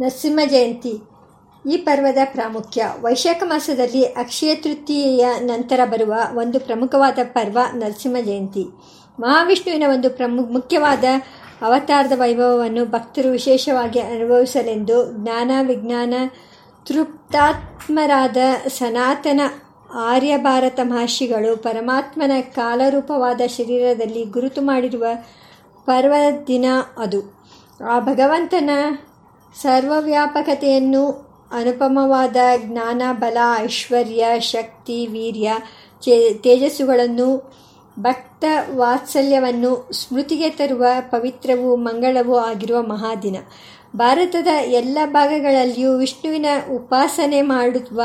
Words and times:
ನರಸಿಂಹ 0.00 0.38
ಜಯಂತಿ. 0.46 1.00
ಈ 1.72 1.76
ಪರ್ವದ 1.76 2.18
ಪ್ರಾಮುಖ್ಯ. 2.24 2.92
ವೈಶಾಖ 3.00 3.42
ಮಾಸದಲ್ಲಿ 3.46 4.04
ಅಕ್ಷಯ 4.04 4.54
ತೃತೀಯೆಯ 4.54 5.26
ನಂತರ 5.38 5.80
ಬರುವ 5.84 6.14
ಒಂದು 6.34 6.60
ಪ್ರಮುಖವಾದ 6.60 7.18
ಪರ್ವ 7.22 7.58
ನರಸಿಂಹ 7.74 8.16
ಜಯಂತಿ. 8.20 8.66
ಮಹಾವಿಷ್ಣುವಿನ 9.20 9.82
ಒಂದು 9.90 10.10
ಪ್ರಮುಖ 10.10 10.48
ಮುಖ್ಯವಾದ 10.50 11.04
ಅವತಾರದ 11.62 12.12
ವೈಭವವನ್ನು 12.14 12.84
ಭಕ್ತರು 12.84 13.28
ವಿಶೇಷವಾಗಿ 13.28 14.00
ಅನುಭವಿಸಲೆಂದು 14.00 15.24
ಜ್ಞಾನ, 15.24 15.50
ವಿಜ್ಞಾನ, 15.66 16.14
ತೃಪ್ತಾತ್ಮರಾದ 16.86 18.36
ಸನಾತನ 18.68 19.40
ಆರ್ಯಭಾರತ 19.94 20.80
ಮಹರ್ಷಿಗಳು 20.82 21.56
ಪರಮಾತ್ಮನ 21.56 22.32
ಕಾಲರೂಪವಾದ 22.40 23.40
ಶರೀರದಲ್ಲಿ 23.46 24.24
ಗುರುತು 24.24 24.62
ಮಾಡಿರುವ 24.62 25.06
ಪರ್ವ 25.86 26.14
ದಿನ 26.46 26.64
ಅದು. 26.98 27.40
ಆ 27.90 28.00
ಭಗವಂತನ 28.00 28.70
ಸರ್ವವ್ಯಾಪಕತೆಯನ್ನು 29.56 31.08
ಅನುಪಮವಾದ 31.52 32.36
ಜ್ಞಾನ, 32.56 33.02
ಬಲ, 33.12 33.38
ಐಶ್ವರ್ಯ, 33.58 34.26
ಶಕ್ತಿ, 34.38 35.06
ವೀರ್ಯ 35.06 35.52
ತೇಜಸ್ಸುಗಳನ್ನು 36.42 37.60
ಭಕ್ತ 38.00 38.44
ವಾತ್ಸಲ್ಯವನ್ನು 38.74 39.88
ಸ್ಮೃತಿಗೆ 39.92 40.50
ತರುವ 40.50 40.84
ಪವಿತ್ರವೂ 41.00 41.76
ಮಂಗಳವೂ 41.76 42.36
ಆಗಿರುವ 42.36 42.82
ಮಹಾದಿನ. 42.82 43.36
ಭಾರತದ 43.96 44.46
ಎಲ್ಲ 44.66 44.98
ಭಾಗಗಳಲ್ಲಿಯೂ 45.06 45.96
ವಿಷ್ಣುವಿನ 45.96 46.46
ಉಪಾಸನೆ 46.74 47.42
ಮಾಡುವ 47.42 48.02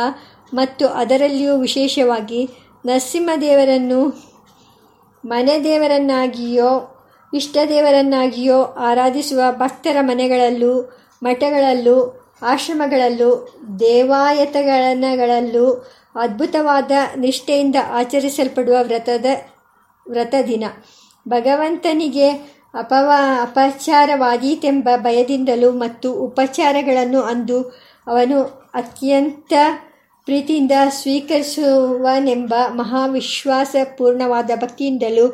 ಮತ್ತು 0.53 0.87
ಅದರಲ್ಲಿಯೂ 0.87 1.57
ವಿಶೇಷವಾಗಿ 1.57 2.49
ನರಸಿಂಹದೇವರನ್ನು 2.85 4.05
ಮನೆ 5.25 5.63
ದೇವರನ್ನಾಗಿಯೋ 5.63 6.91
ಇಷ್ಟದೇವರನ್ನಾಗಿಯೋ 7.33 8.61
ಆರಾಧಿಸುವ 8.61 9.41
ಭಕ್ತರ 9.51 9.97
ಮನೆಗಳಲ್ಲೂ 10.01 11.04
ಮಠಗಳಲ್ಲೂ, 11.25 11.97
ಆಶ್ರಮಗಳಲ್ಲೂ, 12.41 13.29
ದೇವಾಯತಗಳನ್ನಗಳಲ್ಲೂ 13.79 15.65
ಅದ್ಭುತವಾದ 16.15 16.91
ನಿಷ್ಠೆಯಿಂದ 17.17 17.75
ಆಚರಿಸಲ್ಪಡುವ 17.91 18.75
ವ್ರತದ 18.81 19.25
ವ್ರತ 20.05 20.35
ದಿನ 20.47 20.63
ಭಗವಂತನಿಗೆ 21.27 22.29
ಅಪವ, 22.73 23.11
ಅಪಚಾರವಾದೀತೆಂಬ 23.41 24.89
ಭಯದಿಂದಲೂ 24.97 25.71
ಮತ್ತು 25.71 26.13
ಉಪಚಾರಗಳನ್ನು 26.13 27.21
ಅಂದು 27.21 27.59
ಅವನು 28.07 28.39
ಅತ್ಯಂತ 28.73 29.53
ಪ್ರೀತಿಯಿಂದ 30.27 30.71
ಸ್ವೀಕರಿಸುವನೆಂಬ 30.89 32.53
ಮಹಾವಿಶ್ವಾಸ 32.69 33.75
ಪೂರ್ಣವಾದ 33.97 34.51
ಭಕ್ತಿಯಿಂದಲೂ 34.55 35.25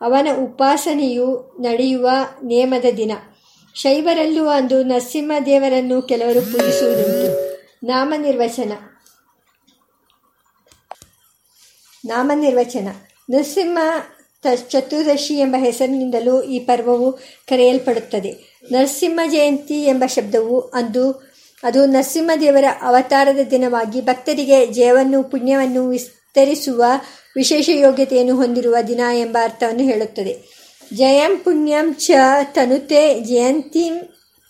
ಅವನ 0.00 0.28
ಉಪಾಸನೆಯು 0.44 1.28
ನಡೆಯುವ 1.60 2.06
ನೇಮದ 2.42 2.88
ದಿನ. 2.96 3.12
ಶೈವರಲ್ಲೂ 3.76 4.46
ಅಂದು 4.48 4.82
ನರಸಿಂಹದೇವರನ್ನು 4.82 6.02
ಕೆಲವರು 6.02 6.40
ಪೂಜಿಸುವುದುಂಟು. 6.40 7.56
ನಾಮನಿರ್ವಚನ 7.86 8.72
ನಾಮನಿರ್ವಚನ 12.04 12.88
ನರಸಿಂಹ 13.30 13.78
ಚತುರ್ದಶಿ 14.68 15.34
ಎಂಬ 15.34 15.56
ಹೆಸರಿನಿಂದಲೂ 15.58 16.42
ಈ 16.42 16.58
ಪರ್ವವು 16.58 17.12
ಕರೆಯಲ್ಪಡುತ್ತದೆ. 17.48 18.60
ನರಸಿಂಹ 18.72 19.20
ಜಯಂತಿ 19.30 19.82
ಎಂಬ 19.84 20.04
ಶಬ್ದವು 20.06 20.60
ಅಂದು, 20.60 21.34
ಅದು 21.62 21.86
ನರಸಿಂಹದೇವರ 21.86 22.64
ಅವತಾರದ 22.82 23.38
ದಿನವಾಗಿ 23.50 24.00
ಭಕ್ತರಿಗೆ 24.00 24.66
ಜಯವನ್ನು, 24.66 25.24
ಪುಣ್ಯವನ್ನು 25.24 25.88
ವಿಸ್ತರಿಸುವ 25.88 26.84
ವಿಶೇಷ 27.36 27.68
ಯೋಗ್ಯತೆಯನ್ನು 27.68 28.36
ಹೊಂದಿರುವ 28.36 28.76
ದಿನ 28.88 29.00
ಎಂಬ 29.14 29.38
ಅರ್ಥವನ್ನು 29.42 29.82
ಹೇಳುತ್ತದೆ. 29.82 30.55
ಜಯಂ 30.94 31.36
ಪುಣ್ಯಂ 31.36 31.94
ಚ 31.94 32.10
ತನುತೆ 32.42 33.20
ಜಯಂತಿಂ 33.20 33.98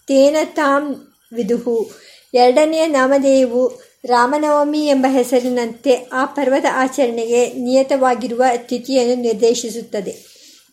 ತೇನ 0.07 0.37
ತಾಂ 0.45 1.09
ವಿದುಹು 1.33 1.91
ಎರಡನೆಯ 2.35 2.87
ನಾಮಧೇಯವು 2.87 3.83
ರಾಮನವಮಿ 4.05 4.87
ಎಂಬ 4.87 5.07
ಹೆಸರಿನಂತೆ 5.09 6.09
ಆ 6.13 6.25
ಪರ್ವದ 6.25 6.65
ಆಚರಣೆಗೆ 6.73 7.53
ನಿಯತವಾಗಿರುವ 7.53 8.45
ತಿಥಿಯನ್ನು 8.57 9.23
ನಿರ್ದೇಶಿಸುತ್ತದೆ. 9.23 10.13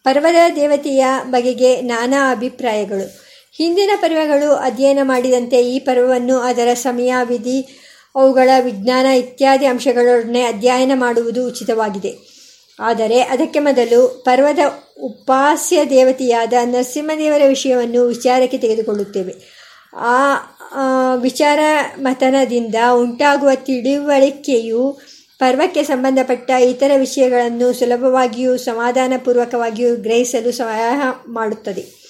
ಪರ್ವದ 0.03 0.35
ದೇವತೆಯ 0.55 1.05
ಬಗೆಗೆ 1.29 1.81
ನಾನಾ 1.81 2.31
ಅಭಿಪ್ರಾಯಗಳು. 2.31 3.23
ಹಿಂದಿನ 3.51 3.89
ಪರ್ವಗಳು 3.95 4.53
ಅಧ್ಯಯನ 4.53 4.99
ಮಾಡಿದಂತೆ 5.01 5.61
ಈ 5.61 5.79
ಪರ್ವವನ್ನು 5.79 6.37
ಅದರ 6.37 6.73
ಸಮಯ 6.73 7.13
ವಿಧಿ 7.23 7.81
ಅವುಗಳ 8.15 8.49
ವಿಜ್ಞಾನ 8.59 9.05
ಇತ್ಯಾದಿ 9.05 9.65
ಅಂಶಗಳೊಡನೆ 9.65 10.41
ಅಧ್ಯಯನ 10.41 10.91
ಮಾಡುವುದು 10.95 11.47
ಉಚಿತವಾಗಿದೆ. 11.47 12.32
ಆದರೆ 12.79 13.19
ಅದಕ್ಕೆ 13.19 13.59
ಮೊದಲು 13.59 14.23
ಪರ್ವದ 14.25 14.59
ಉಪಾಸ್ಯ 15.01 15.85
ದೇವತೆಯಾದ 15.89 16.53
ನರಸಿಂಹದೇವರ 16.63 17.41
ವಿಷಯವನ್ನು 17.47 18.07
ವಿಚಾರಕ್ಕೆ 18.07 18.57
ತೆಗೆದುಕೊಳ್ಳುತ್ತೇವೆ. 18.57 19.63
ಆ, 19.95 21.15
ವಿಚಾರ 21.15 21.59
ಮತನದಿಂದ 21.99 22.75
ಉಂಟಾಗುವ 22.93 23.49
ತಿಳಿವಳಿಕೆಯು 23.55 24.99
ಪರ್ವಕ್ಕೆ 25.39 25.83
ಸಂಬಂಧಪಟ್ಟ 25.83 26.51
ಇತರ 26.51 26.91
ವಿಷಯಗಳನ್ನು 26.97 27.73
ಸುಲಭವಾಗಿಯೂ 27.73 28.57
ಸಮಾಧಾನಪೂರ್ವಕವಾಗಿಯೂ 28.57 29.95
ಗ್ರಹಿಸಲು 29.95 30.51
ಸಹಾಯ 30.51 30.97
ಮಾಡುತ್ತದೆ. 31.27 32.03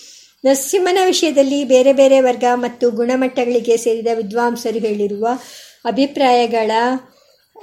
ನರಸಿಂಹನ 0.45 0.97
ವಿಷಯದಲ್ಲಿ 1.06 1.63
ಬೇರೆ 1.63 1.94
ಬೇರೆ 1.94 2.22
ವರ್ಗ 2.22 2.44
ಮತ್ತು 2.53 2.91
ಗುಣಮಟ್ಟಗಳಿಗೆ 2.91 3.78
ಸೇರಿದ 3.78 4.07
ವಿದ್ವಾಂಸರು 4.16 4.80
ಹೇಳಿರುವ 4.80 5.28
ಅಭಿಪ್ರಾಯಗಳ 5.85 6.72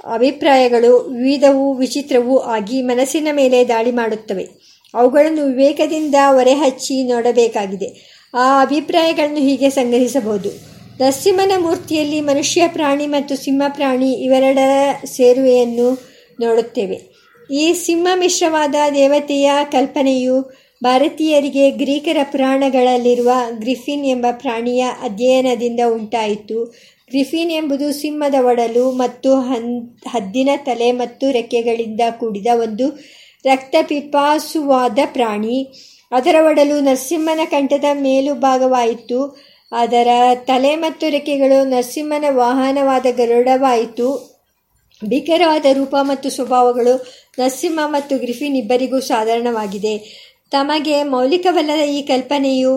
ಅಭಿಪ್ರಾಯಗಳು 0.05 0.97
ವಿವಿಧವೂ 0.97 1.73
ವಿಚಿತ್ರವೂ 1.73 2.37
ಆಗಿ 2.37 2.81
ಮನಸ್ಸಿನ 2.81 3.27
ಮೇಲೆ 3.31 3.67
ದಾಳಿ 3.67 3.91
ಮಾಡುತ್ತವೆ. 3.91 4.49
ಅವುಗಳನ್ನು 4.93 5.45
ವಿವೇಕದಿಂದ 5.45 6.15
ಹೊರೆಹಚ್ಚಿ 6.33 7.03
ನೋಡಬೇಕಾಗಿದೆ. 7.03 8.21
ಆ 8.33 8.61
ಅಭಿಪ್ರಾಯಗಳನ್ನು 8.61 9.39
ಹೀಗೆ 9.39 9.69
ಸಂಗ್ರಹಿಸಬಹುದು. 9.69 10.49
ನರಸಿಂಹನ 11.01 11.51
ಮೂರ್ತಿಯಲ್ಲಿ 11.57 12.21
ಮನುಷ್ಯ 12.21 12.67
ಪ್ರಾಣಿ 12.67 13.07
ಮತ್ತು 13.07 13.35
ಸಿಂಹ 13.35 13.63
ಪ್ರಾಣಿ 13.67 14.13
ಇವೆರಡರ 14.13 14.95
ಸೇರುವೆಯನ್ನು 15.05 16.11
ನೋಡುತ್ತೇವೆ. 16.41 17.01
ಈ 17.51 17.73
ಸಿಂಹ 17.73 18.07
ಮಿಶ್ರವಾದ 18.15 18.75
ದೇವತೆಯ 18.93 19.51
ಕಲ್ಪನೆಯು 19.71 20.61
ಭಾರತೀಯರಿಗೆ 20.83 21.71
ಗ್ರೀಕರ 21.71 22.17
ಪುರಾಣಗಳಲ್ಲಿರುವ 22.23 23.31
ಗ್ರಿಫಿನ್ 23.51 24.05
ಎಂಬ 24.05 24.25
ಪ್ರಾಣಿಯ 24.31 24.85
ಅಧ್ಯಯನದಿಂದ 25.03 25.79
ಉಂಟಾಯಿತು. 25.93 26.75
ಗ್ರಿಫಿನ್ 27.11 27.51
ಎಂಬುದು 27.51 27.87
ಸಿಂಹದ 27.91 28.35
ಒಡಲು 28.45 28.91
ಮತ್ತು 28.91 29.31
ಹನ್, 29.39 29.71
ಹದ್ದಿನ 30.07 30.49
ತಲೆ 30.65 30.91
ಮತ್ತು 30.91 31.31
ರೆಕ್ಕೆಗಳಿಂದ 31.31 32.01
ಕೂಡಿದ 32.19 32.47
ಒಂದು 32.61 32.87
ರಕ್ತಪಿಪಾಸುವಾದ 33.45 34.99
ಪ್ರಾಣಿ. 35.13 35.57
ಅದರ 36.11 36.35
ಒಡಲು 36.45 36.79
ನರಸಿಂಹನ 36.79 37.39
ಕಂಠದ 37.45 37.87
ಮೇಲುಭಾಗವಾಯಿತು 37.93 39.19
ಅದರ 39.71 40.07
ತಲೆ 40.45 40.75
ಮತ್ತು 40.75 41.05
ರೆಕ್ಕೆಗಳು 41.09 41.57
ನರಸಿಂಹನ 41.69 42.25
ವಾಹನವಾದ 42.29 43.05
ಗರುಡವಾಯಿತು. 43.17 44.09
ಭೀಕರವಾದ 45.01 45.67
ರೂಪ 45.73 45.95
ಮತ್ತು 46.01 46.29
ಸ್ವಭಾವಗಳು 46.29 46.93
ನರಸಿಂಹ 47.39 47.79
ಮತ್ತು 47.87 48.17
ಗ್ರಿಫಿನ್ 48.17 48.57
ಇಬ್ಬರಿಗೂ 48.57 48.99
ಸಾಧಾರಣವಾಗಿದೆ. 48.99 49.93
ತಮಗೆ 50.51 51.03
ಮೌಲಿಕವಲ್ಲದ 51.03 51.83
ಈ 51.89 52.01
ಕಲ್ಪನೆಯು 52.01 52.73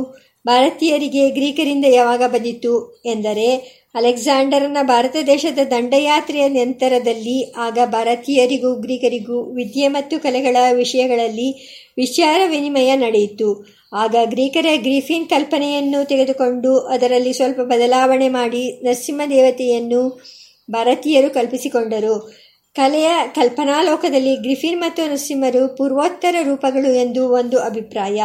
ಭಾರತೀಯರಿಗೆ 0.47 1.31
ಗ್ರೀಕರಿಂದ 1.31 1.87
ಯಾವಾಗ 1.89 2.23
ಬಂದಿತು 2.27 3.03
ಎಂದರೆ 3.07 3.49
ಅಲೆಕ್ಸಾಂಡರ್ನ 3.95 4.77
ಭಾರತ 4.83 5.17
ದೇಶದ 5.27 5.59
ದಂಡಯಾತ್ರೆಯ 5.71 6.49
ನಂತರದಲ್ಲಿ 6.49 7.53
ಆಗ 7.57 7.79
ಭಾರತೀಯರಿಗೂ 7.85 8.75
ಗ್ರೀಕರಿಗೂ 8.75 9.55
ವಿದ್ಯೆ 9.55 9.89
ಮತ್ತು 9.89 10.21
ಕಲೆಗಳ 10.21 10.57
ವಿಷಯಗಳಲ್ಲಿ 10.73 11.49
ವಿಚಾರ 11.97 12.41
ವಿನಿಮಯ 12.47 12.97
ನಡೆಯಿತು. 12.97 13.67
ಆಗ 13.93 14.17
ಗ್ರೀಕರ 14.25 14.67
ಗ್ರೀಫಿನ್ 14.77 15.27
ಕಲ್ಪನೆಯನ್ನು 15.27 16.09
ತೆಗೆದುಕೊಂಡು 16.09 16.79
ಅದರಲ್ಲಿ 16.79 17.33
ಸ್ವಲ್ಪ 17.33 17.61
ಬದಲಾವಣೆ 17.61 18.29
ಮಾಡಿ 18.29 18.85
ನರಸಿಂಹ 18.85 19.21
ದೇವತೆಯನ್ನು 19.31 20.23
ಭಾರತೀಯರು 20.71 21.31
ಕಲ್ಪಿಸಿಕೊಂಡರು. 21.31 22.33
ಕಲೆಯ 22.77 23.11
ಕಲ್ಪನಾಲೋಕದಲ್ಲಿ 23.35 24.37
ಗ್ರಿಫಿನ್ 24.37 24.81
ಮತ್ತು 24.81 25.07
ನರಸಿಂಹರು 25.07 25.77
ಪೂರ್ವೋತ್ತರ 25.77 26.37
ರೂಪಗಳು 26.43 26.95
ಎಂದು 26.95 27.29
ಒಂದು 27.29 27.59
ಅಭಿಪ್ರಾಯ. 27.59 28.23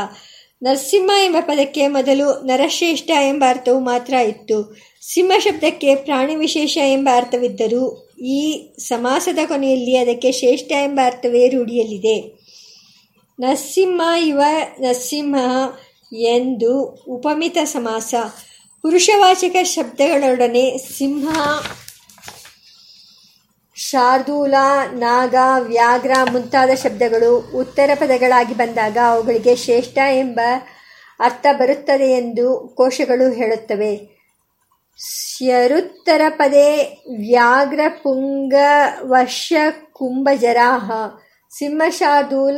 ನರಸಿಂಹ 0.64 1.12
ಎಂಬ 1.26 1.36
ಪದಕ್ಕೆ 1.40 1.88
ಮೊದಲು 1.88 2.46
ನರಶ್ರೇಷ್ಠ 2.46 3.10
ಎಂಬ 3.10 3.44
ಅರ್ಥವು 3.48 3.80
ಮಾತ್ರ 3.80 4.14
ಇತ್ತು. 4.14 4.89
ಸಿಂಹ 5.02 5.40
ಶಬ್ದಕ್ಕೆ 5.40 5.96
ಪ್ರಾಣಿ 5.96 6.36
ವಿಶೇಷ 6.36 6.78
ಎಂಬ 6.78 7.10
ಅರ್ಥವಿದ್ದರೂ 7.16 8.10
ಈ 8.22 8.70
ಸಮಾಸದ 8.80 9.38
ಕೊನೆಯಲ್ಲಿ 9.48 9.98
ಅದಕ್ಕೆ 9.98 10.32
ಶ್ರೇಷ್ಠ 10.32 10.72
ಎಂಬ 10.72 11.00
ಅರ್ಥವೇ 11.04 11.50
ರೂಢಿಯಲ್ಲಿದೆ. 11.50 12.40
ನರಸಿಂಹ 13.40 14.02
ಇವ 14.20 14.42
ನರಸಿಂಹ 14.80 15.38
ಎಂದು 16.14 16.82
ಉಪಮಿತ 17.08 17.58
ಸಮಾಸ. 17.64 18.16
ಪುರುಷವಾಚಕ 18.82 19.56
ಶಬ್ದಗಳೊಡನೆ 19.64 20.78
ಸಿಂಹ, 20.78 21.40
ಶಾರ್ದೂಲ, 23.76 24.54
ನಾಗ, 24.92 25.36
ವ್ಯಾಘ್ರ 25.60 26.12
ಮುಂತಾದ 26.32 26.70
ಶಬ್ದಗಳು 26.84 27.52
ಉತ್ತರ 27.56 27.90
ಪದಗಳಾಗಿ 27.96 28.54
ಬಂದಾಗ 28.54 28.98
ಅವುಗಳಿಗೆ 29.06 29.56
ಶ್ರೇಷ್ಠ 29.56 29.98
ಎಂಬ 29.98 30.40
ಅರ್ಥ 31.20 31.46
ಬರುತ್ತದೆ 31.52 32.12
ಎಂದು 32.12 32.74
ಕೋಶಗಳು 32.76 33.34
ಹೇಳುತ್ತವೆ. 33.34 34.19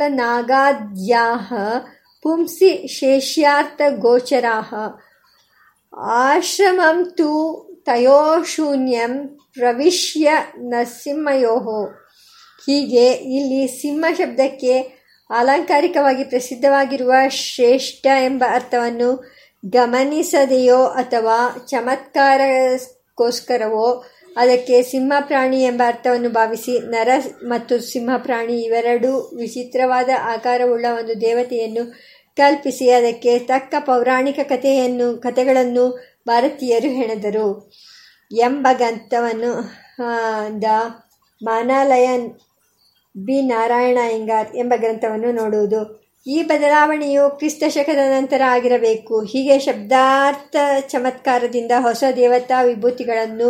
ನಾಗಾದ್ಯಾಹ 0.08 1.52
ಪುಂಸಿ 2.22 2.88
ಶೇಷ್ಯಾರ್ಥ 2.88 3.80
ಗೋಚರಾಹ 3.98 4.74
ಆಶ್ರಮಂ 5.98 7.04
ತು 7.04 7.30
ತಯೋಶೂನ್ಯಂ 7.86 9.28
ಪ್ರವಿಶ್ಯ 9.28 10.30
ನರಸಿಂಹಯೋ 10.58 11.86
ಹೀಗೆ 12.66 13.12
ಇಲ್ಲಿ 13.12 13.80
ಸಿಂಹ 13.80 14.04
ಶಬ್ದಕ್ಕೆ 14.18 14.80
ಅಲಂಕಾರಿಕವಾಗಿ 15.30 16.24
ಪ್ರಸಿದ್ಧವಾಗಿರುವ 16.24 17.12
ಶ್ರೇಷ್ಠ 17.28 18.06
ಎಂಬ 18.06 18.44
ಅರ್ಥವನ್ನು 18.50 19.41
ಗಮನಿಸದೆಯೋ 19.64 20.84
ಅಥವಾ 20.84 21.66
ಚಮತ್ಕಾರಕ್ಕೋಸ್ಕರವೋ 21.70 24.04
ಅದಕ್ಕೆ 24.36 24.82
ಸಿಂಹ 24.82 25.12
ಪ್ರಾಣಿ 25.20 25.62
ಎಂಬ 25.62 25.82
ಅರ್ಥವನ್ನು 25.86 26.30
ಭಾವಿಸಿ 26.30 26.78
ನರ 26.78 27.08
ಮತ್ತು 27.44 27.78
ಸಿಂಹ 27.78 28.16
ಪ್ರಾಣಿ 28.16 28.62
ಇವೆರಡೂ 28.62 29.32
ವಿಚಿತ್ರವಾದ 29.36 30.08
ಆಕಾರವುಳ್ಳ 30.22 30.86
ಒಂದು 30.98 31.20
ದೇವತೆಯನ್ನು 31.20 32.12
ಕಲ್ಪಿಸಿ 32.36 32.90
ಅದಕ್ಕೆ 32.90 33.38
ತಕ್ಕ 33.38 33.74
ಪೌರಾಣಿಕ 33.78 34.38
ಕಥೆಯನ್ನು, 34.42 35.20
ಕಥೆಗಳನ್ನು 35.20 36.14
ಭಾರತೀಯರು 36.26 36.88
ಹೆಣೆದರು. 36.88 37.72
ಎಂಬ 38.30 38.66
ಗ್ರಂಥವನ್ನು 38.72 39.82
ದ 40.62 40.64
ಮಾನಾಲಯನ್ 41.42 42.30
ಬಿ 43.16 43.42
ನಾರಾಯಣ 43.42 43.98
ಅಯ್ಯಂಗಾರ್ 44.02 44.56
ಎಂಬ 44.56 44.72
ಗ್ರಂಥವನ್ನು 44.76 45.32
ನೋಡುವುದು. 45.32 46.01
ಈ 46.26 46.42
ಬದಲಾವಣೆಯು 46.42 47.30
ಕ್ರಿಸ್ತ 47.30 47.62
ಶಕದ 47.68 48.02
ನಂತರ 48.10 48.42
ಆಗಿರಬೇಕು. 48.46 49.24
ಹೀಗೆ 49.24 49.58
ಶಬ್ದಾರ್ಥ 49.58 50.56
ಚಮತ್ಕಾರದಿಂದ 50.88 51.72
ಹೊಸ 51.78 52.04
ದೇವತಾ 52.16 52.62
ವಿಭೂತಿಗಳನ್ನು 52.62 53.48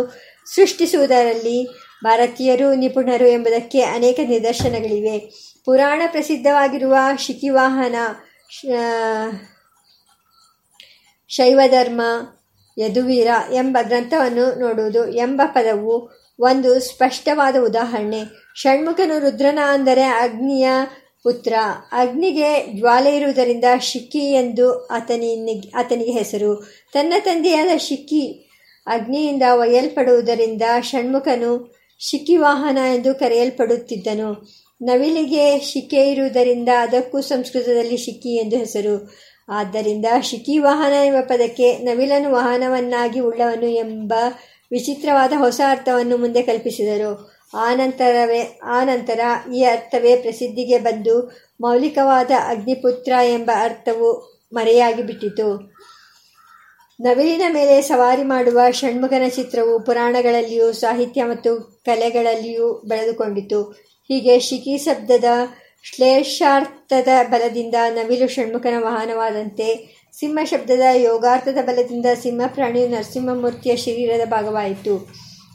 ಸೃಷ್ಟಿಸುವುದರಲ್ಲಿ 0.55 1.57
ಭಾರತೀಯರು 2.03 2.73
ನಿಪುಣರು 2.73 3.27
ಎಂಬುದಕ್ಕೆ 3.27 3.81
ಅನೇಕ 3.81 4.19
ನಿದರ್ಶನಗಳಿವೆ. 4.29 5.17
ಪುರಾಣ 5.65 6.01
ಪ್ರಸಿದ್ಧವಾಗಿರುವ 6.11 6.95
ಶಿಖಿವಾಹನ 7.17 7.95
ಶೈವಧರ್ಮ, 11.29 12.01
ಯದುವೀರ 12.77 13.27
ಎಂಬ 13.53 13.77
ಗ್ರಂಥವನ್ನು 13.81 14.59
ನೋಡುವುದು 14.59 15.03
ಎಂಬ 15.15 15.41
ಪದವು 15.45 15.95
ಒಂದು 16.39 16.79
ಸ್ಪಷ್ಟವಾದ 16.79 17.55
ಉದಾಹರಣೆ. 17.65 18.21
ಷಣ್ಮುಖನು 18.55 19.15
ರುದ್ರನ 19.19 19.59
ಅಂದರೆ 19.67 20.03
ಅಗ್ನಿಯ 20.03 20.67
ಪುತ್ರ. 21.23 21.53
ಅಗ್ನಿಗೆ 21.91 22.73
ಜ್ವಾಲೆ 22.73 23.15
ಇರುವುದರಿಂದ 23.17 23.63
ಶಿಕ್ಕಿ 23.81 24.19
ಎಂದು 24.19 24.85
ಆತನಿಗೆ 24.85 25.71
ಆತನಿಗೆ 25.75 26.11
ಹೆಸರು. 26.11 26.73
ತನ್ನ 26.93 27.13
ತಂದೆಯಾದ 27.19 27.77
ಶಿಕ್ಕಿ 27.77 28.49
ಅಗ್ನಿಯಿಂದ 28.87 29.43
ಒಯ್ಯಲ್ಪಡುವುದರಿಂದ 29.53 30.61
ಷಣ್ಮುಖನು 30.81 31.75
ಶಿಕ್ಕಿ 31.99 32.37
ವಾಹನ 32.37 32.77
ಎಂದು 32.77 33.15
ಕರೆಯಲ್ಪಡುತ್ತಿದ್ದನು. 33.15 34.49
ನವಿಲಿಗೆ 34.81 35.59
ಶಿಕೆ 35.59 36.11
ಇರುವುದರಿಂದ 36.11 36.69
ಅದಕ್ಕೂ 36.79 37.21
ಸಂಸ್ಕೃತದಲ್ಲಿ 37.21 37.97
ಶಿಕ್ಕಿ 37.97 38.35
ಎಂದು 38.35 38.57
ಹೆಸರು. 38.57 39.13
ಆದ್ದರಿಂದ 39.49 40.05
ಶಿಕ್ಕಿ 40.21 40.57
ವಾಹನ 40.57 40.93
ಎಂಬ 41.05 41.19
ಪದಕ್ಕೆ 41.21 41.77
ನವಿಲನು 41.77 42.31
ವಾಹನವನ್ನಾಗಿ 42.31 43.19
ಉಳ್ಳವನು 43.19 43.67
ಎಂಬ 43.67 44.13
ವಿಚಿತ್ರವಾದ 44.71 45.33
ಹೊಸ 45.37 45.61
ಅರ್ಥವನ್ನು 45.69 46.17
ಮುಂದೆ 46.17 46.41
ಕಲ್ಪಿಸಿದರು. 46.41 47.32
ಆನಂತರವೇ, 47.53 48.59
ಆನಂತರ 48.63 49.19
ಈ 49.55 49.63
ಅರ್ಥವೇ 49.63 50.15
ಪ್ರಸಿದ್ಧಿಗೆ 50.15 50.79
ಬಂದು 50.79 51.31
ಮೌಲಿಕವಾದ 51.61 52.31
ಅಗ್ನಿಪುತ್ರ 52.47 53.11
ಎಂಬ 53.23 53.51
ಅರ್ಥವು 53.55 54.33
ಮರೆಯಾಗಿ 54.53 55.03
ಬಿಟ್ಟಿತು 55.03 55.73
ನವಿಲಿನ 56.99 57.41
ಮೇಲೆ 57.49 57.81
ಸವಾರಿ 57.81 58.23
ಮಾಡುವ 58.23 58.59
ಷಣ್ಮುಖನ 58.71 59.27
ಚಿತ್ರವು 59.27 59.79
ಪುರಾಣಗಳಲ್ಲಿಯೂ, 59.79 60.71
ಸಾಹಿತ್ಯ 60.71 61.23
ಮತ್ತು 61.23 61.81
ಕಲೆಗಳಲ್ಲಿಯೂ 61.85 62.81
ಬೆಳೆದುಕೊಂಡಿತು. 62.85 63.63
ಹೀಗೆ 64.07 64.39
ಶಿಖಿ 64.39 64.77
ಶಬ್ದದ 64.77 65.23
ಶ್ಲೇಷಾರ್ಥದ 65.83 67.07
ಬಲದಿಂದ 67.29 67.75
ನವಿಲು 67.89 68.27
ಷಣ್ಮುಖನ 68.27 68.73
ವಾಹನವಾದಂತೆ 68.77 69.99
ಸಿಂಹ 70.19 70.43
ಶಬ್ದದ 70.43 70.81
ಯೋಗಾರ್ಥದ 70.95 71.57
ಬಲದಿಂದ 71.65 72.05
ಸಿಂಹ 72.21 72.47
ಪ್ರಾಣಿಯು 72.47 72.87
ನರಸಿಂಹಮೂರ್ತಿಯ 72.87 73.75
ಶರೀರದ 73.75 74.25
ಭಾಗವಾಯಿತು. 74.25 75.09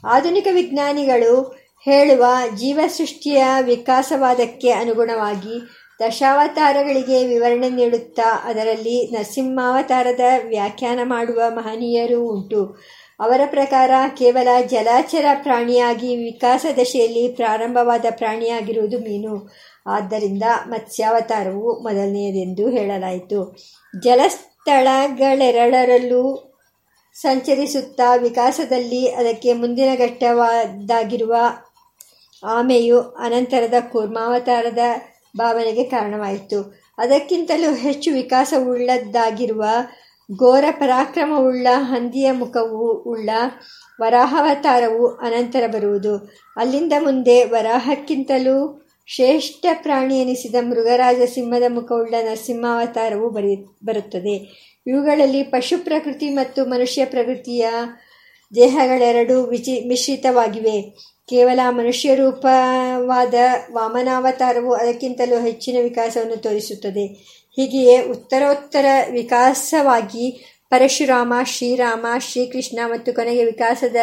ಆಧುನಿಕ 0.07 0.47
ವಿಜ್ಞಾನಿಗಳು 0.51 1.58
ಹೇಳುವ 1.81 2.25
ಜೀವಸೃಷ್ಟಿಯ 2.55 3.43
ವಿಕಾಸವಾದಕ್ಕೆ 3.61 4.71
ಅನುಗುಣವಾಗಿ 4.71 5.61
ದಶಾವತಾರಗಳಿಗೆ 5.99 7.27
ವಿವರಣೆ 7.27 7.69
ನೀಡುತ್ತಾ 7.69 8.41
ಅದರಲ್ಲಿ 8.43 9.11
ನರಸಿಂಹಾವತಾರದ 9.11 10.19
ವ್ಯಾಖ್ಯಾನ 10.47 10.99
ಮಾಡುವ 11.03 11.41
ಮಹನೀಯರೂ 11.49 12.21
ಉಂಟು. 12.21 12.77
ಅವರ 13.19 13.41
ಪ್ರಕಾರ 13.45 13.91
ಕೇವಲ 14.17 14.47
ಜಲಾಚರ 14.67 15.25
ಪ್ರಾಣಿಯಾಗಿ 15.43 16.15
ವಿಕಾಸ 16.15 16.65
ದಶೆಯಲ್ಲಿ 16.81 17.27
ಪ್ರಾರಂಭವಾದ 17.27 18.05
ಪ್ರಾಣಿಯಾಗಿರುವುದು 18.11 18.99
ಮೀನು. 18.99 19.49
ಆದ್ದರಿಂದ 19.87 20.43
ಮತ್ಸ್ಯಾವತಾರವು 20.67 21.83
ಮೊದಲನೆಯದೆಂದು 21.83 22.69
ಹೇಳಲಾಯಿತು. 22.69 23.57
ಜಲಸ್ಥಳಗಳೆರಡರಲ್ಲೂ 24.03 26.45
ಸಂಚರಿಸುತ್ತಾ 27.13 28.15
ವಿಕಾಸದಲ್ಲಿ 28.15 29.11
ಅದಕ್ಕೆ 29.11 29.53
ಮುಂದಿನ 29.53 29.95
ಘಟ್ಟವಾದಾಗಿರುವ 29.95 31.35
ಆಮೆಯು 32.45 33.01
ಅನಂತರದ 33.01 33.73
ಕೂರ್ಮಾವತಾರದ 33.91 34.77
ಭಾವನೆಗೆ 35.37 35.83
ಕಾರಣವಾಯಿತು. 35.83 36.79
ಅದಕ್ಕಿಂತಲೂ 36.97 37.73
ಹೆಚ್ಚು 37.73 38.11
ವಿಕಾಸವುಳ್ಳದ್ದಾಗಿರುವ 38.11 39.65
ಘೋರ 40.39 40.63
ಪರಾಕ್ರಮವುಳ್ಳ 40.71 41.67
ಹಂದಿಯ 41.71 42.31
ಮುಖವು 42.31 42.91
ಉಳ್ಳ 42.91 43.29
ವರಾಹಾವತಾರವು 44.01 45.07
ಅನಂತರ 45.07 45.67
ಬರುವುದು. 45.67 46.17
ಅಲ್ಲಿಂದ 46.57 46.93
ಮುಂದೆ 46.99 47.43
ವರಾಹಕ್ಕಿಂತಲೂ 47.43 48.85
ಶ್ರೇಷ್ಠ 49.07 49.65
ಪ್ರಾಣಿ 49.73 50.21
ಎನಿಸಿದ 50.21 50.55
ಮೃಗರಾಜ 50.61 51.17
ಸಿಂಹದ 51.33 51.63
ಮುಖವುಳ್ಳ 51.67 52.15
ನರಸಿಂಹಾವತಾರವು 52.21 53.29
ಬರೆಯ 53.29 53.55
ಬರುತ್ತದೆ. 53.85 54.35
ಇವುಗಳಲ್ಲಿ 54.87 55.43
ಪಶು 55.43 55.83
ಪ್ರಕೃತಿ 55.83 56.29
ಮತ್ತು 56.29 56.65
ಮನುಷ್ಯ 56.65 57.05
ಪ್ರಕೃತಿಯ 57.05 57.69
ದೇಹಗಳೆರಡೂ 58.55 59.41
ವಿಚಿ, 59.41 59.87
ಮಿಶ್ರಿತವಾಗಿವೆ. 59.87 60.97
ಕೇವಲ 61.29 61.59
ಮನುಷ್ಯ 61.69 62.15
ರೂಪವಾದ 62.15 63.33
ವಾಮನಾವತಾರವು 63.71 64.73
ಅದಕ್ಕಿಂತಲೂ 64.73 65.41
ಹೆಚ್ಚಿನ 65.41 65.75
ವಿಕಾಸವನ್ನು 65.83 66.37
ತೋರಿಸುತ್ತದೆ. 66.37 67.05
ಹೀಗೆಯೇ 67.55 68.01
ಉತ್ತರೋತ್ತರ 68.01 68.85
ವಿಕಾಸವಾಗಿ 69.11 70.55
ಪರಶುರಾಮ, 70.69 71.33
ಶ್ರೀರಾಮ, 71.43 72.05
ಶ್ರೀಕೃಷ್ಣ 72.19 72.79
ಮತ್ತು 72.85 73.13
ಕೊನೆಗೆ 73.13 73.43
ವಿಕಾಸದ 73.43 73.95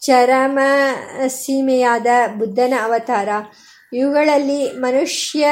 ಚರಮ 0.00 0.58
ಸೀಮೆಯಾದ 1.26 2.06
ಬುದ್ಧನ 2.38 2.74
ಅವತಾರ. 2.82 3.28
ಇವುಗಳಲ್ಲಿ 3.92 4.68
ಮನುಷ್ಯ 4.78 5.48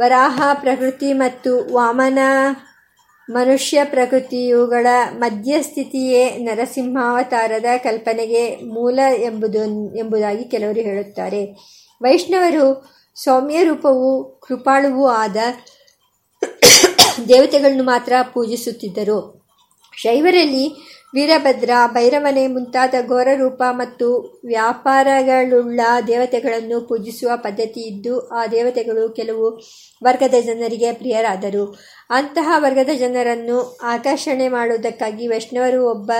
ವರಾಹ, 0.00 0.42
ಪ್ರಕೃತಿ 0.54 1.12
ಮತ್ತು 1.12 1.74
ವಾಮನ 1.74 2.18
ಮನುಷ್ಯ 3.30 3.84
ಪ್ರಕೃತಿಯುಗಳ 3.84 4.86
ಮಧ್ಯಸ್ಥಿತಿಯೇ 5.18 6.38
ನರಸಿಂಹಾವತಾರದ 6.38 7.64
ಕಲ್ಪನೆಗೆ 7.76 8.56
ಮೂಲ 8.56 8.98
ಎಂಬುದು, 9.18 9.96
ಎಂಬುದಾಗಿ 9.96 10.44
ಕೆಲವರು 10.44 10.80
ಹೇಳುತ್ತಾರೆ. 10.80 11.44
ವೈಷ್ಣವರು 12.02 12.92
ಸೌಮ್ಯ 13.14 13.64
ರೂಪವೂ 13.64 14.40
ಕೃಪಾಳುವೂ 14.48 15.06
ಆದ 15.06 15.36
ದೇವತೆಗಳನ್ನು 17.28 17.84
ಮಾತ್ರ 17.84 18.12
ಪೂಜಿಸುತ್ತಿದ್ದರು. 18.22 19.42
ಶೈವರಲ್ಲಿ 19.96 20.68
ವೀರಭದ್ರ, 21.14 21.70
ಭೈರವನೆ 21.86 22.46
ಮುಂತಾದ 22.46 22.94
ಘೋರ 23.08 23.28
ರೂಪ 23.34 23.62
ಮತ್ತು 23.70 24.40
ವ್ಯಾಪಾರಗಳುಳ್ಳ 24.44 25.80
ದೇವತೆಗಳನ್ನು 26.06 26.80
ಪೂಜಿಸುವ 26.80 27.30
ಪದ್ಧತಿ 27.36 27.80
ಇದ್ದು, 27.80 28.28
ಆ 28.28 28.46
ದೇವತೆಗಳು 28.46 29.08
ಕೆಲವು 29.08 29.60
ವರ್ಗದ 30.04 30.34
ಜನರಿಗೆ 30.40 30.92
ಪ್ರಿಯರಾದರು. 30.92 31.76
ಅಂತಹ 32.12 32.52
ವರ್ಗದ 32.56 32.88
ಜನರನ್ನು 32.98 33.78
ಆಕರ್ಷಣೆ 33.82 34.48
ಮಾಡುವುದಕ್ಕಾಗಿ 34.48 35.28
ವೈಷ್ಣವರು 35.28 35.90
ಒಬ್ಬ 35.90 36.12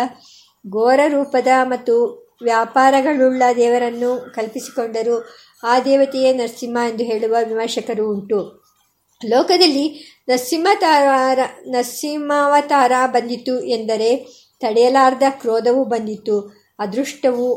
ಘೋರ 0.69 1.01
ರೂಪದ 1.09 1.47
ಮತ್ತು 1.63 2.23
ವ್ಯಾಪಾರಗಳುಳ್ಳ 2.43 3.43
ದೇವರನ್ನು 3.57 4.33
ಕಲ್ಪಿಸಿಕೊಂಡರು. 4.35 5.29
ಆ 5.65 5.81
ದೇವತೆಯೇ 5.81 6.33
ನರಸಿಂಹ 6.33 6.91
ಎಂದು 6.91 7.05
ಹೇಳುವ 7.05 7.37
ವಿಮರ್ಶಕರು 7.49 8.11
ಉಂಟು. 8.11 8.63
ಲೋಕದಲ್ಲಿ 9.25 10.17
ನರಸಿಂಹತಾರ 10.29 11.39
ನರಸಿಂಹಾವತಾರ 11.69 12.93
ಬಂದಿತು 13.07 13.65
ಎಂದರೆ 13.65 14.17
ತಡೆಯಲಾರದ 14.61 15.23
ಕ್ರೋಧವು 15.31 15.85
ಬಂದಿತು. 15.85 16.63
ಅದೃಷ್ಟವು 16.79 17.55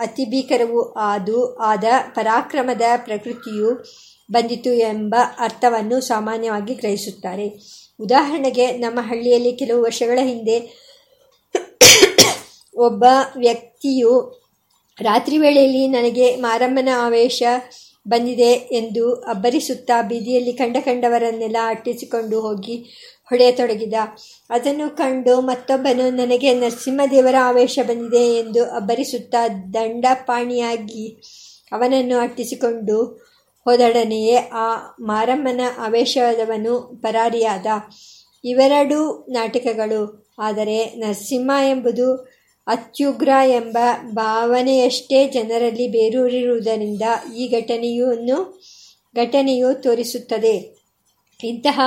ಅತಿ 0.00 0.24
ಭೀಕರವು 0.24 0.92
ಆದು, 0.92 1.56
ಆದ 1.56 1.84
ಪರಾಕ್ರಮದ 2.14 2.82
ಪ್ರಕೃತಿಯು 2.96 3.84
ಬಂದಿತು 4.32 4.72
ಎಂಬ 4.72 5.14
ಅರ್ಥವನ್ನು 5.38 6.00
ಸಾಮಾನ್ಯವಾಗಿ 6.00 6.74
ಗ್ರಹಿಸುತ್ತಾರೆ. 6.74 7.75
ಉದಾಹರಣೆಗೆ, 8.00 8.66
ನಮ್ಮ 8.72 8.98
ಹಳ್ಳಿಯಲ್ಲಿ 9.02 9.52
ಕೆಲವು 9.52 9.82
ವರ್ಷಗಳ 9.82 10.18
ಹಿಂದೆ 10.22 10.86
ಒಬ್ಬ 12.74 13.04
ವ್ಯಕ್ತಿಯು 13.36 14.42
ರಾತ್ರಿ 15.00 15.38
ವೇಳೆಯಲ್ಲಿ 15.38 15.88
ನನಗೆ 15.88 16.36
ಮಾರಮ್ಮನ 16.36 16.88
ಆವೇಶ 16.96 17.42
ಬಂದಿದೆ 18.08 18.52
ಎಂದು 18.52 19.14
ಅಬ್ಬರಿಸುತ್ತಾ 19.14 20.02
ಬೀದಿಯಲ್ಲಿ 20.02 20.52
ಕಂಡ 20.52 20.76
ಕಂಡವರನ್ನೆಲ್ಲ 20.84 21.56
ಅಟ್ಟಿಸಿಕೊಂಡು 21.66 22.40
ಹೋಗಿ 22.40 22.76
ಹೊಡೆಯತೊಡಗಿದ. 23.24 23.94
ಅದನ್ನು 24.50 24.96
ಕಂಡು 24.96 25.40
ಮತ್ತೊಬ್ಬನು, 25.40 26.10
ನನಗೆ 26.10 26.54
ನರಸಿಂಹದೇವರ 26.54 27.34
ಆವೇಶ 27.40 27.78
ಬಂದಿದೆ 27.88 28.38
ಎಂದು 28.38 28.64
ಅಬ್ಬರಿಸುತ್ತಾ 28.64 29.48
ದಂಡಪಾಣಿಯಾಗಿ 29.48 31.22
ಅವನನ್ನು 31.72 32.18
ಅಟ್ಟಿಸಿಕೊಂಡು 32.18 33.25
ಹೋದೊಡನೆಯೇ 33.68 34.36
ಆ 34.36 34.76
ಮಾರಮ್ಮನ 35.00 35.60
ಆವೇಶದವನು 35.78 36.80
ಪರಾರಿಯಾದ. 37.02 37.66
ಇವೆರಡೂ 38.44 39.26
ನಾಟಕಗಳು. 39.28 40.26
ಆದರೆ 40.38 40.84
ನರಸಿಂಹ 40.84 41.50
ಎಂಬುದು 41.70 42.14
ಅತ್ಯುಗ್ರ 42.66 43.28
ಎಂಬ 43.46 43.78
ಭಾವನೆಯಷ್ಟೇ 44.12 45.28
ಜನರಲ್ಲಿ 45.28 45.88
ಬೇರೂರಿರುವುದರಿಂದ 45.88 47.02
ಈ 47.36 47.48
ಘಟನೆಯನ್ನು, 47.48 48.62
ಘಟನೆಯು 49.16 49.82
ತೋರಿಸುತ್ತದೆ. 49.82 50.78
ಇಂತಹ 51.44 51.80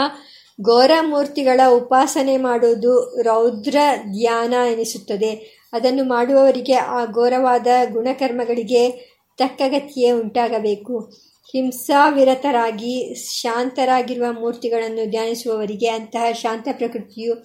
ಘೋರ 0.62 0.92
ಮೂರ್ತಿಗಳ 1.02 1.62
ಉಪಾಸನೆ 1.70 2.38
ಮಾಡುವುದು 2.38 3.22
ರೌದ್ರ 3.22 3.76
ಧ್ಯಾನ 4.02 4.54
ಎನಿಸುತ್ತದೆ. 4.72 5.64
ಅದನ್ನು 5.74 6.04
ಮಾಡುವವರಿಗೆ 6.04 6.74
ಆ 6.74 7.06
ಘೋರವಾದ 7.06 7.68
ಗುಣಕರ್ಮಗಳಿಗೆ 7.92 8.90
ತಕ್ಕಗತಿಯೇ 9.38 10.12
ಉಂಟಾಗಬೇಕು. 10.12 11.29
ಹಿಂಸಾವಿರತರಾಗಿ, 11.52 13.14
ಶಾಂತರಾಗಿರುವ 13.16 14.34
ಮೂರ್ತಿಗಳನ್ನು 14.34 15.10
ಧ್ಯಾನಿಸುವವರಿಗೆ 15.10 15.88
ಅಂತಹ 15.88 16.32
ಶಾಂತ 16.32 16.68
ಪ್ರಕೃತಿಯು 16.72 17.36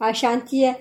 ಆ 0.00 0.12
ಶಾಂತಿಯ 0.12 0.72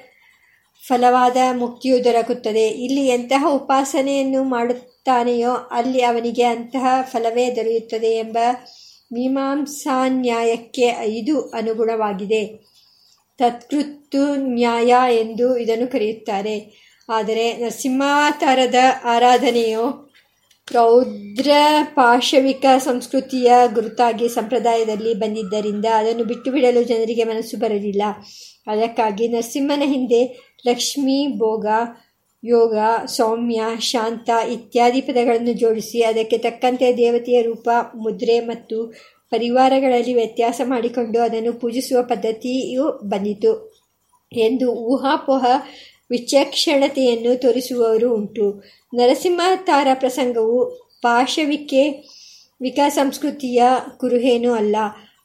ಫಲವಾದ 0.88 1.38
ಮುಕ್ತಿಯು 1.57 2.03
ದೊರಕುತ್ತದೆ. 2.03 2.67
ಇಲ್ಲಿ 2.67 3.07
ಎಂತಹ 3.07 3.45
ಉಪಾಸನೆಯನ್ನು 3.50 4.43
ಮಾಡುತ್ತಾನೆಯೋ, 4.43 5.51
ಅಲ್ಲಿ 5.51 6.01
ಅವನಿಗೆ 6.03 6.43
ಅಂತಹ 6.43 6.86
ಫಲವೇ 7.01 7.55
ದೊರೆಯುತ್ತದೆ 7.55 8.07
ಎಂಬ 8.07 8.38
ಮೀಮಾಂಸಾನ್ಯಾಯಕ್ಕೆ 9.13 10.95
ಐದು 11.00 11.41
ಅನುಗುಣವಾಗಿದೆ. 11.41 12.45
ತತ್ಕೃತ್ತು 13.38 14.36
ನ್ಯಾಯ 14.36 14.93
ಎಂದು 15.15 15.57
ಇದನ್ನು 15.57 15.91
ಕರೆಯುತ್ತಾರೆ. 15.91 16.89
ಆದರೆ 17.09 17.57
ನರಸಿಂಹಾತಾರದ 17.57 18.75
ಆರಾಧನೆಯು 19.03 20.09
ರೌದ್ರ 20.74 21.52
ಪಾಶವಿಕ 21.84 22.66
ಸಂಸ್ಕೃತಿಯ 22.78 23.52
ಗುರುತಾಗಿ 23.74 24.30
ಸಂಪ್ರದಾಯದಲ್ಲಿ 24.30 25.14
ಬಂದಿದ್ದರಿಂದ 25.14 25.86
ಅದನ್ನು 25.96 26.24
ಬಿಟ್ಟು 26.24 26.52
ಬಿಡಲು 26.52 26.84
ಜನರಿಗೆ 26.84 27.24
ಮನಸ್ಸು 27.24 27.58
ಬರಲಿಲ್ಲ. 27.58 28.02
ಅದಕ್ಕಾಗಿ 28.68 29.28
ನರಸಿಂಹನ 29.28 29.84
ಹಿಂದೆ 29.86 30.52
ಲಕ್ಷ್ಮೀ, 30.68 31.28
ಭೋಗ, 31.28 31.66
ಯೋಗ, 32.44 33.06
ಸೌಮ್ಯ, 33.06 33.62
ಶಾಂತ 33.80 34.30
ಇತ್ಯಾದಿ 34.50 35.02
ಪದಗಳನ್ನು 35.02 35.54
ಜೋಡಿಸಿ 35.54 36.04
ಅದಕ್ಕೆ 36.04 36.38
ತಕ್ಕಂತೆ 36.38 36.98
ದೇವತೆಯ 36.98 37.42
ರೂಪ, 37.42 37.70
ಮುದ್ರೆ 37.96 38.40
ಮತ್ತು 38.40 38.94
ಪರಿವಾರಗಳಲ್ಲಿ 39.30 40.14
ವ್ಯತ್ಯಾಸ 40.14 40.62
ಮಾಡಿಕೊಂಡು 40.66 41.20
ಅದನ್ನು 41.20 41.54
ಪೂಜಿಸುವ 41.54 42.02
ಪದ್ಧತಿಯು 42.02 43.00
ಬಂದಿತು. 43.04 43.80
ಎಂದು 44.34 44.72
ಊಹಾಪೋಹ 44.72 45.46
ವಿಚಕ್ಷಣತೆಯನ್ನು 46.10 47.42
ತೋರಿಸುವವರು 47.42 48.13
ಉಂಟು. 48.13 48.63
ನರಸಿಂಹತಾರ 48.94 49.88
ಪ್ರಸಂಗವು 49.94 50.89
ಪಾಶವಿಕೆ 51.01 51.89
ವಿಕ 52.62 52.80
ಸಂಸ್ಕೃತಿಯ 52.89 53.63
ಕುರುಹೇನೂ 53.98 54.54
ಅಲ್ಲ. 54.54 54.75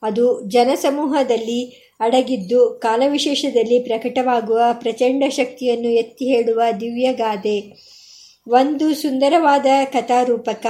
ಅದು 0.02 0.50
ಜನಸಮೂಹದಲ್ಲಿ 0.50 1.90
ಅಡಗಿದ್ದು 2.00 2.78
ಕಾಲವಿಶೇಷದಲ್ಲಿ 2.82 3.78
ಪ್ರಕಟವಾಗುವ 3.78 4.60
ಪ್ರಚಂಡ 4.72 5.24
ಶಕ್ತಿಯನ್ನು 5.28 5.90
ಎತ್ತಿ 5.90 6.24
ಹೇಳುವ 6.24 6.62
ದಿವ್ಯಗಾದೆ 6.80 7.58
ಒಂದು 8.48 8.94
ಸುಂದರವಾದ 8.94 9.66
ಕಥಾರೂಪಕ. 9.84 10.66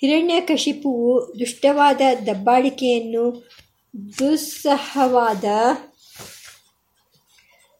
ಹಿರಣ್ಯಕಶಿಪುವು 0.00 1.40
ದುಷ್ಟವಾದ 1.40 2.00
ದಬ್ಬಾಳಿಕೆಯನ್ನು 2.26 3.48
ದುಸ್ಸಹವಾದ 4.18 5.44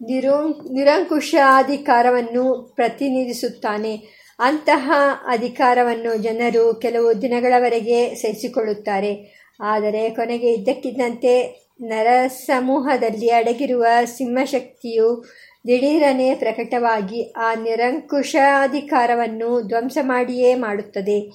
ನಿರೋ, 0.00 0.68
ನಿರಂಕುಶಾಧಿಕಾರವನ್ನು 0.72 2.72
ಪ್ರತಿನಿಧಿಸುತ್ತಾನೆ. 2.76 4.02
ಅಂತಹ 4.38 4.92
ಅಧಿಕಾರವನ್ನು 5.26 6.16
ಜನರು 6.16 6.74
ಕೆಲವು 6.74 7.22
ದಿನಗಳವರೆಗೆ 7.22 8.14
ಸಹಿಸಿಕೊಳ್ಳುತ್ತಾರೆ. 8.14 9.38
ಆದರೆ 9.60 10.10
ಕೊನೆಗೆ 10.10 10.52
ಇದ್ದಕ್ಕಿದ್ದಂತೆ 10.52 11.64
ನರಸಮೂಹದಲ್ಲಿ 11.80 13.28
ಅಡಗಿರುವ 13.28 13.86
ಸಿಂಹಶಕ್ತಿಯು 14.04 15.24
ದಿಢೀರನೆ 15.66 16.34
ಪ್ರಕಟವಾಗಿ 16.34 17.32
ಆ 17.36 17.54
ನಿರಂಕುಶಾಧಿಕಾರವನ್ನು 17.54 19.68
ಧ್ವಂಸ 19.68 19.98
ಮಾಡಿಯೇ 20.00 20.54
ಮಾಡುತ್ತದೆ. 20.54 21.32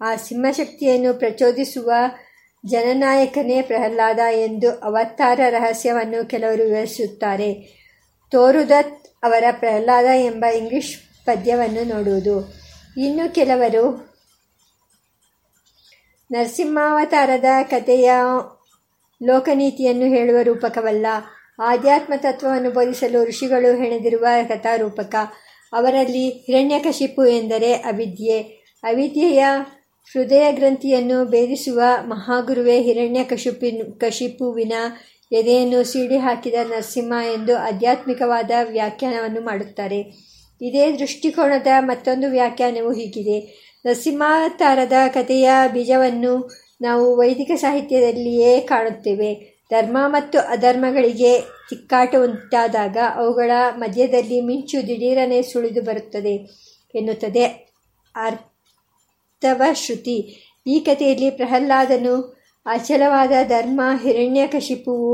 ಆ 0.00 0.16
ಸಿಂಹಶಕ್ತಿಯನ್ನು 0.16 1.14
ಪ್ರಚೋದಿಸುವ 1.14 1.90
ಜನನಾಯಕನೇ 2.66 3.62
ಪ್ರಹ್ಲಾದ 3.62 4.18
ಎಂದು 4.18 4.70
ಅವತಾರ 4.70 5.40
ರಹಸ್ಯವನ್ನು 5.50 6.28
ಕೆಲವರು 6.28 6.62
ವಿವರಿಸುತ್ತಾರೆ. 6.62 7.79
ತೋರುದತ್ 8.30 9.08
ಅವರ 9.22 9.44
ಪ್ರಹ್ಲಾದ 9.50 10.04
ಎಂಬ 10.04 10.44
ಇಂಗ್ಲಿಷ್ 10.44 10.98
ಪದ್ಯವನ್ನು 11.26 11.96
ನೋಡುವುದು. 11.96 12.54
ಇನ್ನು 12.96 13.34
ಕೆಲವರು 13.34 14.10
ನರಸಿಂಹಾವತಾರದ 16.32 17.44
ಕಥೆಯ 17.62 18.12
ಲೋಕನೀತಿಯನ್ನು 19.22 20.06
ಹೇಳುವ 20.06 20.36
ರೂಪಕವಲ್ಲ. 20.42 21.06
ಆಧ್ಯಾತ್ಮ 21.62 22.12
ತತ್ವವನ್ನು 22.16 22.70
ಬೋಧಿಸಲು 22.70 23.24
ಋಷಿಗಳು 23.24 23.76
ಹೆಣೆದಿರುವ 23.76 24.26
ಕಥಾರೂಪಕ. 24.48 25.14
ಅವರಲ್ಲಿ 25.72 26.28
ಹಿರಣ್ಯಕಶಿಪು 26.28 27.26
ಎಂದರೆ 27.26 27.72
ಅವಿದ್ಯೆ. 27.72 28.42
ಅವಿದ್ಯೆಯ 28.82 29.44
ಹೃದಯ 30.12 30.52
ಗ್ರಂಥಿಯನ್ನು 30.52 31.24
ಭೇದಿಸುವ 31.24 31.80
ಮಹಾಗುರುವೇ 32.00 32.82
ಹಿರಣ್ಯ 32.82 33.24
ಕಶಿಪುವಿನ 33.98 34.72
ಎದೆಯನ್ನು 35.32 35.84
ಸಿಡಿ 35.84 36.16
ಹಾಕಿದ 36.16 36.54
ನರಸಿಂಹ 36.62 37.12
ಎಂದು 37.34 37.56
ಆಧ್ಯಾತ್ಮಿಕವಾದ 37.56 38.50
ವ್ಯಾಖ್ಯಾನವನ್ನು 38.62 39.40
ಮಾಡುತ್ತಾರೆ. 39.40 40.00
ಇದೇ 40.62 40.92
ದೃಷ್ಟಿಕೋನದ 40.92 41.66
ಮತ್ತೊಂದು 41.80 42.30
ವ್ಯಾಖ್ಯಾನವು 42.30 42.92
ಹೀಗಿದೆ. 42.92 43.40
ನರಸಿಂಹಾವತಾರದ 43.86 44.92
ಕಥೆಯ 45.08 45.50
ಬೀಜವನ್ನು 45.72 46.50
ನಾವು 46.80 47.16
ವೈದಿಕ 47.16 47.50
ಸಾಹಿತ್ಯದಲ್ಲಿಯೇ 47.54 48.60
ಕಾಣುತ್ತೇವೆ. 48.60 49.60
ಧರ್ಮ 49.70 49.96
ಮತ್ತು 50.06 50.38
ಅಧರ್ಮಗಳಿಗೆ 50.38 51.40
ತಿಕ್ಕಾಟ 51.40 52.14
ಉಂಟಾದಾಗ 52.18 52.96
ಅವುಗಳ 53.14 53.50
ಮಧ್ಯದಲ್ಲಿ 53.76 54.40
ಮಿಂಚು 54.40 54.86
ದಿಢೀರನೆ 54.86 55.42
ಸುಳಿದು 55.42 55.82
ಬರುತ್ತದೆ 55.82 56.34
ಎನ್ನುತ್ತದೆ 56.94 57.44
ಅರ್ಥವ 58.16 59.62
ಶ್ರುತಿ 59.74 60.16
ಈ 60.66 60.80
ಕಥೆಯಲ್ಲಿ 60.80 61.30
ಪ್ರಹ್ಲಾದನು 61.30 62.39
ಅಚಲವಾದ 62.70 63.32
ಧರ್ಮ 63.48 63.80
ಹಿರಣ್ಯಕಶಿಪುವು 64.02 65.12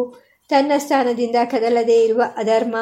ತನ್ನ 0.50 0.72
ಸ್ಥಾನದಿಂದ 0.78 1.36
ಕದಲದೇ 1.44 2.04
ಇರುವ 2.04 2.22
ಅಧರ್ಮ, 2.36 2.76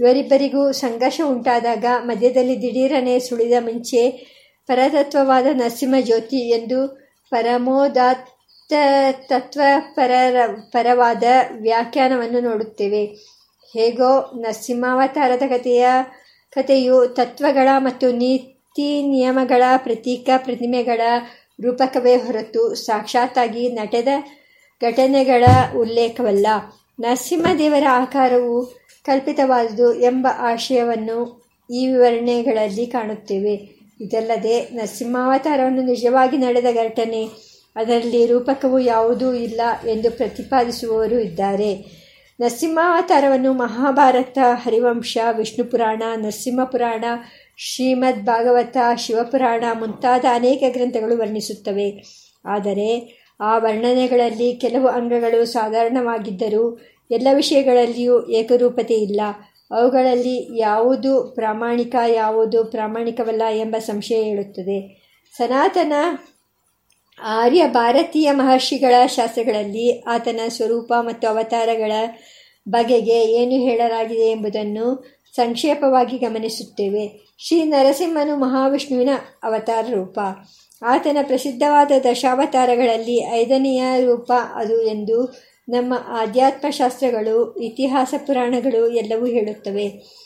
ಇವರಿಬ್ಬರಿಗೂ 0.00 0.72
ಸಂಘರ್ಷ 0.72 1.20
ಉಂಟಾದಾಗ 1.24 1.84
ಮಧ್ಯದಲ್ಲಿ 2.02 2.62
ದಿಢೀರನೆ 2.62 3.18
ಸುಳಿದ 3.18 3.52
ಮುಂಚೆ 3.60 4.02
ಪರತತ್ವವಾದ 4.68 5.46
ನರಸಿಂಹ 5.52 6.00
ಜ್ಯೋತಿ 6.00 6.40
ಎಂದು 6.50 6.80
ಪರಮೋದಾತ್ತ 7.30 8.72
ತತ್ವಪರರ 9.26 10.36
ಪರವಾದ 10.72 11.24
ವ್ಯಾಖ್ಯಾನವನ್ನು 11.60 12.40
ನೋಡುತ್ತೇವೆ. 12.40 13.02
ಹೇಗೋ 13.74 14.10
ನರಸಿಂಹಾವತಾರದ 14.40 15.44
ಕಥೆಯ 15.48 15.86
ಕಥೆಯು 16.50 16.96
ತತ್ವಗಳ 17.06 17.68
ಮತ್ತು 17.78 18.06
ನೀತಿ 18.12 18.88
ನಿಯಮಗಳ 19.08 19.62
ಪ್ರತೀಕ 19.76 20.30
ಪ್ರತಿಮೆಗಳ 20.36 21.00
ರೂಪಕವೇ 21.60 22.16
ಹೊರತು 22.16 22.74
ಸಾಕ್ಷಾತ್ತಾಗಿ 22.74 23.72
ನಡೆದ 23.72 24.08
ಘಟನೆಗಳ 24.82 25.44
ಉಲ್ಲೇಖವಲ್ಲ. 25.76 26.46
ನರಸಿಂಹದೇವರ 27.00 27.84
ಆಕಾರವು 27.90 28.80
ಕಲ್ಪಿತವಾದುದು 29.04 29.94
ಎಂಬ 29.94 30.28
ಆಶಯವನ್ನು 30.38 31.48
ಈ 31.70 31.86
ವಿವರಣೆಗಳಲ್ಲಿ 31.86 32.86
ಕಾಣುತ್ತೇವೆ. 32.86 33.80
ಇದಲ್ಲದೆ 34.00 34.68
ನರಸಿಂಹಾವತಾರವನ್ನು 34.72 35.82
ನಿಜವಾಗಿ 35.82 36.36
ನಡೆದ 36.36 36.64
ಘಟನೆ, 36.64 37.28
ಅದರಲ್ಲಿ 37.76 38.26
ರೂಪಕವು 38.26 38.78
ಯಾವುದೂ 38.78 39.32
ಇಲ್ಲ 39.32 39.60
ಎಂದು 39.88 40.10
ಪ್ರತಿಪಾದಿಸುವವರು 40.10 41.18
ಇದ್ದಾರೆ. 41.18 42.00
ನರಸಿಂಹಾವತಾರವನ್ನು 42.40 43.52
ಮಹಾಭಾರತ 43.52 44.38
ಹರಿವಂಶ 44.44 45.18
ವಿಷ್ಣು 45.36 45.64
ಪುರಾಣ 45.64 46.02
ನರಸಿಂಹ 46.16 46.64
ಪುರಾಣ 46.64 47.04
ಶ್ರೀಮದ್ 47.62 48.26
ಭಾಗವತ 48.26 48.76
ಶಿವಪುರಾಣ 48.98 49.64
ಮುಂತಾದ 49.72 50.24
ಅನೇಕ 50.30 50.62
ಗ್ರಂಥಗಳು 50.68 51.18
ವರ್ಣಿಸುತ್ತವೆ. 51.18 52.04
ಆದರೆ 52.44 52.88
ಆ 53.40 53.58
ವರ್ಣನೆಗಳಲ್ಲಿ 53.58 54.52
ಕೆಲವು 54.52 54.88
ಅಂಗಗಳು 54.88 55.44
ಸಾಧಾರಣವಾಗಿದ್ದರೂ 55.44 56.78
ಎಲ್ಲ 57.10 57.28
ವಿಷಯಗಳಲ್ಲಿಯೂ 57.34 58.30
ಏಕರೂಪತೆ 58.30 58.94
ಇಲ್ಲ. 58.94 59.20
ಅವುಗಳಲ್ಲಿ 59.70 60.58
ಯಾವುದು 60.58 61.32
ಪ್ರಾಮಾಣಿಕ, 61.34 61.94
ಯಾವುದು 62.08 62.64
ಪ್ರಾಮಾಣಿಕವಲ್ಲ 62.64 63.42
ಎಂಬ 63.52 63.76
ಸಂಶಯ 63.78 64.22
ಹೇಳುತ್ತದೆ 64.22 65.02
ಸನಾತನ 65.36 65.92
ಆರ್ಯ 67.22 67.66
ಭಾರತೀಯ 67.66 68.30
ಮಹರ್ಷಿಗಳ 68.32 69.06
ಶಾಸ್ತ್ರಗಳಲ್ಲಿ 69.06 70.00
ಆತನ 70.00 70.40
ಸ್ವರೂಪ 70.48 70.92
ಮತ್ತು 71.00 71.28
ಅವತಾರಗಳ 71.28 71.92
ಬಗೆಗೆ 72.68 73.24
ಏನು 73.24 73.70
ಹೇಳಲಾಗಿದೆ 73.70 74.30
ಎಂಬುದನ್ನು 74.30 74.86
ಸಂಕ್ಷೇಪವಾಗಿ 75.36 76.18
ಗಮನಿಸುತ್ತೇವೆ. 76.18 77.29
ಶ್ರೀ 77.46 77.64
ನರಸಿಂಹನು 77.64 78.36
ಮಹಾವಿಷ್ಣುವಿನ 78.36 79.08
ಅವತಾರ 79.42 79.84
ರೂಪ. 79.94 80.18
ಆತನ 80.82 81.18
ಪ್ರಸಿದ್ಧವಾದ 81.22 81.92
ದಶಾವತಾರಗಳಲ್ಲಿ 82.10 83.32
ಐದನೆಯ 83.32 84.04
ರೂಪ 84.04 84.32
ಅದು 84.54 84.82
ಎಂದು 84.82 85.36
ನಮ್ಮ 85.68 85.94
ಆಧ್ಯಾತ್ಮಶಾಸ್ತ್ರಗಳು, 86.08 87.54
ಇತಿಹಾಸ 87.54 88.14
ಪುರಾಣಗಳು 88.26 88.88
ಎಲ್ಲವೂ 88.88 89.26
ಹೇಳುತ್ತವೆ. 89.26 90.16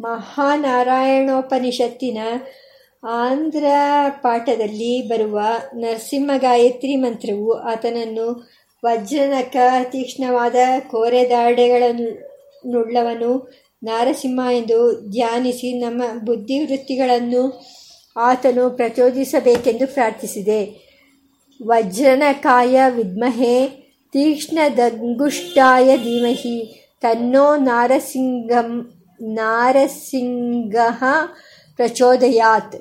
ಮಹಾನಾರಾಯಣೋಪನಿಷತ್ತಿನ 0.00 2.18
ಆಂಧ್ರ 3.08 3.64
ಪಾಠದಲ್ಲಿ 4.10 5.08
ಬರುವ 5.08 5.40
ನರಸಿಂಹ 5.74 6.30
ಗಾಯತ್ರಿ 6.36 6.96
ಮಂತ್ರವು 6.96 7.52
ಆತನನ್ನು 7.52 8.50
ವಜ್ರನಕ 8.84 9.56
ತೀಕ್ಷ್ಣವಾದ 9.84 10.56
ಕೋರೆದಾಡೆಗಳನ್ನುಳ್ಳವನು 10.90 13.56
ನಾರಸಿಂಹ 13.86 14.46
ಎಂದು 14.52 15.00
ಧ್ಯಾನಿಸಿ 15.10 15.78
ನಮ್ಮ 15.78 16.02
ಬುದ್ಧಿವೃತ್ತಿಗಳನ್ನು 16.24 17.66
ಆತನು 18.16 18.70
ಪ್ರಚೋದಿಸಬೇಕೆಂದು 18.70 19.94
ಪ್ರಾರ್ಥಿಸಿದೆ. 19.94 20.86
ವಜ್ರನಕಾಯ 21.66 22.82
ವಿದ್ಮಹೆ 22.88 23.86
ದಂಗುಷ್ಟಾಯ 24.76 25.96
ಧೀಮಹಿ, 25.96 26.88
ತನ್ನೋ 27.02 27.56
ನಾರಸಿಂಗಂ, 27.56 28.92
ನಾರಸಿಂಗ 29.22 30.76
ಪ್ರಚೋದಯಾತ್. 31.76 32.76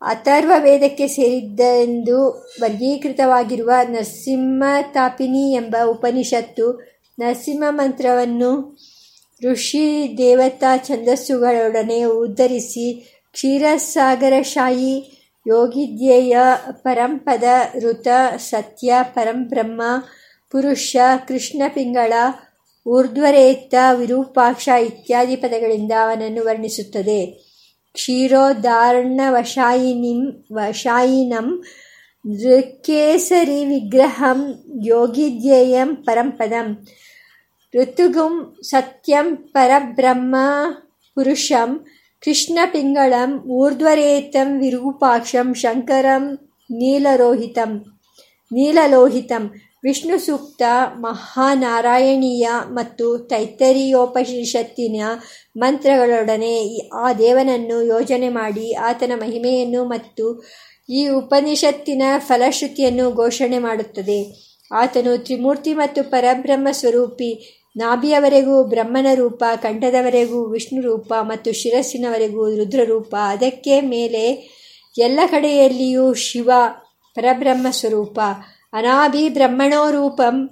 ಅಥರ್ವ 0.00 0.52
ವೇದಕ್ಕೆ 0.58 1.08
ಸೇರಿದ್ದೆಂದು 1.08 2.28
ವರ್ಗೀಕೃತವಾಗಿರುವ 2.60 3.70
ನರಸಿಂಹತಾಪಿನಿ 3.88 5.52
ಎಂಬ 5.52 5.76
ಉಪನಿಷತ್ತು 5.86 6.82
ನರಸಿಂಹ 7.18 7.62
ಮಂತ್ರವನ್ನು 7.68 8.78
ಋಷಿ 9.44 10.14
ದೇವತಾ 10.18 10.76
ಛಂದಸ್ಸುಗಳೊಡನೆ 10.76 12.04
ಉದ್ಧರಿಸಿ 12.04 13.16
ಕ್ಷೀರಸಾಗರಶಾಹಿ 13.32 15.20
ಯೋಗಿಧ್ಯೇಯ 15.46 16.36
ಪರಂಪದ 16.70 17.44
ಋತ 17.82 18.08
ಸತ್ಯ 18.38 18.94
ಪರಂಬ್ರಹ್ಮ 19.02 19.82
ಪುರುಷ 20.50 20.96
ಕೃಷ್ಣ 21.28 21.62
ಪಿಂಗಳ 21.68 22.12
ಊರ್ಧ್ವರೇತ 22.86 23.74
ವಿರೂಪಾಕ್ಷ 23.94 24.68
ಇತ್ಯಾದಿ 24.80 25.36
ಪದಗಳಿಂದ 25.36 25.92
ಅವನನ್ನು 26.02 26.44
ವರ್ಣಿಸುತ್ತದೆ. 26.44 27.48
ಕ್ಷೀರೋದಾರ್ಣವಶಾಯಿನಿಂ 27.92 30.44
ವಶಾಯಿನಂ 30.52 31.62
ನೃಕೇಸರಿ 32.26 33.64
ವಿಗ್ರಹಂ 33.64 34.54
ಯೋಗಿಧ್ಯೇಯಂ 34.84 35.96
ಪರಂಪದಂ 35.96 36.86
ಋತುಗುಂ 37.74 38.56
ಸತ್ಯಂ 38.62 39.36
ಪರಬ್ರಹ್ಮ 39.36 40.36
ಪುರುಷಂ 41.14 41.84
ಕೃಷ್ಣಪಿಂಗಳಂ 42.24 43.40
ಊರ್ಧ್ವರೇತಂ 43.40 44.58
ವಿರೂಪಾಕ್ಷಂ 44.58 45.54
ಶಂಕರಂ 45.54 46.24
ನೀಲರೋಹಿತಂ. 46.70 47.72
ನೀಲಲೋಹಿತಂ 48.52 49.50
ವಿಷ್ಣು 49.84 50.18
ಸೂಕ್ತ 50.18 50.62
ಮಹಾನಾರಾಯಣೀಯ 50.94 52.48
ಮತ್ತು 52.68 53.18
ತೈತ್ತರಿಯೋಪನಿಷತ್ತಿನ 53.18 55.00
ಮಂತ್ರಗಳೊಡನೆ 55.56 56.78
ಆ 56.94 57.12
ದೇವನನ್ನು 57.12 57.82
ಯೋಜನೆ 57.82 58.28
ಮಾಡಿ 58.28 58.72
ಆತನ 58.72 59.12
ಮಹಿಮೆಯನ್ನು 59.16 59.84
ಮತ್ತು 59.84 60.44
ಈ 60.90 61.08
ಉಪನಿಷತ್ತಿನ 61.08 62.02
ಫಲಶ್ರುತಿಯನ್ನು 62.18 63.10
ಘೋಷಣೆ 63.12 63.58
ಮಾಡುತ್ತದೆ. 63.58 64.47
ಆತನು 64.72 65.18
ತ್ರಿಮೂರ್ತಿ 65.18 65.74
ಮತ್ತು 65.74 66.10
ಪರಬ್ರಹ್ಮ 66.10 66.68
ಸ್ವರೂಪಿ 66.70 67.58
ನಾಭಿಯವರೆಗೂ 67.76 68.64
ಬ್ರಹ್ಮನ 68.64 69.06
ರೂಪ 69.14 69.44
ಕಂಠದವರೆಗೂ 69.56 70.46
ವಿಷ್ಣು 70.46 70.80
ರೂಪ 70.80 71.12
ಮತ್ತು 71.20 71.52
ಶಿರಸ್ಸಿನವರೆಗೂ 71.52 72.56
ರುದ್ರರೂಪ 72.56 73.14
ಅದಕ್ಕೆ 73.22 73.80
ಮೇಲೆ 73.80 74.58
ಎಲ್ಲ 74.98 75.20
ಕಡೆಯಲ್ಲಿಯೂ 75.26 76.14
ಶಿವ, 76.14 76.50
ಪರಬ್ರಹ್ಮ 77.14 77.66
ಸ್ವರೂಪ. 77.70 78.20
ಅನಾಭಿ 78.72 79.28
ಬ್ರಹ್ಮಣೋ 79.28 79.90
ರೂಪಂ 79.90 80.50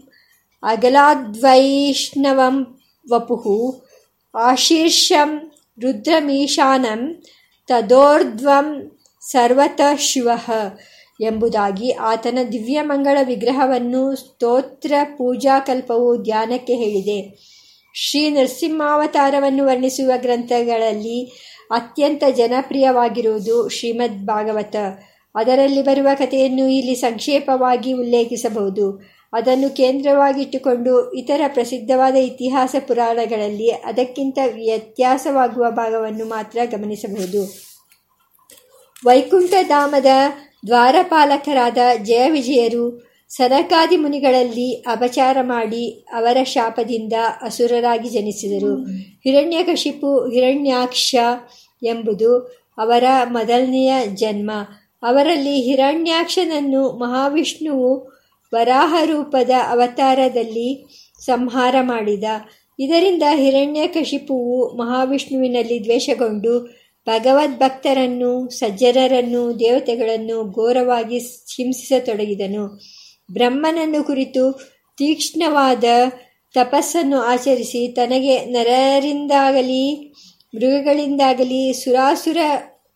ಅಗಲಾದ್ವೈಷ್ಣವಂ 0.62 2.80
ವಪುಹು. 3.11 3.88
ಆಶೀರ್ಷಂ 4.35 5.52
ರುದ್ರಮೀಶಾನಂ 5.80 7.23
ತದೋರ್ಧ್ವಂ 7.66 8.99
ಸರ್ವತಃ 9.20 9.96
ಶಿವ. 9.96 10.28
ಎಂಬುದಾಗಿ 11.20 11.90
ಆತನ 11.90 12.38
ದಿವ್ಯಮಂಗಳ 12.52 13.18
ವಿಗ್ರಹವನ್ನು 13.23 14.16
ಸ್ತೋತ್ರ 14.16 14.92
ಪೂಜಾಕಲ್ಪವು 15.04 16.23
ಧ್ಯಾನಕ್ಕೆ 16.23 16.75
ಹೇಳಿದೆ. 16.75 17.38
ಶ್ರೀ 17.94 18.30
ನರಸಿಂಹಾವತಾರವನ್ನು 18.30 19.66
ವರ್ಣಿಸುವ 19.66 20.12
ಗ್ರಂಥಗಳಲ್ಲಿ 20.16 21.25
ಅತ್ಯಂತ 21.70 22.23
ಜನಪ್ರಿಯವಾಗಿರುವುದು 22.37 23.68
ಶ್ರೀಮದ್ 23.68 24.26
ಭಾಗವತ. 24.26 24.76
ಅದರಲ್ಲಿ 25.35 25.82
ಬರುವ 25.82 26.08
ಕಥೆಯನ್ನು 26.14 26.68
ಇಲ್ಲಿ 26.68 26.95
ಸಂಕ್ಷೇಪವಾಗಿ 26.95 27.93
ಉಲ್ಲೇಖಿಸಬಹುದು. 27.93 29.17
ಅದನ್ನು 29.32 29.71
ಕೇಂದ್ರವಾಗಿಟ್ಟುಕೊಂಡು 29.71 31.12
ಇತರ 31.12 31.41
ಪ್ರಸಿದ್ಧವಾದ 31.49 32.14
ಇತಿಹಾಸ 32.14 32.75
ಪುರಾಣಗಳಲ್ಲಿ 32.88 33.71
ಅದಕ್ಕಿಂತ 33.71 34.38
ವ್ಯತ್ಯಾಸವಾಗುವ 34.54 35.71
ಭಾಗವನ್ನು 35.71 36.25
ಮಾತ್ರ 36.25 36.58
ಗಮನಿಸಬಹುದು. 36.64 37.67
ವೈಕುಂಠಧಾಮದ 39.06 40.06
ದ್ವಾರಪಾಲಕರಾದ 40.67 41.79
ಜಯವಿಜಯರು 42.02 43.07
ಸನಕಾದಿ 43.29 43.97
ಮುನಿಗಳಲ್ಲಿ 43.97 44.73
ಅಪಚಾರ 44.73 45.37
ಮಾಡಿ 45.43 46.07
ಅವರ 46.15 46.37
ಶಾಪದಿಂದ 46.43 47.13
ಅಸುರರಾಗಿ 47.43 48.09
ಜನಿಸಿದರು. 48.09 48.85
ಹಿರಣ್ಯಕಶಿಪು, 49.25 50.29
ಹಿರಣ್ಯಾಕ್ಷ 50.29 51.15
ಎಂಬುದು 51.83 52.39
ಅವರ 52.79 53.05
ಮೊದಲನೆಯ 53.31 53.93
ಜನ್ಮ. 54.07 54.50
ಅವರಲ್ಲಿ 55.02 55.61
ಹಿರಣ್ಯಾಕ್ಷನನ್ನು 55.61 56.93
ಮಹಾವಿಷ್ಣುವು 56.93 58.17
ವರಾಹ 58.55 58.95
ರೂಪದ 59.05 59.50
ಅವತಾರದಲ್ಲಿ 59.69 60.87
ಸಂಹಾರ 61.25 61.75
ಮಾಡಿದ. 61.81 62.25
ಇದರಿಂದ 62.79 63.23
ಹಿರಣ್ಯಕಶಿಪುವು 63.35 64.76
ಮಹಾವಿಷ್ಣುವಿನಲ್ಲಿ 64.76 65.85
ದ್ವೇಷಗೊಂಡು 65.85 66.85
ಭಗವದ್ಭಕ್ತರನ್ನು, 67.06 68.49
ಸಜ್ಜನರನ್ನು, 68.49 69.60
ದೇವತೆಗಳನ್ನು 69.60 70.52
ಘೋರವಾಗಿ 70.52 71.19
ಹಿಂಸಿಸತೊಡಗಿದನು. 71.19 72.80
ಬ್ರಹ್ಮನನ್ನು 73.32 74.04
ಕುರಿತು 74.04 74.52
ತೀಕ್ಷ್ಣವಾದ 74.99 75.84
ತಪಸ್ಸನ್ನು 76.54 77.21
ಆಚರಿಸಿ 77.21 77.88
ತನಗೆ 77.88 78.45
ನರರಿಂದಾಗಲಿ, 78.45 80.12
ಮೃಗಗಳಿಂದಾಗಲಿ, 80.54 81.73
ಸುರಾಸುರ 81.73 82.36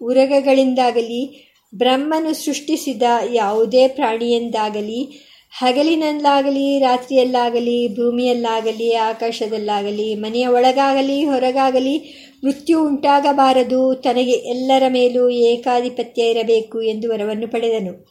ಉರಗಗಳಿಂದಾಗಲಿ 0.02 1.50
ಬ್ರಹ್ಮನು 1.74 2.34
ಸೃಷ್ಟಿಸಿದ 2.34 3.02
ಯಾವುದೇ 3.32 3.88
ಪ್ರಾಣಿಯಿಂದಾಗಲಿ, 3.88 5.30
ಹಗಲಿನಲ್ಲಾಗಲಿ, 5.58 6.78
ರಾತ್ರಿಯಲ್ಲಾಗಲಿ, 6.78 7.88
ಭೂಮಿಯಲ್ಲಾಗಲಿ, 7.88 8.94
ಆಕಾಶದಲ್ಲಾಗಲಿ, 8.94 10.14
ಮನೆಯ 10.14 10.46
ಒಳಗಾಗಲಿ, 10.46 11.24
ಹೊರಗಾಗಲಿ 11.24 12.29
ಮೃತ್ಯು 12.44 12.84
ಉಂಟಾಗಬಾರದು, 12.84 13.94
ತನಗೆ 13.94 14.32
ಎಲ್ಲರ 14.32 14.82
ಮೇಲೂ 14.88 15.30
ಏಕಾಧಿಪತ್ಯ 15.30 16.22
ಇರಬೇಕು 16.22 16.82
ಎಂದು 16.82 17.10
ವರವನ್ನು 17.10 17.48
ಪಡೆದನು. 17.48 18.10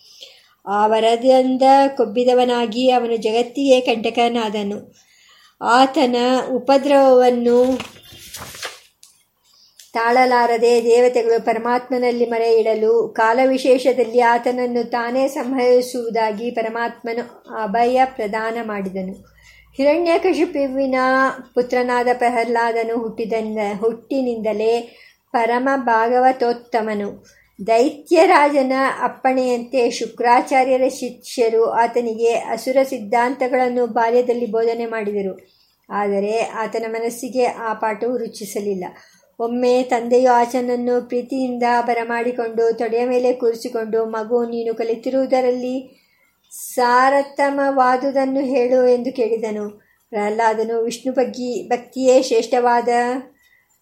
ಆ 0.67 0.87
ವರದಿಂದ 0.87 1.61
ಕೊಬ್ಬಿದವನಾಗಿ 1.97 2.89
ಅವನು 2.91 3.15
ಜಗತ್ತಿಗೆ 3.15 3.79
ಕಂಟಕನಾದನು. 3.79 4.95
ಆತನ 5.61 6.15
ಉಪದ್ರವವನ್ನು 6.51 7.79
ತಾಳಲಾರದೆ 9.93 10.83
ದೇವತೆಗಳು 10.83 11.45
ಪರಮಾತ್ಮನಲ್ಲಿ 11.45 12.25
ಮರೆ 12.25 12.59
ಇಡಲು 12.59 13.13
ಕಾಲವಿಶೇಷದಲ್ಲಿ 13.17 14.19
ಆತನನ್ನು 14.19 14.89
ತಾನೇ 14.89 15.27
ಸಂಹರಿಸುವುದಾಗಿ 15.27 16.51
ಪರಮಾತ್ಮನು 16.51 17.43
ಅಭಯ 17.63 18.01
ಪ್ರದಾನ 18.05 18.57
ಮಾಡಿದನು. 18.61 19.38
ಹಿರಣ್ಯಕಶಿಪುವಿನ 19.77 20.95
ಪುತ್ರನಾದ 21.53 22.07
ಪ್ರಹ್ಲಾದನು 22.13 23.01
ಹುಟ್ಟಿದ 23.01 23.33
ಹುಟ್ಟಿನಿಂದಲೇ 23.79 24.81
ಪರಮ 25.31 25.69
ಭಾಗವತೋತ್ತಮನು 25.75 27.39
ದೈತ್ಯರಾಜನ 27.67 28.73
ಅಪ್ಪಣೆಯಂತೆ 29.03 29.89
ಶುಕ್ರಾಚಾರ್ಯರ 29.89 30.81
ಶಿಷ್ಯರು 30.87 31.69
ಆತನಿಗೆ 31.69 32.33
ಅಸುರ 32.33 32.77
ಸಿದ್ಧಾಂತಗಳನ್ನು 32.83 33.87
ಬಾಲ್ಯದಲ್ಲಿ 33.87 34.51
ಬೋಧನೆ 34.51 34.85
ಮಾಡಿದರು. 34.85 35.49
ಆದರೆ 35.89 36.39
ಆತನ 36.39 36.85
ಮನಸ್ಸಿಗೆ 36.87 37.45
ಆ 37.45 37.73
ಪಾಠವು 37.73 38.17
ರುಚಿಸಲಿಲ್ಲ. 38.17 38.85
ಒಮ್ಮೆ 39.39 39.83
ತಂದೆಯು 39.83 40.31
ಆಚನನ್ನು 40.31 41.07
ಪ್ರೀತಿಯಿಂದ 41.07 41.63
ಬರಮಾಡಿಕೊಂಡು 41.81 42.77
ತೊಡೆಯ 42.77 43.05
ಮೇಲೆ 43.05 43.33
ಕೂರಿಸಿಕೊಂಡು, 43.33 44.05
ಮಗು, 44.05 44.45
ನೀನು 44.45 44.73
ಕಲಿತಿರುವುದರಲ್ಲಿ 44.73 45.98
ಸಾರತಮವಾದುದನ್ನು 46.49 48.39
ಹೇಳು 48.39 48.87
ಎಂದು 48.87 49.15
ಕೇಳಿದನು. 49.15 49.69
ಪ್ರಹ್ಲಾದನು 50.09 50.83
ವಿಷ್ಣು 50.83 51.13
ಬಗ್ಗೆ, 51.13 51.69
ಭಕ್ತಿಯೇ 51.69 52.21
ಶ್ರೇಷ್ಠವಾದ 52.21 52.89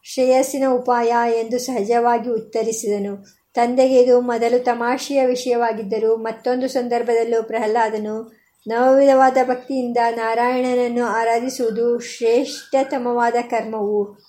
ಶ್ರೇಯಸ್ಸಿನ 0.03 0.63
ಉಪಾಯ 0.67 1.13
ಎಂದು 1.39 1.59
ಸಹಜವಾಗಿ 1.59 2.29
ಉತ್ತರಿಸಿದನು. 2.29 3.25
ತಂದೆಗೆ 3.53 4.01
ಇದು 4.01 4.21
ಮೊದಲು 4.21 4.63
ತಮಾಷೆಯ 4.63 5.25
ವಿಷಯವಾಗಿದ್ದರೂ 5.25 6.15
ಮತ್ತೊಂದು 6.15 6.67
ಸಂದರ್ಭದಲ್ಲೂ 6.67 7.43
ಪ್ರಹ್ಲಾದನು 7.43 8.37
ನವವಿಧವಾದ 8.67 9.37
ಭಕ್ತಿಯಿಂದ 9.43 9.97
ನಾರಾಯಣನನ್ನು 10.09 11.05
ಆರಾಧಿಸುವುದು 11.05 11.99
ಶ್ರೇಷ್ಠತಮವಾದ 11.99 13.35
ಕರ್ಮವು. 13.49 14.19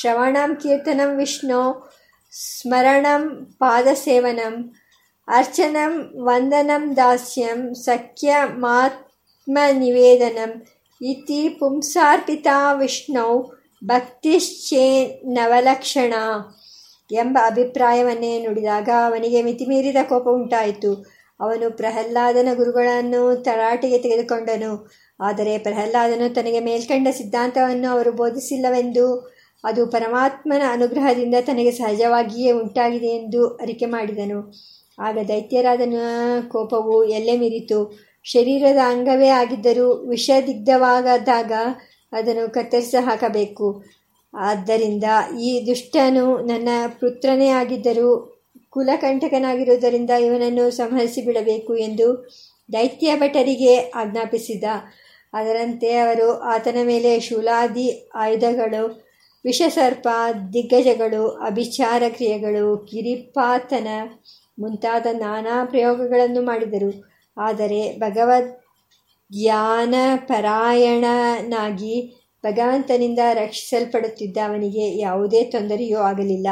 ಶ್ರವಣಂ 0.00 0.56
ಕೀರ್ತನಂ 0.56 1.16
ವಿಷ್ಣು 1.16 1.92
ಸ್ಮರಣಂ 2.32 3.46
ಪಾದಸೇವನಂ 3.58 4.74
ಅರ್ಚನಂ 5.28 5.92
ವಂದನಂ 6.22 6.84
ದಾಸ್ಯಂ 6.96 7.74
ಸಖ್ಯ 7.74 8.34
ನಿವೇದನಂ 9.72 10.52
ಇತಿ 11.00 11.48
ಪುಂಸಾರ್ಪಿತ 11.48 12.46
ವಿಷ್ಣು 12.78 13.26
ಭಕ್ತಿಶ್ಚೇ 13.84 14.86
ನವಲಕ್ಷಣ 15.24 16.14
ಎಂಬ 17.10 17.38
ಅಭಿಪ್ರಾಯವನ್ನೇ 17.46 18.30
ನುಡಿದಾಗ 18.42 18.88
ಅವನಿಗೆ 19.06 19.42
ಮಿತಿಮೀರಿದ 19.42 19.96
ಕೋಪ 20.08 20.26
ಉಂಟಾಯಿತು. 20.28 20.92
ಅವನು 21.40 21.66
ಪ್ರಹ್ಲಾದನ 21.70 22.48
ಗುರುಗಳನ್ನು 22.54 23.22
ತರಾಟೆಗೆ 23.36 23.98
ತೆಗೆದುಕೊಂಡನು. 23.98 24.72
ಆದರೆ 25.20 25.58
ಪ್ರಹ್ಲಾದನು 25.58 26.34
ತನಗೆ 26.34 26.60
ಮೇಲ್ಕಂಡ 26.60 27.08
ಸಿದ್ಧಾಂತವನ್ನು 27.10 27.88
ಅವರು 27.90 28.12
ಬೋಧಿಸಿಲ್ಲವೆಂದು, 28.12 29.06
ಅದು 29.64 29.86
ಪರಮಾತ್ಮನ 29.86 30.62
ಅನುಗ್ರಹದಿಂದ 30.72 31.34
ತನಗೆ 31.46 31.70
ಸಹಜವಾಗಿಯೇ 31.70 32.52
ಉಂಟಾಗಿದೆ 32.52 33.06
ಎಂದು 33.06 33.42
ಅರಿಕೆ 33.56 33.86
ಮಾಡಿದನು. 33.86 34.40
ಆಗ 34.98 35.18
ದೈತ್ಯರಾದನ 35.28 35.94
ಕೋಪವು 36.48 37.04
ಎಲ್ಲೆ 37.04 37.36
ಮೀರಿತು. 37.36 38.06
ಶರೀರದ 38.24 38.76
ಅಂಗವೇ 38.84 39.28
ಆಗಿದ್ದರೂ 39.28 39.92
ವಿಷದಿಗ್ಧವಾಗದಾಗ 39.92 41.52
ಅದನ್ನು 42.12 42.52
ಕತ್ತರಿಸಿ 42.52 43.04
ಹಾಕಬೇಕು. 43.04 43.84
ಆದ್ದರಿಂದ 44.34 45.04
ಈ 45.40 45.66
ದುಷ್ಟನು 45.66 46.40
ನನ್ನ 46.40 46.68
ಪುತ್ರನೇ 47.00 47.46
ಆಗಿದ್ದರೂ 47.46 48.36
ಕುಲಕಂಟಕನಾಗಿರುವುದರಿಂದ 48.70 50.10
ಇವನನ್ನು 50.10 50.70
ಸಂಹರಿಸಿ 50.70 51.22
ಬಿಡಬೇಕು 51.22 51.76
ಎಂದು 51.76 52.28
ದೈತ್ಯ 52.72 53.16
ಭಟರಿಗೆ 53.16 53.76
ಆಜ್ಞಾಪಿಸಿದ. 53.76 54.64
ಅದರಂತೆ 55.32 55.96
ಅವರು 55.96 56.32
ಆತನ 56.32 56.76
ಮೇಲೆ 56.82 57.20
ಶೂಲಾದಿ 57.20 58.10
ಆಯುಧಗಳು, 58.14 59.06
ವಿಷಸರ್ಪ, 59.44 60.08
ದಿಗ್ಗಜಗಳು, 60.52 61.28
ಅಭಿಚಾರ 61.28 62.02
ಕ್ರಿಯೆಗಳು, 62.08 62.78
ಕಿರಿಪಾತನ 62.78 63.88
ಮುಂತಾದ 64.58 65.06
ನಾನಾ 65.12 65.64
ಪ್ರಯೋಗಗಳನ್ನು 65.64 66.42
ಮಾಡಿದರು. 66.42 66.90
ಆದರೆ 67.36 67.98
ಭಗವದ್ 67.98 68.50
ಜ್ಞಾನ 69.32 69.94
ಪರಾಯಣನಾಗಿ 70.16 71.94
ಭಗವಂತನಿಂದ 72.44 73.18
ರಕ್ಷಿಸಲ್ಪಡುತ್ತಿದ್ದ 73.34 74.36
ಅವನಿಗೆ 74.48 74.98
ಯಾವುದೇ 74.98 75.44
ತೊಂದರೆಯೂ 75.44 75.98
ಆಗಲಿಲ್ಲ. 75.98 76.46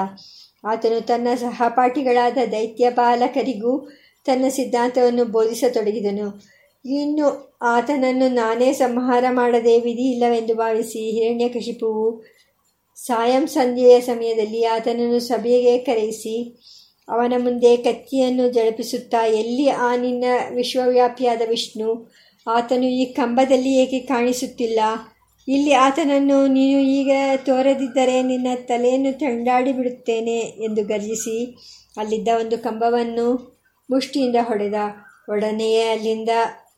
ಆತನು 0.65 1.01
ತನ್ನ 1.07 1.29
ಸಹಪಾಠಿಗಳಾದ 1.35 2.39
ದೈತ್ಯ 2.53 2.91
ಬಾಲಕರಿಗೂ 2.91 3.89
ತನ್ನ 4.25 4.45
ಸಿದ್ಧಾಂತವನ್ನು 4.49 5.25
ಬೋಧಿಸತೊಡಗಿದನು. 5.25 6.27
ಇನ್ನು 6.85 7.57
ಆತನನ್ನು 7.63 8.29
ನಾನೇ 8.29 8.73
ಸಂಹಾರ 8.73 9.25
ಮಾಡದೆ 9.31 9.81
ವಿಧಿ 9.81 10.07
ಇಲ್ಲವೆಂದು 10.11 10.55
ಭಾವಿಸಿ 10.55 11.11
ಹಿರಣ್ಯಕಶಿಪುವು 11.11 12.25
ಸಾಯಂ 12.97 13.47
ಸಂಧೆಯ 13.47 14.01
ಸಮಯದಲ್ಲಿ 14.01 14.65
ಆತನನ್ನು 14.65 15.21
ಸಭೆಗೆ 15.21 15.79
ಕರೆಯಿಸಿ 15.79 16.35
ಅವನ 17.09 17.33
ಮುಂದೆ 17.39 17.77
ಕತ್ತಿಯನ್ನು 17.77 18.53
ಜಳಪಿಸುತ್ತಾ, 18.53 19.27
ಎಲ್ಲಿ 19.27 19.69
ಆ 19.69 19.97
ನಿನ್ನ 19.97 20.25
ವಿಶ್ವವ್ಯಾಪಿಯಾದ 20.55 21.43
ವಿಷ್ಣು? 21.49 22.13
ಆತನು 22.47 22.85
ಈ 22.85 23.05
ಕಂಬದಲ್ಲಿ 23.05 23.73
ಏಕೆ 23.75 23.99
ಕಾಣಿಸುತ್ತಿಲ್ಲ? 23.99 24.81
ಇಲ್ಲಿ 25.49 25.73
ಆತನನ್ನು 25.73 26.47
ನೀನು 26.47 26.81
ಈಗ 26.81 27.11
ತೋರದಿದ್ದರೆ 27.37 28.23
ನಿನ್ನ 28.23 28.47
ತಲೆಯನ್ನು 28.65 29.19
ತಂಡಾಡಿ 29.19 29.73
ಬಿಡುತ್ತೇನೆ 29.73 30.39
ಎಂದು 30.39 30.85
ಗರ್ಜಿಸಿ 30.85 31.57
ಅಲ್ಲಿದ್ದ 31.97 32.29
ಒಂದು 32.41 32.59
ಕಂಬವನ್ನು 32.59 33.57
ಮುಷ್ಟಿಯಿಂದ 33.91 34.37
ಹೊಡೆದ. 34.43 34.75
ಒಡನೆಯೇ 35.29 35.83
ಅಲ್ಲಿಂದ 35.83 36.29